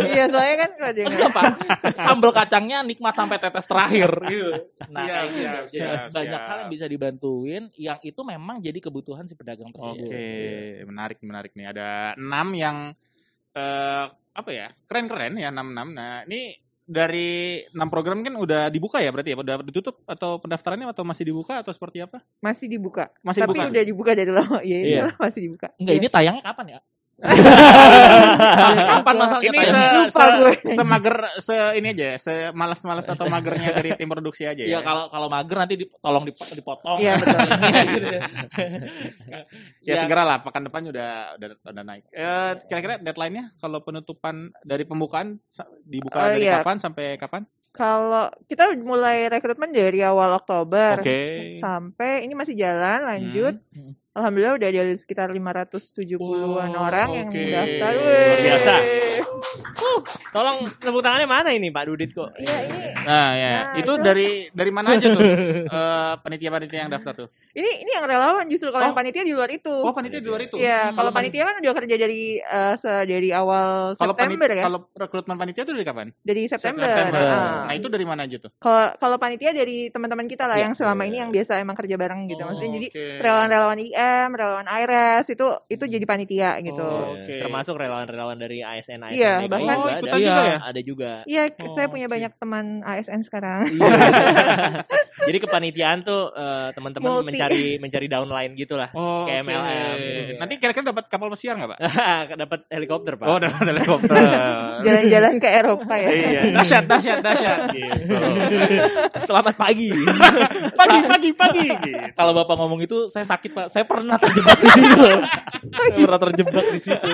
Iya, 0.00 0.24
soalnya 0.32 0.56
kan 0.66 0.70
kalau 0.74 0.92
dia 0.92 1.04
nggak- 1.06 1.18
Enggak, 1.20 1.32
Pak. 1.36 1.52
Sambal 2.00 2.30
kacangnya 2.32 2.78
nikmat 2.82 3.14
sampai 3.14 3.36
tetes 3.38 3.66
terakhir 3.68 4.10
gitu. 4.26 4.52
Nah, 4.90 5.04
Siap, 5.06 5.22
gitu. 5.30 5.36
siap, 5.40 5.62
siap, 5.70 6.00
banyak 6.10 6.40
siap. 6.40 6.48
hal 6.50 6.56
yang 6.66 6.70
bisa 6.72 6.86
dibantuin 6.88 7.62
yang 7.76 7.98
itu 8.00 8.20
memang 8.24 8.58
jadi 8.58 8.78
kebutuhan 8.80 9.28
si 9.28 9.34
pedagang 9.36 9.70
tersebut. 9.70 10.08
Oke, 10.08 10.28
menarik 10.88 11.18
menarik 11.20 11.52
nih. 11.54 11.66
Ada 11.70 11.88
enam 12.16 12.48
yang 12.56 12.76
eh 13.52 14.04
apa 14.10 14.50
ya? 14.50 14.70
Keren-keren 14.86 15.36
ya 15.36 15.50
enam 15.50 15.70
enam. 15.70 15.88
Nah, 15.92 16.24
ini 16.24 16.54
dari 16.90 17.62
enam 17.70 17.86
program 17.86 18.26
kan 18.26 18.34
udah 18.34 18.66
dibuka 18.66 18.98
ya 18.98 19.14
berarti 19.14 19.30
ya? 19.30 19.38
Udah 19.38 19.62
ditutup 19.62 20.02
atau 20.04 20.42
pendaftarannya 20.42 20.90
atau 20.90 21.06
masih 21.06 21.22
dibuka 21.22 21.62
atau 21.62 21.70
seperti 21.70 22.02
apa? 22.02 22.18
Masih 22.42 22.66
dibuka. 22.66 23.14
Masih 23.22 23.46
Tapi 23.46 23.54
dibuka. 23.54 23.70
udah 23.70 23.84
dibuka 23.86 24.10
dari 24.18 24.32
lama. 24.34 24.58
Ya, 24.66 24.78
Iya. 24.82 24.82
iya. 24.82 25.04
masih 25.14 25.40
dibuka. 25.46 25.70
Enggak, 25.78 25.94
ini 26.02 26.08
tayangnya 26.10 26.42
kapan 26.42 26.66
ya? 26.66 26.80
Kapan 27.20 29.14
masalahnya 29.16 29.52
Ini 29.52 29.60
se, 29.62 29.82
se, 30.08 30.24
gue. 30.40 30.52
semager 30.72 31.16
se 31.36 31.56
ini 31.76 31.92
aja, 31.92 32.08
se 32.16 32.34
malas-malas 32.56 33.06
atau 33.06 33.28
magernya 33.28 33.76
dari 33.76 33.92
tim 33.92 34.08
produksi 34.08 34.48
aja 34.48 34.64
ya. 34.64 34.68
Iya, 34.76 34.80
kalau 34.80 35.12
kalau 35.12 35.28
mager 35.28 35.56
nanti 35.60 35.74
dip- 35.76 35.92
tolong 36.00 36.24
dip- 36.24 36.40
dipotong. 36.56 36.96
Iya, 36.96 37.20
betul. 37.20 37.38
Gitu. 37.90 38.16
ya 39.84 39.94
segera 39.96 40.22
lah 40.24 40.40
pekan 40.40 40.64
depan 40.64 40.88
udah 40.88 41.36
udah, 41.36 41.48
udah 41.60 41.84
naik. 41.84 42.04
Eh, 42.10 42.52
kira-kira 42.66 42.96
deadline-nya 42.96 43.52
kalau 43.58 43.84
penutupan 43.84 44.54
dari 44.62 44.84
pembukaan 44.84 45.36
dibuka 45.84 46.16
Oh, 46.20 46.28
dari 46.30 46.46
iya. 46.48 46.60
kapan 46.60 46.80
sampai 46.80 47.16
kapan? 47.16 47.44
Kalau 47.70 48.32
kita 48.48 48.74
mulai 48.80 49.28
rekrutmen 49.28 49.70
dari 49.70 50.02
awal 50.02 50.34
Oktober 50.34 50.98
Oke. 50.98 51.54
sampai 51.60 52.24
ini 52.24 52.34
masih 52.34 52.56
jalan 52.56 53.04
lanjut. 53.06 53.60
Hmm. 53.76 53.94
Alhamdulillah 54.10 54.58
udah 54.58 54.68
ada 54.68 54.82
sekitar 54.92 55.30
570-an 55.30 56.18
Oh, 56.18 56.82
orang 56.82 57.08
yang 57.14 57.28
oke. 57.30 57.38
mendaftar. 57.38 57.90
Luar 57.94 58.38
biasa. 58.42 58.72
Wih. 58.74 59.22
Tolong 60.30 60.58
tepuk 60.72 60.98
tangannya 61.00 61.26
mana 61.26 61.50
ini 61.50 61.68
Pak 61.68 61.84
Dudit 61.86 62.10
kok? 62.10 62.34
Iya 62.34 62.56
ini 62.64 62.78
Nah, 63.00 63.28
ya. 63.32 63.50
Nah, 63.50 63.62
itu 63.76 63.86
itu- 63.88 64.02
dari 64.02 64.28
dari 64.50 64.70
mana 64.70 64.88
aja 64.92 65.06
tuh? 65.08 65.22
Eh, 65.70 66.12
panitia-panitia 66.18 66.78
yang 66.80 66.90
daftar 66.90 67.14
tuh. 67.16 67.28
ini 67.50 67.82
ini 67.82 67.90
yang 67.92 68.04
relawan 68.04 68.46
justru 68.46 68.68
kalau 68.68 68.82
Oh. 68.82 68.88
yang 68.88 68.96
panitia 68.96 69.22
di 69.22 69.30
luar 69.30 69.46
itu. 69.48 69.70
Oh, 69.70 69.90
panitia 69.90 70.18
di 70.18 70.26
luar 70.26 70.42
itu. 70.42 70.54
Iya, 70.54 70.90
Hmm, 70.90 70.94
kalau 70.94 71.10
pan- 71.10 71.22
panitia 71.22 71.42
kan 71.44 71.56
udah 71.56 71.74
kerja 71.76 71.96
dari 71.96 72.22
eh, 72.36 72.74
se- 72.76 73.04
dari 73.04 73.30
awal 73.30 73.94
kalau 73.94 74.12
September 74.12 74.46
panitia, 74.46 74.54
ya. 74.56 74.64
Kalau 74.64 74.78
rekrutmen 74.92 75.36
panitia 75.36 75.62
itu 75.62 75.72
dari 75.72 75.82
kapan? 75.84 76.06
Dari 76.20 76.42
September. 76.44 76.86
Ah. 76.90 77.64
Nah, 77.64 77.74
itu 77.76 77.86
dari 77.86 78.02
mana 78.04 78.22
aja 78.24 78.36
tuh? 78.38 78.50
Kalau 78.56 78.90
kalau 78.96 79.16
panitia 79.16 79.50
dari 79.52 79.88
teman-teman 79.88 80.26
kita 80.26 80.44
lah 80.44 80.56
Iya. 80.56 80.64
yang 80.64 80.74
selama 80.74 81.02
ini 81.04 81.16
yang 81.16 81.30
biasa 81.30 81.58
emang 81.58 81.74
kerja 81.74 81.94
bareng 81.94 82.26
gitu. 82.26 82.42
Maksudnya 82.44 82.70
jadi 82.72 82.88
oke. 82.88 83.04
relawan-relawan 83.20 83.78
IM, 84.00 84.30
relawan 84.32 84.64
IRES 84.66 85.28
itu 85.28 85.46
itu 85.68 85.84
jadi 85.84 86.04
panitia 86.04 86.56
gitu. 86.60 86.80
Oh, 86.80 87.12
Iya, 87.12 87.20
oke. 87.20 87.34
Termasuk 87.44 87.74
relawan-relawan 87.76 88.36
dari 88.36 88.60
ASN 88.60 89.00
ASN 89.02 89.14
Iya, 89.14 89.32
DKI 89.38 89.48
bahkan- 89.48 89.68
juga 89.70 89.76
Oh, 89.76 89.84
ada. 89.84 89.98
ikutan 90.00 90.18
juga 90.20 90.42
ya? 90.42 90.58
Ada 90.62 90.80
juga. 90.80 91.12
Iya, 91.24 91.42
Oh, 91.60 91.70
saya 91.70 91.86
punya 91.86 92.06
oke. 92.08 92.14
banyak 92.16 92.32
teman 92.36 92.64
ASN 92.82 93.20
sekarang. 93.22 93.62
Jadi 95.28 95.38
kepanitiaan 95.38 95.98
tuh 96.00 96.32
eh, 96.32 96.68
teman-teman 96.72 97.10
Multi. 97.12 97.26
mencari 97.28 97.64
mencari 97.76 98.06
downline 98.06 98.52
gitulah. 98.54 98.88
Oh, 98.92 99.24
Kayak 99.24 99.42
oke. 99.42 99.52
MLM 99.52 99.96
gitu. 99.98 100.32
Nanti 100.40 100.54
kira-kira 100.56 100.84
dapat 100.86 101.04
kapal 101.06 101.28
pesiar 101.28 101.54
nggak, 101.56 101.70
Pak? 101.76 101.78
Dapat 102.40 102.60
helikopter, 102.72 103.12
Pak. 103.20 103.26
Oh, 103.28 103.36
dapat 103.38 103.64
helikopter. 103.68 104.16
Jalan-jalan 104.86 105.34
ke 105.36 105.48
Eropa 105.50 105.94
ya. 105.94 106.08
iya, 106.08 106.40
dahsyat, 106.54 106.84
dahsyat, 106.86 107.18
dahsyat 107.20 107.60
gitu. 107.70 108.16
Selamat 109.20 109.54
pagi. 109.54 109.92
Pagi, 110.72 110.98
pagi, 111.04 111.30
pagi. 111.34 111.66
Gitu. 111.68 111.90
Kalau 112.14 112.32
Bapak 112.32 112.54
ngomong 112.56 112.80
itu 112.80 113.06
saya 113.06 113.26
sakit, 113.26 113.50
Pak. 113.52 113.66
Saya 113.68 113.84
pernah 113.90 114.16
terjebak 114.16 114.58
di 114.58 114.68
situ. 114.70 115.06
Saya 115.70 115.98
pernah 116.06 116.20
terjebak 116.22 116.66
di 116.70 116.80
situ. 116.80 117.10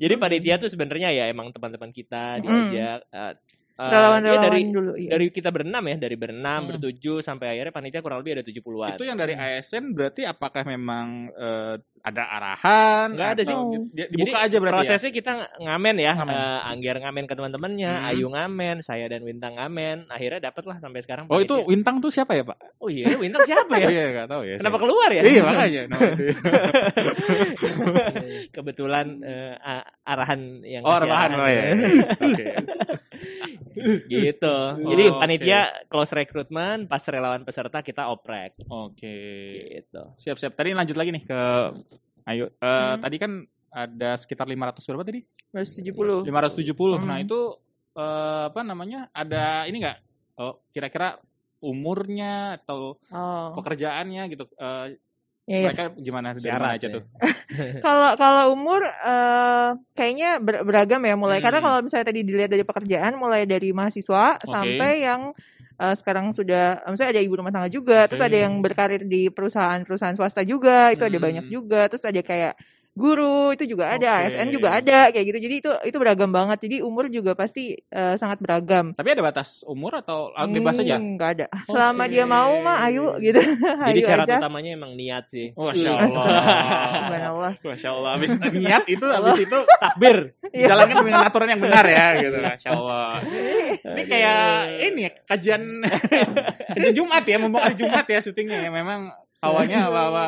Jadi 0.00 0.14
panitia 0.16 0.54
tuh 0.56 0.72
sebenarnya 0.72 1.12
ya 1.12 1.24
emang 1.28 1.52
teman-teman 1.52 1.92
kita 1.92 2.40
diajak 2.40 3.04
eh, 3.12 3.20
eh, 3.20 3.34
Relawan-relawan 3.76 4.40
dia 4.40 4.46
dari 4.48 4.60
dulu. 4.68 4.92
Iya. 4.96 5.10
dari 5.16 5.26
kita 5.28 5.48
berenam 5.52 5.84
ya, 5.88 5.96
dari 6.00 6.16
berenam, 6.16 6.60
Hmm. 6.64 6.68
bertujuh 6.76 7.18
sampai 7.20 7.46
akhirnya 7.56 7.72
panitia 7.72 8.00
kurang 8.00 8.20
lebih 8.24 8.40
ada 8.40 8.44
70-an. 8.44 8.96
Itu 8.96 9.04
yang 9.04 9.18
dari 9.20 9.34
ASN 9.36 9.92
berarti 9.92 10.22
apakah 10.24 10.62
memang 10.64 11.28
eh, 11.32 11.76
ada 12.02 12.26
arahan? 12.26 13.14
Nggak 13.14 13.30
ada 13.30 13.42
sih. 13.42 13.54
atau 13.54 13.70
di- 13.70 13.94
Jadi 13.94 14.10
Dibuka 14.10 14.38
aja 14.42 14.56
berarti 14.58 14.74
ya? 14.74 14.80
prosesnya 14.90 15.10
kita 15.10 15.32
ngamen 15.56 15.96
ya, 15.96 16.12
Ngamen. 16.12 16.34
Eh, 16.34 16.60
Angger 16.66 16.96
ngamen 16.98 17.24
ke 17.24 17.34
teman-temannya, 17.34 17.92
Hmm. 17.94 18.08
Ayu 18.10 18.26
ngamen, 18.26 18.76
saya 18.80 19.06
dan 19.06 19.22
Wintang 19.22 19.54
ngamen. 19.54 20.06
Akhirnya 20.06 20.42
dapat 20.42 20.66
lah 20.66 20.76
sampai 20.76 20.98
sekarang. 21.00 21.30
Oh, 21.30 21.38
itu 21.38 21.54
panitia. 21.54 21.68
Wintang 21.68 21.96
tuh 21.98 22.10
siapa 22.10 22.34
ya, 22.34 22.42
Pak? 22.42 22.58
Oh 22.76 22.90
iya, 22.90 23.06
Wintang 23.14 23.46
siapa 23.46 23.70
Oh, 23.70 23.78
ya? 23.78 23.86
iya, 23.94 24.04
nggak 24.12 24.26
tahu 24.28 24.42
ya. 24.42 24.56
Kenapa 24.58 24.74
saya. 24.74 24.82
keluar 24.82 25.08
ya? 25.08 25.22
Iya, 25.22 25.40
makanya. 25.42 25.82
No, 25.92 25.98
itu. 26.02 26.32
Kebetulan 28.50 29.06
a- 29.56 29.86
arahan 30.02 30.40
yang 30.62 30.82
Oh, 30.82 30.92
arahan 30.92 31.30
Oh, 31.32 31.46
ya. 31.46 31.62
Oke. 32.26 32.44
gitu. 34.08 34.56
Jadi 34.78 35.04
Oh, 35.08 35.18
panitia 35.18 35.60
close 35.86 36.12
recruitment, 36.12 36.86
pas 36.86 37.02
relawan 37.04 37.42
peserta 37.42 37.80
kita 37.80 38.08
oprek. 38.08 38.54
Oke. 38.66 39.16
Gitu. 39.78 40.02
Siap-siap. 40.16 40.52
Tadi 40.52 40.70
lanjut 40.72 40.94
lagi 40.94 41.10
nih 41.10 41.24
ke 41.24 41.40
Ayo. 42.22 42.46
Eh, 42.48 42.62
Hmm. 42.62 43.02
Tadi 43.02 43.16
kan 43.18 43.32
ada 43.68 44.14
sekitar 44.14 44.46
500 44.46 44.86
berapa 44.86 45.02
tadi? 45.02 45.20
170. 45.50 46.22
570. 46.22 47.02
Nah, 47.02 47.18
Hmm. 47.18 47.26
itu 47.26 47.40
eh, 47.92 48.42
apa 48.48 48.60
namanya? 48.62 49.10
Ada 49.10 49.66
ini 49.66 49.82
enggak? 49.82 49.98
Oh, 50.38 50.64
kira-kira 50.70 51.20
umurnya 51.60 52.56
atau 52.56 52.96
Oh. 53.08 53.52
pekerjaannya 53.54 54.22
gitu. 54.28 54.44
Eh, 54.52 54.96
Iya. 55.42 55.74
mereka 55.74 55.84
gimana 55.98 56.38
dari 56.38 56.54
mana 56.54 56.78
aja 56.78 56.86
ya. 56.86 56.94
tuh? 56.96 57.02
Kalau 57.84 58.14
kalau 58.14 58.54
umur 58.54 58.78
eh, 58.86 59.68
kayaknya 59.92 60.38
ber- 60.38 60.62
beragam 60.62 61.02
ya 61.02 61.18
mulai 61.18 61.42
Hmm. 61.42 61.46
karena 61.50 61.58
kalau 61.58 61.78
misalnya 61.82 62.06
tadi 62.08 62.20
dilihat 62.22 62.50
dari 62.50 62.62
pekerjaan 62.62 63.18
mulai 63.18 63.42
dari 63.42 63.74
mahasiswa 63.74 64.38
Oke. 64.38 64.46
sampai 64.46 64.92
yang 65.02 65.34
eh, 65.82 65.94
sekarang 65.98 66.30
sudah 66.30 66.86
misalnya 66.86 67.18
ada 67.18 67.22
ibu 67.26 67.34
rumah 67.34 67.50
tangga 67.50 67.66
juga, 67.66 68.06
terus 68.06 68.22
Oke. 68.22 68.30
ada 68.30 68.38
yang 68.46 68.54
berkarir 68.62 69.02
di 69.02 69.34
perusahaan-perusahaan 69.34 70.14
swasta 70.14 70.46
juga, 70.46 70.94
itu 70.94 71.02
ada 71.02 71.18
Hmm. 71.18 71.26
banyak 71.26 71.46
juga, 71.50 71.90
terus 71.90 72.06
ada 72.06 72.22
kayak 72.22 72.54
guru 72.92 73.50
itu 73.50 73.64
juga 73.66 73.88
ada, 73.90 74.20
Oke. 74.20 74.36
ASN 74.36 74.48
juga 74.50 74.68
ada 74.72 75.08
kayak 75.08 75.24
gitu. 75.26 75.38
Jadi 75.40 75.54
itu 75.60 75.70
itu 75.82 75.96
beragam 75.96 76.28
banget. 76.28 76.60
Jadi 76.60 76.76
umur 76.80 77.08
juga 77.08 77.32
pasti 77.32 77.72
eh, 77.74 78.14
sangat 78.14 78.36
beragam. 78.38 78.92
Tapi 78.92 79.08
ada 79.08 79.22
batas 79.22 79.64
umur 79.64 79.96
atau 79.96 80.28
ah, 80.30 80.44
bebas 80.44 80.76
Hmm, 80.76 80.84
aja? 80.84 80.96
nggak 80.96 81.30
ada. 81.32 81.46
Selama 81.64 82.04
Oke. 82.04 82.12
dia 82.12 82.24
mau 82.24 82.52
mah 82.60 82.84
ayo 82.84 83.16
gitu. 83.16 83.40
Jadi 83.88 83.96
ayo 83.96 84.06
syarat 84.06 84.26
aja. 84.26 84.36
utamanya 84.40 84.70
emang 84.72 84.92
niat 84.92 85.24
sih. 85.26 85.56
Masya 85.56 85.88
Iya. 85.88 85.92
Allah. 85.98 86.24
Subhanallah. 86.92 87.52
Masya 87.64 87.88
Allah. 87.90 88.10
Habis 88.14 88.30
niat 88.52 88.84
itu, 88.86 89.06
habis 89.08 89.38
itu 89.38 89.58
Takbir. 89.80 90.36
Iya. 90.52 90.68
jalankan 90.68 90.96
dengan 91.02 91.22
aturan 91.24 91.48
yang 91.48 91.60
benar 91.60 91.84
ya 91.88 92.06
gitu. 92.20 92.36
Masya 92.38 92.68
Allah. 92.70 93.12
Ini 93.82 94.02
kayak 94.04 94.42
ini 94.84 95.00
ya, 95.00 95.10
kajian 95.24 95.62
kajian 96.76 96.92
Jumat 96.92 97.24
ya, 97.24 97.36
mumpung 97.40 97.62
hari 97.62 97.72
Jumat 97.74 98.04
ya 98.04 98.20
syutingnya 98.20 98.60
ya. 98.60 98.70
Memang 98.70 99.16
hawanya 99.42 99.78
hawa-hawa 99.90 100.26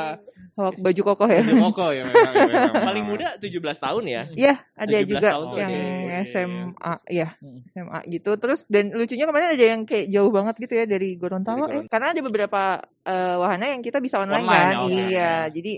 Hawak 0.55 0.79
baju 0.79 1.03
kokoh 1.03 1.27
ya. 1.27 1.43
baju 1.43 1.57
koko 1.67 1.87
ya 1.91 2.03
memang. 2.07 2.31
ya, 2.39 2.47
memang. 2.47 2.85
Paling 2.87 3.05
muda 3.11 3.29
17 3.43 3.51
tahun 3.75 4.05
ya. 4.07 4.23
Iya, 4.31 4.55
ada 4.79 4.97
17 5.03 5.11
juga 5.11 5.29
tahun 5.35 5.47
yang 5.51 5.71
ada. 5.75 5.83
Oke, 5.99 6.15
SMA, 6.25 6.93
ya, 7.11 7.29
Hmm. 7.43 7.59
SMA 7.67 7.99
gitu. 8.07 8.31
Terus 8.39 8.61
dan 8.71 8.85
lucunya 8.91 9.27
kemarin 9.27 9.49
ada 9.51 9.65
yang 9.67 9.83
kayak 9.83 10.07
jauh 10.07 10.31
banget 10.31 10.55
gitu 10.63 10.75
ya 10.75 10.85
dari 10.87 11.19
Gorontalo 11.19 11.67
Dari 11.67 11.75
ya. 11.75 11.91
Karena 11.91 12.07
ada 12.15 12.21
beberapa 12.23 12.63
eh, 13.03 13.35
wahana 13.35 13.67
yang 13.67 13.83
kita 13.83 13.99
bisa 13.99 14.23
online, 14.23 14.47
Online, 14.47 14.63
kan. 14.71 14.75
oke. 14.87 14.95
Iya, 14.95 15.35
jadi 15.51 15.73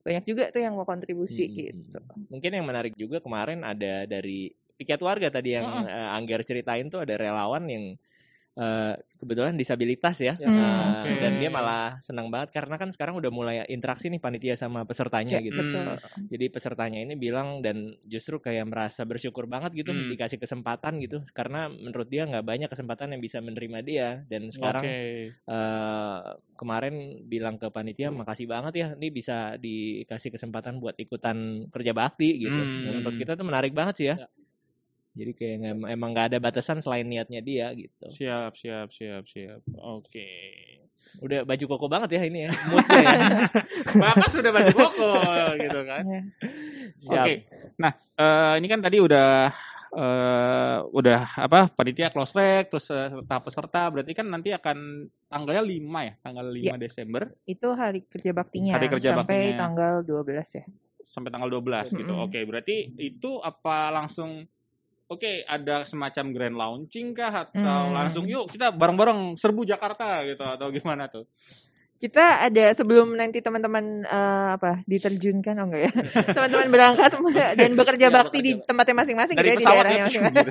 banyak 0.00 0.24
juga 0.24 0.44
tuh 0.48 0.60
yang 0.60 0.72
mau 0.72 0.88
kontribusi 0.88 1.44
Hmm. 1.44 1.54
gitu. 1.54 1.98
Mungkin 2.32 2.50
yang 2.50 2.64
menarik 2.64 2.96
juga 2.96 3.20
kemarin 3.20 3.60
ada 3.60 4.04
dari 4.04 4.48
piket 4.74 4.98
warga 4.98 5.28
tadi 5.28 5.52
yang 5.52 5.68
Heeh. 5.68 5.84
eh, 5.86 6.16
Angger 6.16 6.40
ceritain 6.40 6.88
tuh 6.88 7.04
ada 7.04 7.12
relawan 7.14 7.68
yang 7.68 7.84
eh, 8.54 8.94
kebetulan 9.18 9.56
disabilitas 9.56 10.16
ya. 10.20 10.34
Hmm, 10.36 10.54
Eh, 10.54 10.90
oke. 10.94 11.10
Dan 11.18 11.32
dia 11.40 11.50
malah 11.50 11.98
senang 11.98 12.28
banget 12.28 12.54
karena 12.54 12.76
kan 12.76 12.92
sekarang 12.92 13.18
udah 13.18 13.30
mulai 13.32 13.56
interaksi 13.66 14.06
nih 14.06 14.20
panitia 14.20 14.54
sama 14.54 14.84
pesertanya 14.84 15.40
Ya, 15.40 15.42
gitu. 15.42 15.58
betul. 15.58 15.96
Jadi 16.30 16.44
pesertanya 16.52 16.98
ini 17.02 17.14
bilang 17.16 17.64
dan 17.64 17.96
justru 18.06 18.38
kayak 18.38 18.68
merasa 18.68 19.02
bersyukur 19.02 19.50
banget 19.50 19.74
gitu 19.74 19.90
Hmm. 19.90 20.06
dikasih 20.12 20.38
kesempatan 20.38 21.00
gitu 21.00 21.24
karena 21.32 21.66
menurut 21.66 22.06
dia 22.06 22.28
nggak 22.28 22.44
banyak 22.44 22.68
kesempatan 22.70 23.16
yang 23.16 23.22
bisa 23.22 23.40
menerima 23.40 23.78
dia 23.82 24.08
dan 24.28 24.52
sekarang 24.52 24.84
Oke. 24.84 24.98
eh, 25.34 26.20
kemarin 26.54 26.94
bilang 27.26 27.56
ke 27.58 27.66
panitia 27.68 28.14
makasih 28.14 28.46
banget 28.46 28.72
ya 28.76 28.88
ini 28.94 29.08
bisa 29.10 29.58
dikasih 29.58 30.30
kesempatan 30.30 30.78
buat 30.78 30.94
ikutan 30.94 31.66
kerja 31.74 31.90
bakti 31.90 32.44
gitu. 32.44 32.60
Hmm. 32.60 32.82
Dan 32.86 32.92
menurut 33.02 33.16
kita 33.16 33.34
tuh 33.34 33.46
menarik 33.46 33.74
banget 33.74 33.94
sih 33.98 34.06
ya. 34.14 34.16
Ya. 34.22 34.28
Jadi 35.14 35.30
kayak 35.32 35.56
nggak- 35.60 35.90
emang 35.90 36.10
nggak 36.10 36.26
ada 36.28 36.38
batasan 36.38 36.78
selain 36.78 37.06
niatnya 37.06 37.38
dia 37.38 37.70
gitu. 37.70 38.04
Siap, 38.04 38.52
siap, 38.52 38.90
siap, 38.90 39.22
siap. 39.24 39.62
Oke. 39.76 40.26
Udah 41.20 41.42
baju 41.42 41.64
koko 41.68 41.86
banget 41.86 42.16
ya 42.16 42.22
ini 42.22 42.44
ya. 42.44 42.50
Moodnya 42.66 42.98
ya. 42.98 43.12
Bapak 44.02 44.26
sudah 44.26 44.50
baju 44.50 44.72
koko 44.72 45.10
gitu 45.56 45.80
kan. 45.84 46.02
Ya. 46.02 46.20
Siap. 46.98 47.22
Oke. 47.22 47.34
Nah, 47.76 47.92
eh, 47.94 48.52
ini 48.58 48.66
kan 48.66 48.80
tadi 48.80 48.98
udah 48.98 49.54
eh, 49.92 50.78
udah 50.84 51.20
apa 51.38 51.70
panitia 51.70 52.10
close 52.10 52.34
rec 52.34 52.66
terus 52.66 52.90
eh, 52.90 53.14
tahap 53.22 53.46
peserta 53.46 53.86
berarti 53.86 54.10
kan 54.10 54.26
nanti 54.26 54.50
akan 54.50 55.06
tanggalnya 55.24 55.62
5 55.62 55.78
ya, 56.00 56.12
tanggal 56.18 56.46
5 56.48 56.74
Desember 56.76 57.22
Itu 57.44 57.68
hari 57.72 58.02
kerja 58.02 58.30
baktinya 58.32 58.74
Hari 58.74 58.86
kerja 58.88 59.14
sampai 59.14 59.22
baktinya. 59.54 59.58
tanggal 59.60 59.94
12 60.02 60.58
ya. 60.58 60.64
sampai 61.04 61.28
tanggal 61.28 61.52
12 61.52 61.94
gitu. 61.94 62.10
Mm-mm. 62.10 62.24
Oke, 62.24 62.40
berarti 62.42 62.76
itu 62.96 63.36
apa 63.38 63.92
langsung 63.92 64.48
Oke, 65.04 65.44
ada 65.44 65.84
semacam 65.84 66.24
grand 66.32 66.56
launching 66.56 67.12
kah 67.12 67.44
atau 67.44 67.60
Hmm. 67.88 67.92
langsung 67.92 68.24
yuk 68.24 68.48
kita 68.48 68.72
bareng-bareng 68.72 69.36
serbu 69.36 69.62
Jakarta 69.62 70.24
gitu 70.24 70.40
atau 70.40 70.66
gimana 70.68 71.06
tuh? 71.06 71.28
kita 71.94 72.44
ada 72.44 72.74
sebelum 72.76 73.16
nanti 73.16 73.40
teman-teman 73.40 74.04
eh, 74.04 74.48
apa 74.60 74.84
diterjunkan 74.84 75.56
oh 75.56 75.64
enggak 75.72 75.82
ya 75.88 75.92
teman-teman 76.36 76.68
berangkat 76.68 77.10
dan 77.64 77.70
bekerja 77.72 78.06
Iya, 78.08 78.12
bakti 78.12 78.38
di 78.44 78.52
tempatnya 78.60 78.96
masing-masing 79.00 79.36
Dari 79.40 79.48
gitu 79.48 79.54
ya, 79.54 79.56
di 79.56 79.64
daerahnya 79.64 79.96
ya. 79.96 80.04
masing-masing 80.04 80.48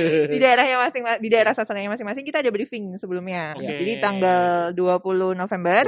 di 0.32 0.38
daerahnya 0.40 0.76
masing 0.80 1.02
di 1.20 1.28
daerah 1.28 1.52
sasarannya 1.52 1.90
masing-masing 1.92 2.24
kita 2.24 2.40
ada 2.40 2.48
briefing 2.48 2.96
sebelumnya 2.96 3.52
Oke. 3.58 3.66
jadi 3.66 3.92
tanggal 4.00 4.72
20 4.72 5.36
November 5.36 5.82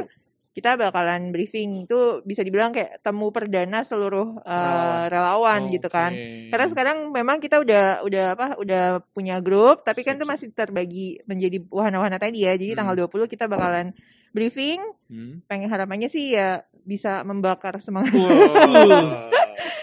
kita 0.58 0.74
bakalan 0.74 1.30
briefing 1.30 1.86
itu 1.86 2.18
bisa 2.26 2.42
dibilang 2.42 2.74
kayak 2.74 2.98
temu 2.98 3.30
perdana 3.30 3.86
seluruh 3.86 4.42
eh, 4.42 5.02
relawan, 5.06 5.70
gitu 5.70 5.86
kan 5.86 6.10
karena 6.50 6.66
sekarang 6.66 7.14
memang 7.14 7.38
kita 7.38 7.62
udah 7.62 8.02
udah 8.02 8.24
apa 8.34 8.46
udah 8.58 8.84
punya 9.14 9.38
grup 9.38 9.86
tapi 9.86 10.02
kan 10.02 10.18
itu 10.18 10.26
masih 10.26 10.50
terbagi 10.50 11.22
menjadi 11.30 11.62
wahana-wahana 11.70 12.18
tadi 12.18 12.42
ya 12.42 12.58
jadi 12.58 12.74
Hmm. 12.74 12.78
tanggal 12.82 13.06
20 13.06 13.30
kita 13.30 13.46
bakalan 13.46 13.94
briefing 14.34 14.82
Hmm. 15.06 15.40
pengen 15.46 15.70
harapannya 15.70 16.10
sih 16.10 16.34
ya 16.34 16.66
bisa 16.82 17.22
membakar 17.22 17.78
semangat 17.78 18.12
Wow. 18.12 19.30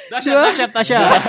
Dahsyat, 0.05 0.37
dahsyat, 0.37 0.71
dahsyat. 0.77 1.21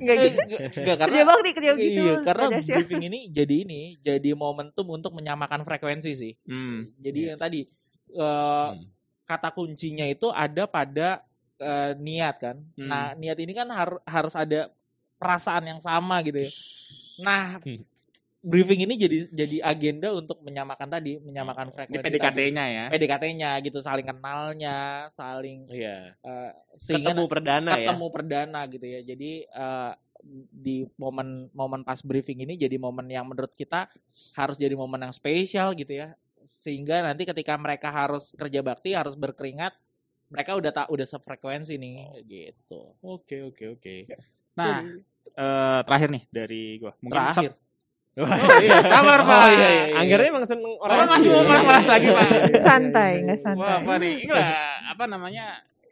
enggak 0.00 0.16
gitu 0.24 0.38
Enggak 0.80 0.96
karena 0.96 1.12
kerja 1.12 1.28
bakti 1.28 1.50
kerja 1.52 1.72
gitu 1.76 2.00
Iya, 2.00 2.14
karena 2.24 2.44
briefing 2.56 3.04
ini 3.04 3.18
jadi 3.28 3.54
ini, 3.68 3.80
jadi 4.00 4.30
momentum 4.32 4.88
untuk 4.88 5.12
menyamakan 5.12 5.62
frekuensi 5.62 6.12
sih. 6.16 6.32
Hmm. 6.48 6.88
Jadi 6.98 7.18
Iya. 7.20 7.28
yang 7.36 7.40
tadi 7.40 7.68
eh, 8.10 8.68
Hmm. 8.72 8.84
kata 9.24 9.52
kuncinya 9.52 10.04
itu 10.04 10.28
ada 10.28 10.64
pada 10.64 11.22
eh, 11.58 11.92
niat 11.98 12.38
kan. 12.38 12.56
Hmm. 12.78 12.86
Nah, 12.86 13.06
niat 13.14 13.34
ini 13.42 13.50
kan 13.50 13.66
har- 13.68 13.98
harus 14.06 14.30
ada 14.32 14.70
perasaan 15.18 15.66
yang 15.66 15.80
sama 15.82 16.22
gitu 16.22 16.38
ya. 16.38 16.50
Nah, 17.26 17.58
Hmm. 17.58 17.82
briefing 18.38 18.86
ini 18.86 18.94
jadi 18.94 19.26
jadi 19.26 19.56
agenda 19.66 20.14
untuk 20.14 20.38
menyamakan 20.40 20.86
tadi, 20.86 21.18
menyamakan 21.18 21.74
frekuensi. 21.74 22.06
PDKT-nya 22.06 22.64
ya. 22.70 22.84
PDKT-nya 22.88 23.50
gitu, 23.66 23.82
saling 23.82 24.06
kenalnya, 24.06 25.10
saling 25.10 25.66
Iya. 25.66 26.14
eh, 26.14 26.50
sehingga 26.78 27.10
Ketemu 27.10 27.26
perdana 27.26 27.70
ya. 27.74 27.90
ketemu 27.90 28.06
perdana 28.14 28.60
gitu 28.70 28.86
ya. 28.86 29.00
Jadi 29.02 29.30
eh, 29.44 29.92
di 30.50 30.86
momen 30.94 31.50
momen 31.54 31.82
pas 31.82 31.98
briefing 32.02 32.42
ini 32.42 32.54
jadi 32.54 32.74
momen 32.78 33.06
yang 33.06 33.26
menurut 33.26 33.50
kita 33.50 33.90
harus 34.34 34.54
jadi 34.54 34.74
momen 34.74 35.02
yang 35.02 35.14
spesial 35.14 35.74
gitu 35.74 35.94
ya. 35.94 36.14
Sehingga 36.48 37.04
nanti 37.04 37.28
ketika 37.28 37.54
mereka 37.60 37.92
harus 37.92 38.32
kerja 38.32 38.64
bakti, 38.64 38.96
harus 38.96 39.14
berkeringat, 39.14 39.76
mereka 40.32 40.56
udah 40.56 40.72
tak 40.72 40.86
udah 40.88 41.06
sefrekuensi 41.08 41.76
nih 41.76 42.24
gitu. 42.24 42.96
Oke, 43.04 43.44
oke, 43.44 43.76
oke. 43.76 43.94
Nah, 44.56 44.84
eh, 45.36 45.80
terakhir 45.84 46.08
nih 46.08 46.22
dari 46.32 46.62
gua. 46.80 46.92
Mungkin 47.04 47.16
Terakhir. 47.16 47.52
Oh 48.18 48.26
iya, 48.58 48.82
sabar 48.82 49.22
Pak. 49.22 49.38
Oh 49.38 49.50
iya, 49.54 49.68
iya. 49.70 49.84
Anggernya 49.94 50.28
emang 50.34 50.42
seneng 50.42 50.74
Orang 50.82 51.06
orang 51.06 51.08
masih 51.14 51.30
mau 51.30 51.46
bahas 51.46 51.86
lagi 51.86 52.08
Pak. 52.10 52.28
santai 52.66 53.12
nggak 53.22 53.38
santai 53.38 53.62
Wah, 53.62 53.78
apa 53.78 53.94
nih? 54.02 54.14
Enggak, 54.26 54.46
apa 54.90 55.04
namanya? 55.06 55.44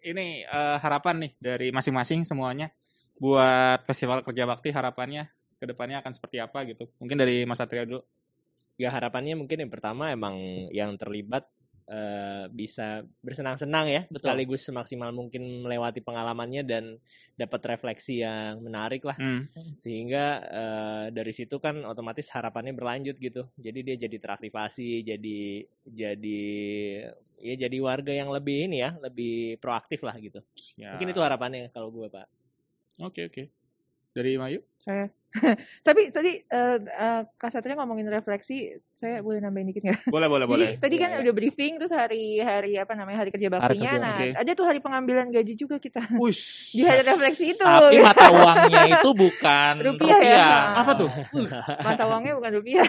Ini 0.03 0.27
eh, 0.43 0.77
harapan 0.83 1.15
nih 1.23 1.33
dari 1.39 1.69
masing-masing 1.71 2.27
semuanya 2.27 2.75
buat 3.23 3.87
festival 3.87 4.27
kerja 4.27 4.43
bakti 4.45 4.75
harapannya 4.75 5.31
ke 5.57 5.65
depannya 5.65 6.03
akan 6.03 6.13
seperti 6.13 6.43
apa 6.43 6.67
gitu. 6.67 6.91
Mungkin 6.99 7.17
dari 7.17 7.47
Mas 7.47 7.63
Satria 7.63 7.87
dulu. 7.87 8.03
Ya 8.77 8.93
harapannya 8.93 9.37
mungkin 9.37 9.65
yang 9.65 9.73
pertama 9.73 10.13
emang 10.13 10.37
yang 10.73 10.95
terlibat 11.01 11.49
eh, 11.89 12.45
bisa 12.53 13.07
bersenang-senang 13.25 13.87
ya, 13.89 14.03
Betul. 14.07 14.21
sekaligus 14.21 14.63
semaksimal 14.69 15.15
mungkin 15.17 15.65
melewati 15.65 16.05
pengalamannya 16.05 16.63
dan 16.67 16.85
dapat 17.37 17.77
refleksi 17.77 18.21
yang 18.21 18.61
menarik 18.61 19.05
lah. 19.07 19.17
Hmm. 19.17 19.49
Sehingga 19.81 20.25
eh, 20.45 21.05
dari 21.15 21.33
situ 21.33 21.57
kan 21.57 21.81
otomatis 21.89 22.29
harapannya 22.33 22.77
berlanjut 22.77 23.17
gitu. 23.17 23.49
Jadi 23.57 23.79
dia 23.81 23.97
jadi 23.97 24.17
teraktivasi, 24.21 25.07
jadi 25.07 25.41
jadi 25.87 26.41
ya 27.37 27.55
jadi 27.55 27.77
warga 27.81 28.13
yang 28.13 28.29
lebih 28.33 28.69
ini 28.69 28.85
ya, 28.85 28.97
lebih 29.01 29.61
proaktif 29.61 30.05
lah 30.05 30.17
gitu. 30.21 30.45
Ya. 30.77 30.97
Mungkin 30.97 31.13
itu 31.17 31.21
harapannya 31.25 31.73
kalau 31.73 31.89
gue 31.93 32.09
Pak. 32.13 32.27
Oke, 33.01 33.29
oke. 33.29 33.45
Dari 34.17 34.41
Mayu? 34.41 34.65
saya 34.87 35.11
tapi 35.87 36.09
tadi 36.11 36.33
eh, 36.41 36.77
eh, 36.81 37.21
Kak 37.37 37.51
Satria 37.51 37.77
ngomongin 37.77 38.09
refleksi 38.09 38.73
saya 38.97 39.21
boleh 39.21 39.45
nambahin 39.45 39.69
dikit 39.69 39.85
nggak? 39.85 40.09
Boleh, 40.09 40.25
boleh, 40.25 40.47
boleh. 40.49 40.69
Jadi 40.73 40.81
tadi 40.81 40.97
kan 40.97 41.09
Ya, 41.13 41.21
ya. 41.21 41.29
udah 41.29 41.35
briefing 41.37 41.77
terus 41.77 41.93
hari 41.93 42.41
hari 42.41 42.81
apa 42.81 42.97
namanya 42.97 43.23
hari 43.23 43.31
kerja 43.31 43.53
baktinya. 43.53 43.93
kerja, 43.93 44.01
nah, 44.01 44.17
oke. 44.17 44.29
ada 44.41 44.51
tuh 44.57 44.65
hari 44.65 44.81
pengambilan 44.81 45.29
gaji 45.29 45.55
juga 45.55 45.77
kita. 45.77 46.01
Wush. 46.17 46.73
Di 46.73 46.83
hari 46.83 47.05
refleksi 47.05 47.53
itu. 47.53 47.61
Tapi 47.61 48.01
mata 48.01 48.27
uangnya 48.33 48.83
itu 48.97 49.11
bukan 49.13 49.73
Rupiah 49.85 50.17
rupiah. 50.17 50.41
ya? 50.41 50.49
Apa 50.81 50.93
tuh? 50.97 51.11
Mata 51.85 52.03
uangnya 52.09 52.33
bukan 52.41 52.53
rupiah. 52.57 52.89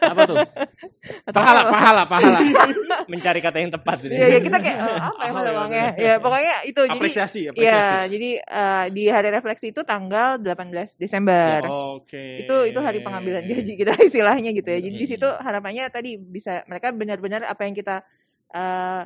Apa 0.00 0.20
tuh? 0.24 0.36
Mata 0.40 1.36
Pahala, 1.36 1.60
pahala, 1.68 2.02
pahala. 2.08 2.38
Mencari 3.12 3.38
kata 3.44 3.56
yang 3.60 3.70
tepat 3.76 3.98
ini. 4.08 4.16
Iya, 4.16 4.26
ya, 4.26 4.38
kita 4.40 4.58
kayak 4.58 4.78
eh, 4.80 4.98
apa 5.04 5.20
ya 5.22 5.30
mata 5.36 5.46
ya, 5.46 5.54
uangnya? 5.54 5.86
Ya, 6.00 6.14
pokoknya 6.18 6.54
itu 6.64 6.80
jadi 6.80 6.96
Apresiasi, 6.98 7.40
apresiasi. 7.52 7.92
Ya, 7.92 8.08
jadi 8.08 8.30
eh, 8.40 8.84
di 8.90 9.04
hari 9.12 9.28
refleksi 9.30 9.70
itu 9.70 9.84
tanggal 9.84 10.40
18 10.40 10.96
Desember. 10.96 11.60
Oke. 11.70 12.46
itu 12.46 12.54
itu 12.70 12.78
hari 12.82 12.98
pengambilan 13.02 13.44
gaji 13.48 13.72
kita 13.80 13.92
istilahnya 14.08 14.50
gitu 14.56 14.68
ya. 14.68 14.78
Jadi 14.84 14.96
di 14.96 15.06
situ 15.08 15.26
harapannya 15.26 15.88
tadi 15.92 16.16
bisa 16.20 16.62
mereka 16.70 16.92
benar-benar 16.94 17.42
apa 17.48 17.62
yang 17.66 17.74
kita 17.76 18.02
eh, 18.54 19.02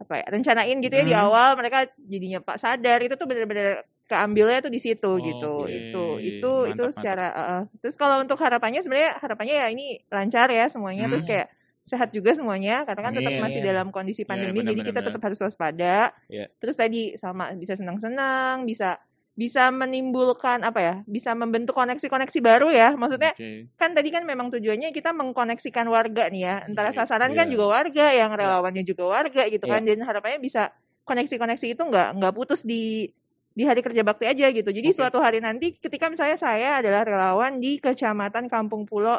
apa 0.00 0.14
ya 0.16 0.24
rencanain 0.32 0.76
gitu 0.80 0.94
ya 0.96 1.04
di 1.04 1.12
Hmm. 1.12 1.24
awal 1.28 1.48
mereka 1.60 1.84
jadinya 2.00 2.40
pak 2.40 2.56
sadar 2.56 2.98
itu 3.04 3.14
tuh 3.20 3.28
benar-benar 3.28 3.84
keambilnya 4.08 4.58
tuh 4.64 4.72
di 4.72 4.80
situ 4.80 5.10
gitu. 5.22 5.68
Oke. 5.68 5.92
Itu 5.92 6.04
itu 6.18 6.52
itu 6.72 6.82
Mantap, 6.82 6.94
secara 6.96 7.26
eh, 7.30 7.46
eh. 7.60 7.62
terus 7.84 7.94
kalau 8.00 8.16
untuk 8.24 8.38
harapannya 8.40 8.80
sebenarnya 8.82 9.12
harapannya 9.20 9.54
ya 9.60 9.66
ini 9.70 10.00
lancar 10.08 10.48
ya 10.50 10.66
semuanya 10.72 11.06
terus 11.12 11.22
Hmm. 11.28 11.30
kayak 11.30 11.48
sehat 11.84 12.10
juga 12.14 12.30
semuanya 12.38 12.86
karena 12.86 13.02
kan 13.02 13.12
tetap 13.18 13.32
Amin. 13.34 13.42
masih 13.44 13.60
dalam 13.64 13.86
kondisi 13.90 14.22
Ya, 14.22 14.28
pandemi 14.30 14.62
benar, 14.62 14.70
jadi 14.72 14.80
benar, 14.80 14.88
kita 14.94 15.00
tetap 15.10 15.20
harus 15.26 15.40
waspada. 15.42 15.96
Ya. 16.30 16.46
Terus 16.60 16.76
tadi 16.78 17.00
sama 17.18 17.50
bisa 17.58 17.74
senang-senang, 17.76 18.64
bisa 18.68 19.00
bisa 19.40 19.72
menimbulkan 19.72 20.60
apa 20.60 20.80
ya? 20.84 20.94
Bisa 21.08 21.32
membentuk 21.32 21.72
koneksi-koneksi 21.72 22.38
baru 22.44 22.68
ya. 22.68 22.92
Maksudnya 22.92 23.32
Oke. 23.32 23.72
kan 23.80 23.96
tadi 23.96 24.12
kan 24.12 24.28
memang 24.28 24.52
tujuannya 24.52 24.92
kita 24.92 25.16
mengkoneksikan 25.16 25.88
warga 25.88 26.28
nih 26.28 26.42
ya. 26.44 26.54
Antara 26.68 26.92
Oke, 26.92 27.00
sasaran 27.00 27.32
kan 27.32 27.48
iya. 27.48 27.52
juga 27.56 27.72
warga, 27.72 28.06
yang 28.12 28.36
relawannya 28.36 28.84
juga 28.84 29.08
warga 29.08 29.48
gitu 29.48 29.64
Iya. 29.64 29.72
kan. 29.72 29.80
Dan 29.88 30.04
harapannya 30.04 30.44
bisa 30.44 30.68
koneksi-koneksi 31.08 31.66
itu 31.72 31.80
nggak 31.80 32.20
nggak 32.20 32.32
putus 32.36 32.60
di 32.68 33.08
di 33.50 33.64
hari 33.64 33.80
kerja 33.80 34.04
bakti 34.04 34.28
aja 34.28 34.52
gitu. 34.52 34.68
Jadi 34.68 34.88
Oke. 34.92 34.96
suatu 35.00 35.18
hari 35.24 35.40
nanti 35.40 35.72
ketika 35.72 36.12
misalnya 36.12 36.36
saya 36.36 36.76
adalah 36.84 37.08
relawan 37.08 37.64
di 37.64 37.80
kecamatan 37.80 38.44
Kampung 38.52 38.84
Pulo 38.84 39.16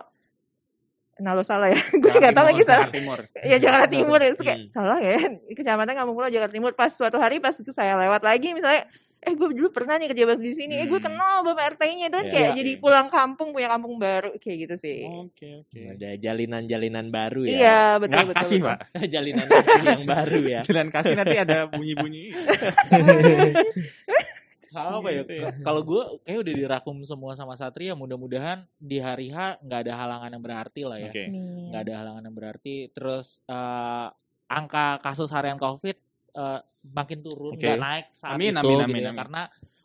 Nah 1.21 1.37
lo 1.37 1.45
salah 1.45 1.69
ya, 1.69 1.77
gue 2.01 2.13
nggak 2.17 2.33
tahu 2.33 2.45
lagi 2.49 2.63
salah. 2.65 2.89
Jakarta 2.89 2.97
Timur. 2.97 3.19
Ya 3.45 3.57
Jakarta 3.61 3.87
Timur 3.93 4.19
itu 4.25 4.41
kayak 4.41 4.59
Hmm. 4.65 4.69
salah 4.73 4.97
ya. 4.97 5.17
Kecamatan 5.53 5.93
Kampung 5.93 6.15
Pulo 6.17 6.27
Jakarta 6.33 6.53
Timur 6.53 6.73
pas 6.73 6.89
suatu 6.89 7.21
hari 7.21 7.37
pas 7.37 7.53
itu 7.53 7.69
saya 7.69 7.93
lewat 7.93 8.25
lagi 8.25 8.57
misalnya 8.57 8.89
eh 9.21 9.33
gue 9.33 9.53
dulu 9.53 9.69
pernah 9.69 9.95
nih 9.95 10.09
kerja 10.09 10.33
di 10.33 10.51
sini. 10.51 10.73
Eh 10.75 10.85
gue 10.85 10.97
Hmm. 10.97 11.07
kenal 11.07 11.45
Bapak 11.45 11.77
RT-nya 11.77 12.09
dan 12.09 12.25
Iya, 12.25 12.31
kayak 12.31 12.49
iya. 12.49 12.57
jadi 12.57 12.71
pulang 12.77 13.05
kampung 13.07 13.53
punya 13.53 13.69
kampung 13.69 13.95
baru 13.95 14.33
kayak 14.35 14.57
gitu 14.65 14.75
sih. 14.79 15.05
Oke, 15.05 15.61
oke. 15.61 15.77
Ada 15.93 16.17
jalinan-jalinan 16.17 17.07
baru 17.07 17.45
ya. 17.45 17.53
Iya, 17.53 17.79
betul 18.01 18.09
Nggak, 18.11 18.25
betul. 18.27 18.39
kasih, 18.41 18.57
betul. 18.57 18.69
Pak. 18.73 18.79
jalinan 19.13 19.45
yang 19.83 20.03
baru 20.03 20.39
ya. 20.41 20.61
Dan 20.81 20.87
kasih 20.89 21.13
nanti 21.13 21.37
ada 21.37 21.57
bunyi-bunyi. 21.67 22.23
apa 24.71 25.09
ya? 25.11 25.21
Gitu 25.21 25.33
ya. 25.35 25.47
K- 25.51 25.61
Kalau 25.61 25.81
gue 25.83 26.01
kayak 26.23 26.39
udah 26.41 26.53
dirakum 26.55 26.97
semua 27.03 27.35
sama 27.35 27.53
Satria, 27.53 27.93
mudah-mudahan 27.93 28.63
di 28.79 28.97
hari 28.97 29.29
H 29.29 29.59
nggak 29.61 29.79
ada 29.85 29.93
halangan 29.97 30.31
yang 30.31 30.41
berarti 30.41 30.81
lah 30.81 30.97
ya. 30.97 31.11
Nggak 31.69 31.81
ada 31.85 31.93
halangan 32.01 32.23
yang 32.25 32.35
berarti. 32.35 32.75
Terus 32.89 33.43
eh, 33.45 34.07
angka 34.47 34.97
kasus 34.99 35.29
harian 35.29 35.55
COVID 35.55 35.95
eh, 36.35 36.59
makin 36.91 37.19
turun, 37.21 37.53
Oke. 37.55 37.61
nggak 37.61 37.79
naik 37.79 38.05
saat 38.17 38.35
Amin, 38.35 38.53
itu 38.53 38.59
amin, 38.59 38.77
gitu 38.79 38.85
amin, 38.87 39.03
ya. 39.03 39.09
amin. 39.11 39.19
Karena 39.21 39.41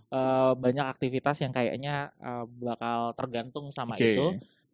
eh, 0.07 0.53
banyak 0.55 0.86
aktivitas 0.86 1.36
yang 1.42 1.53
kayaknya 1.53 1.94
eh, 2.22 2.44
bakal 2.62 3.12
tergantung 3.18 3.68
sama 3.74 3.97
Oke. 3.99 4.07
itu. 4.14 4.26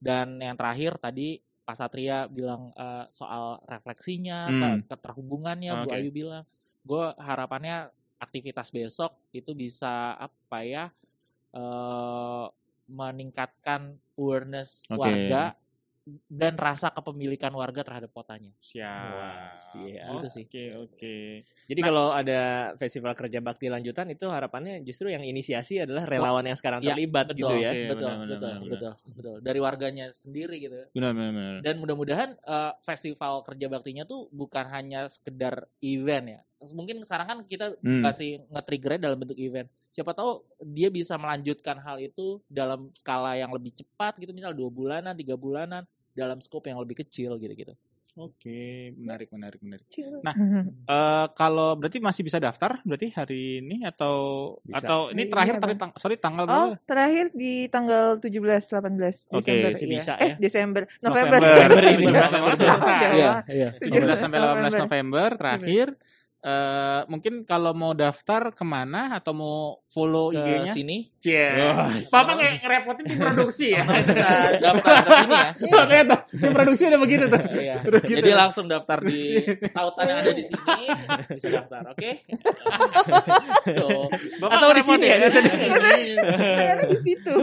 Dan 0.03 0.43
yang 0.43 0.59
terakhir 0.59 0.99
tadi 0.99 1.39
Pak 1.63 1.77
Satria 1.79 2.27
bilang 2.27 2.75
eh, 2.75 3.05
soal 3.11 3.63
refleksinya, 3.67 4.51
Hmm. 4.51 4.61
ke- 4.83 4.95
keterhubungannya, 4.95 5.73
Bu 5.83 5.89
Oke. 5.89 5.97
Ayu 5.99 6.11
bilang, 6.11 6.45
gue 6.83 7.05
harapannya 7.19 7.89
aktivitas 8.19 8.71
besok 8.71 9.19
itu 9.35 9.51
bisa 9.55 10.15
apa 10.15 10.59
ya 10.63 10.85
eh, 11.55 12.47
meningkatkan 12.91 13.97
awareness 14.19 14.85
Oke. 14.91 14.99
warga 15.01 15.55
dan 16.27 16.59
rasa 16.59 16.91
kepemilikan 16.91 17.55
warga 17.55 17.87
terhadap 17.87 18.11
kotanya. 18.11 18.51
Siap. 18.59 19.15
Wah, 19.15 19.55
siap. 19.55 20.11
Gitu 20.19 20.29
sih. 20.31 20.45
Oke, 20.51 20.65
oke. 20.75 21.17
Jadi 21.71 21.81
kalau 21.81 22.11
ada 22.11 22.75
festival 22.75 23.15
kerja 23.15 23.39
bakti 23.39 23.71
lanjutan 23.71 24.11
itu 24.11 24.27
harapannya 24.27 24.83
justru 24.83 25.15
yang 25.15 25.23
inisiasi 25.23 25.79
adalah 25.83 26.03
relawan 26.07 26.43
yang 26.47 26.59
sekarang 26.59 26.83
Ya, 26.83 26.95
terlibat 26.95 27.31
gitu 27.39 27.55
ya. 27.55 27.71
Oke, 27.71 27.81
betul, 27.87 28.03
benar, 28.03 28.19
benar, 28.19 28.27
betul, 28.27 28.39
benar, 28.43 28.61
betul, 28.67 28.93
betul. 29.15 29.37
Dari 29.47 29.59
warganya 29.63 30.07
sendiri 30.11 30.57
gitu. 30.59 30.77
Benar, 30.91 31.11
benar, 31.15 31.33
benar. 31.33 31.55
Dan 31.63 31.75
mudah-mudahan 31.79 32.31
eh, 32.35 32.73
festival 32.83 33.35
kerja 33.47 33.67
baktinya 33.71 34.03
tuh 34.03 34.27
bukan 34.35 34.67
hanya 34.75 35.07
sekedar 35.07 35.71
event 35.81 36.27
ya. 36.27 36.41
Mungkin 36.75 37.03
sekarang 37.07 37.27
kan 37.27 37.39
kita 37.47 37.67
Hmm. 37.83 38.03
kasih 38.03 38.43
nge-triggernya 38.51 39.01
dalam 39.11 39.19
bentuk 39.23 39.39
event. 39.39 39.71
Siapa 39.93 40.13
tahu 40.13 40.41
dia 40.65 40.89
bisa 40.89 41.15
melanjutkan 41.15 41.77
hal 41.77 42.01
itu 42.01 42.41
dalam 42.49 42.89
skala 42.97 43.37
yang 43.37 43.53
lebih 43.53 43.77
cepat 43.77 44.17
gitu, 44.17 44.33
misal 44.33 44.57
dua 44.57 44.73
bulanan, 44.73 45.13
tiga 45.13 45.37
bulanan, 45.37 45.85
dalam 46.13 46.41
scope 46.41 46.67
yang 46.67 46.81
lebih 46.81 47.05
kecil 47.05 47.37
gitu-gitu. 47.37 47.77
Oke, 48.13 48.93
menarik, 48.93 49.33
menarik, 49.33 49.61
menarik. 49.65 49.89
Nah, 50.21 50.37
Eh 50.93 51.27
kalau 51.33 51.81
berarti 51.81 51.97
masih 51.97 52.21
bisa 52.21 52.37
daftar 52.37 52.77
berarti 52.85 53.09
hari 53.09 53.65
ini 53.65 53.89
atau 53.89 54.17
Bisa. 54.61 54.85
atau 54.85 54.99
ini 55.09 55.25
Iya, 55.25 55.31
terakhir 55.33 55.55
Bang. 55.57 55.63
tadi 55.65 55.75
tang- 55.81 55.97
sorry 55.97 56.17
tanggal 56.21 56.45
Oh, 56.45 56.49
berapa? 56.77 56.77
terakhir 56.85 57.33
di 57.33 57.53
tanggal 57.69 58.21
17 58.21 58.69
18 58.69 59.33
Oke, 59.33 59.41
Desember. 59.41 59.71
masih 59.73 59.87
iya. 59.89 59.95
bisa 59.97 60.13
eh, 60.21 60.29
ya. 60.29 60.35
Desember. 60.37 60.83
November. 61.01 61.39
November. 61.41 61.41
November 61.73 61.83
ini. 61.89 62.05
17 62.05 62.13
November 62.13 62.53
Jawa. 62.53 62.61
selesai. 62.61 62.97
Jawa. 63.01 63.17
Iya, 63.17 63.33
iya. 63.49 63.71
17 63.81 64.17
sampai 64.21 64.39
18 64.39 64.45
November. 64.45 64.81
November 64.85 65.29
terakhir. 65.37 65.87
Eh 66.43 67.01
mungkin 67.07 67.47
kalau 67.47 67.71
mau 67.71 67.95
daftar 67.95 68.51
ke 68.51 68.67
mana 68.67 69.15
atau 69.15 69.31
mau 69.31 69.79
follow 69.87 70.35
Ke 70.35 70.43
IG-nya? 70.43 70.75
sini 70.75 70.99
Cie. 71.23 71.39
Wah, 71.55 71.95
Papa 72.11 72.35
kayak 72.35 72.59
ngerepotin 72.59 73.05
tim 73.07 73.19
produksi 73.23 73.79
ya. 73.79 73.87
bisa 73.87 74.27
daftar 74.67 74.95
ke 75.07 75.11
sini 75.23 75.35
ya. 75.39 75.47
Oh, 75.71 75.85
lihat 75.87 76.07
tuh, 76.11 76.21
tim 76.35 76.51
produksi 76.51 76.83
udah 76.91 76.99
begitu 76.99 77.25
tuh. 77.31 77.41
Iya. 77.47 77.75
Udah 77.87 78.01
gitu 78.03 78.19
Jadi 78.19 78.31
langsung 78.35 78.67
daftar 78.67 78.99
di 79.07 79.39
tautan 79.71 80.05
yang 80.11 80.19
ada 80.19 80.33
di 80.35 80.43
sini 80.43 80.83
bisa 81.31 81.49
daftar, 81.63 81.83
oke? 81.95 82.11
Tuh. 83.79 84.11
Bapak 84.43 84.59
Atau 84.59 84.71
di 84.75 84.83
sini 84.83 85.07
ya, 85.07 85.17
ya? 85.23 85.29
di 85.31 85.55
sini. 85.55 85.79
Ternyata 86.19 86.85
di 86.91 86.99
situ. 87.07 87.35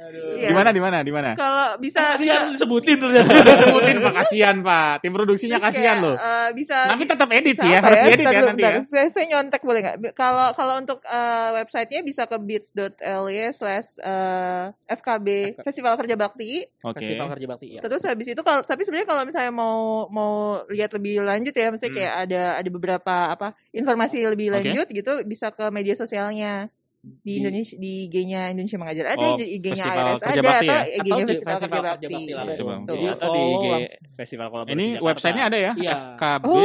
Aduh. 0.00 0.32
Iya. 0.40 0.48
Di 0.48 0.54
mana 0.56 0.70
di 0.72 0.80
mana 0.80 0.98
di 1.04 1.12
mana? 1.12 1.30
Kalau 1.36 1.76
bisa 1.76 2.16
bisa 2.16 2.32
harus 2.40 2.56
disebutin 2.56 2.96
ternyata. 2.96 3.30
Sebutin 3.36 3.96
Pak 4.00 4.12
kasihan 4.16 4.56
Pak. 4.64 5.04
Tim 5.04 5.12
produksinya 5.12 5.60
terus 5.60 5.66
kasihan 5.76 5.96
kayak, 6.00 6.06
loh. 6.08 6.16
eh, 6.16 6.48
bisa 6.56 6.76
Tapi 6.88 7.02
tetap 7.04 7.28
edit 7.28 7.56
sih 7.60 7.70
ya, 7.70 7.78
harus 7.84 7.98
diedit 8.00 8.24
Bentar 8.24 8.32
ya 8.32 8.48
nanti 8.48 8.62
ya. 8.64 8.72
Saya, 8.82 9.06
saya 9.12 9.26
nyontek 9.28 9.60
boleh 9.60 9.80
nggak? 9.84 9.96
Kalau 10.16 10.56
kalau 10.56 10.74
untuk 10.80 11.04
eh, 11.04 11.48
websitenya 11.60 12.00
bisa 12.00 12.24
ke 12.24 12.36
bit.ly 12.40 13.36
slash 13.52 14.00
eh, 14.00 14.64
FKB 14.88 15.26
Festival 15.60 15.94
Kerja 16.00 16.16
Bakti. 16.16 16.64
Oke. 16.80 16.98
Festival 17.04 17.26
Kerja 17.36 17.46
Bakti 17.46 17.66
ya. 17.76 17.80
Terus 17.84 18.02
habis 18.08 18.26
itu 18.26 18.40
kalau 18.40 18.64
tapi 18.64 18.82
sebenarnya 18.82 19.08
kalau 19.08 19.22
misalnya 19.22 19.52
mau 19.52 20.08
mau 20.08 20.32
lihat 20.66 20.96
lebih 20.96 21.20
lanjut 21.20 21.52
ya, 21.52 21.68
misalnya 21.68 21.88
Hmm. 21.90 21.98
kayak 21.98 22.14
ada 22.22 22.42
ada 22.56 22.70
beberapa 22.70 23.14
apa 23.28 23.48
informasi 23.70 24.22
lebih 24.24 24.54
lanjut 24.54 24.86
gitu 24.86 25.12
bisa 25.26 25.50
ke 25.50 25.66
media 25.68 25.92
sosialnya 25.92 26.70
di 27.00 27.40
Indonesia 27.40 27.80
di 27.80 27.92
IG-nya 28.12 28.52
Indonesia 28.52 28.76
Mengajar 28.76 29.06
ada, 29.16 29.26
Oh, 29.32 29.36
di 29.40 29.56
IG-nya 29.56 29.84
Kerja 29.88 30.36
ada 30.36 30.42
Bakti 30.44 30.66
atau 30.68 30.76
ya? 30.76 30.82
IG-nya 30.84 31.00
Atau 31.00 31.24
di 31.24 31.32
Festival, 31.32 31.56
Festival 31.56 31.56
Kerja 31.56 31.80
Kerja 31.80 31.80
Bakti. 31.80 32.04
Bakti 32.12 32.32
langsung. 32.36 32.48
Festival. 32.52 32.76
Betul. 32.76 32.92
Jadi 32.92 33.06
atau 33.08 33.28
di 33.32 33.40
Oh, 33.40 33.48
IG 33.48 33.64
langsung. 33.64 34.00
Festival 34.20 34.46
Kolaborasi 34.52 34.76
Ini 34.76 34.84
Jakarta. 34.84 35.06
websitenya 35.08 35.44
ada 35.48 35.58
ya? 35.58 35.72
Iya. 35.80 35.94
fkb. 35.96 36.44
Oh, 36.44 36.60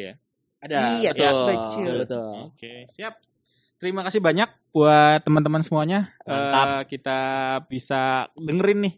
ya. 0.00 0.14
Ada. 0.56 0.76
Iya, 0.96 1.10
betul. 1.12 1.44
betul. 1.44 1.94
betul. 2.00 2.32
Oke, 2.48 2.72
siap. 2.88 3.14
Terima 3.76 4.00
kasih 4.08 4.24
banyak 4.24 4.48
buat 4.72 5.20
teman-teman 5.20 5.60
semuanya. 5.60 6.08
Mantap. 6.24 6.64
Eh, 6.64 6.82
kita 6.96 7.20
bisa 7.68 8.32
dengerin 8.40 8.88
nih 8.88 8.94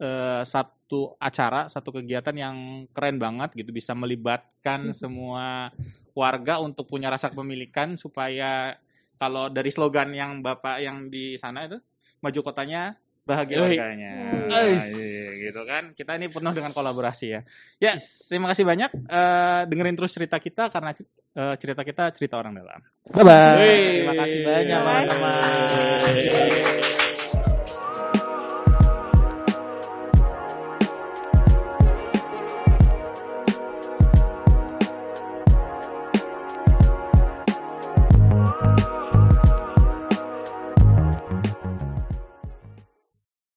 eh, 0.00 0.42
satu 0.48 1.20
acara, 1.20 1.68
satu 1.68 1.92
kegiatan 1.92 2.32
yang 2.32 2.88
keren 2.96 3.20
banget 3.20 3.52
gitu 3.52 3.68
bisa 3.68 3.92
melibatkan 3.92 4.96
semua 4.96 5.76
warga 6.16 6.62
untuk 6.64 6.88
punya 6.88 7.12
rasa 7.12 7.28
kepemilikan 7.28 8.00
supaya 8.00 8.80
kalau 9.18 9.50
dari 9.50 9.70
slogan 9.70 10.12
yang 10.12 10.42
Bapak 10.44 10.82
yang 10.82 11.08
di 11.08 11.38
sana 11.38 11.66
itu 11.70 11.78
maju 12.20 12.40
kotanya 12.40 12.96
bahagia 13.24 13.64
warganya. 13.64 14.12
Nah, 14.52 14.68
gitu 15.40 15.62
kan. 15.64 15.96
Kita 15.96 16.16
ini 16.20 16.28
penuh 16.28 16.52
dengan 16.52 16.72
kolaborasi 16.76 17.26
ya. 17.32 17.40
Ya, 17.80 17.96
terima 18.28 18.52
kasih 18.52 18.64
banyak 18.68 18.90
Eh, 18.94 19.62
dengerin 19.68 19.96
terus 19.96 20.12
cerita 20.12 20.36
kita 20.40 20.68
karena 20.68 20.92
eh, 20.92 21.54
cerita 21.56 21.82
kita 21.84 22.12
cerita 22.12 22.36
orang 22.36 22.54
dalam. 22.56 22.80
Bye 23.10 23.24
bye. 23.24 23.56
Terima 24.04 24.14
kasih 24.16 24.40
banyak 24.44 24.78
teman-teman. 24.84 26.00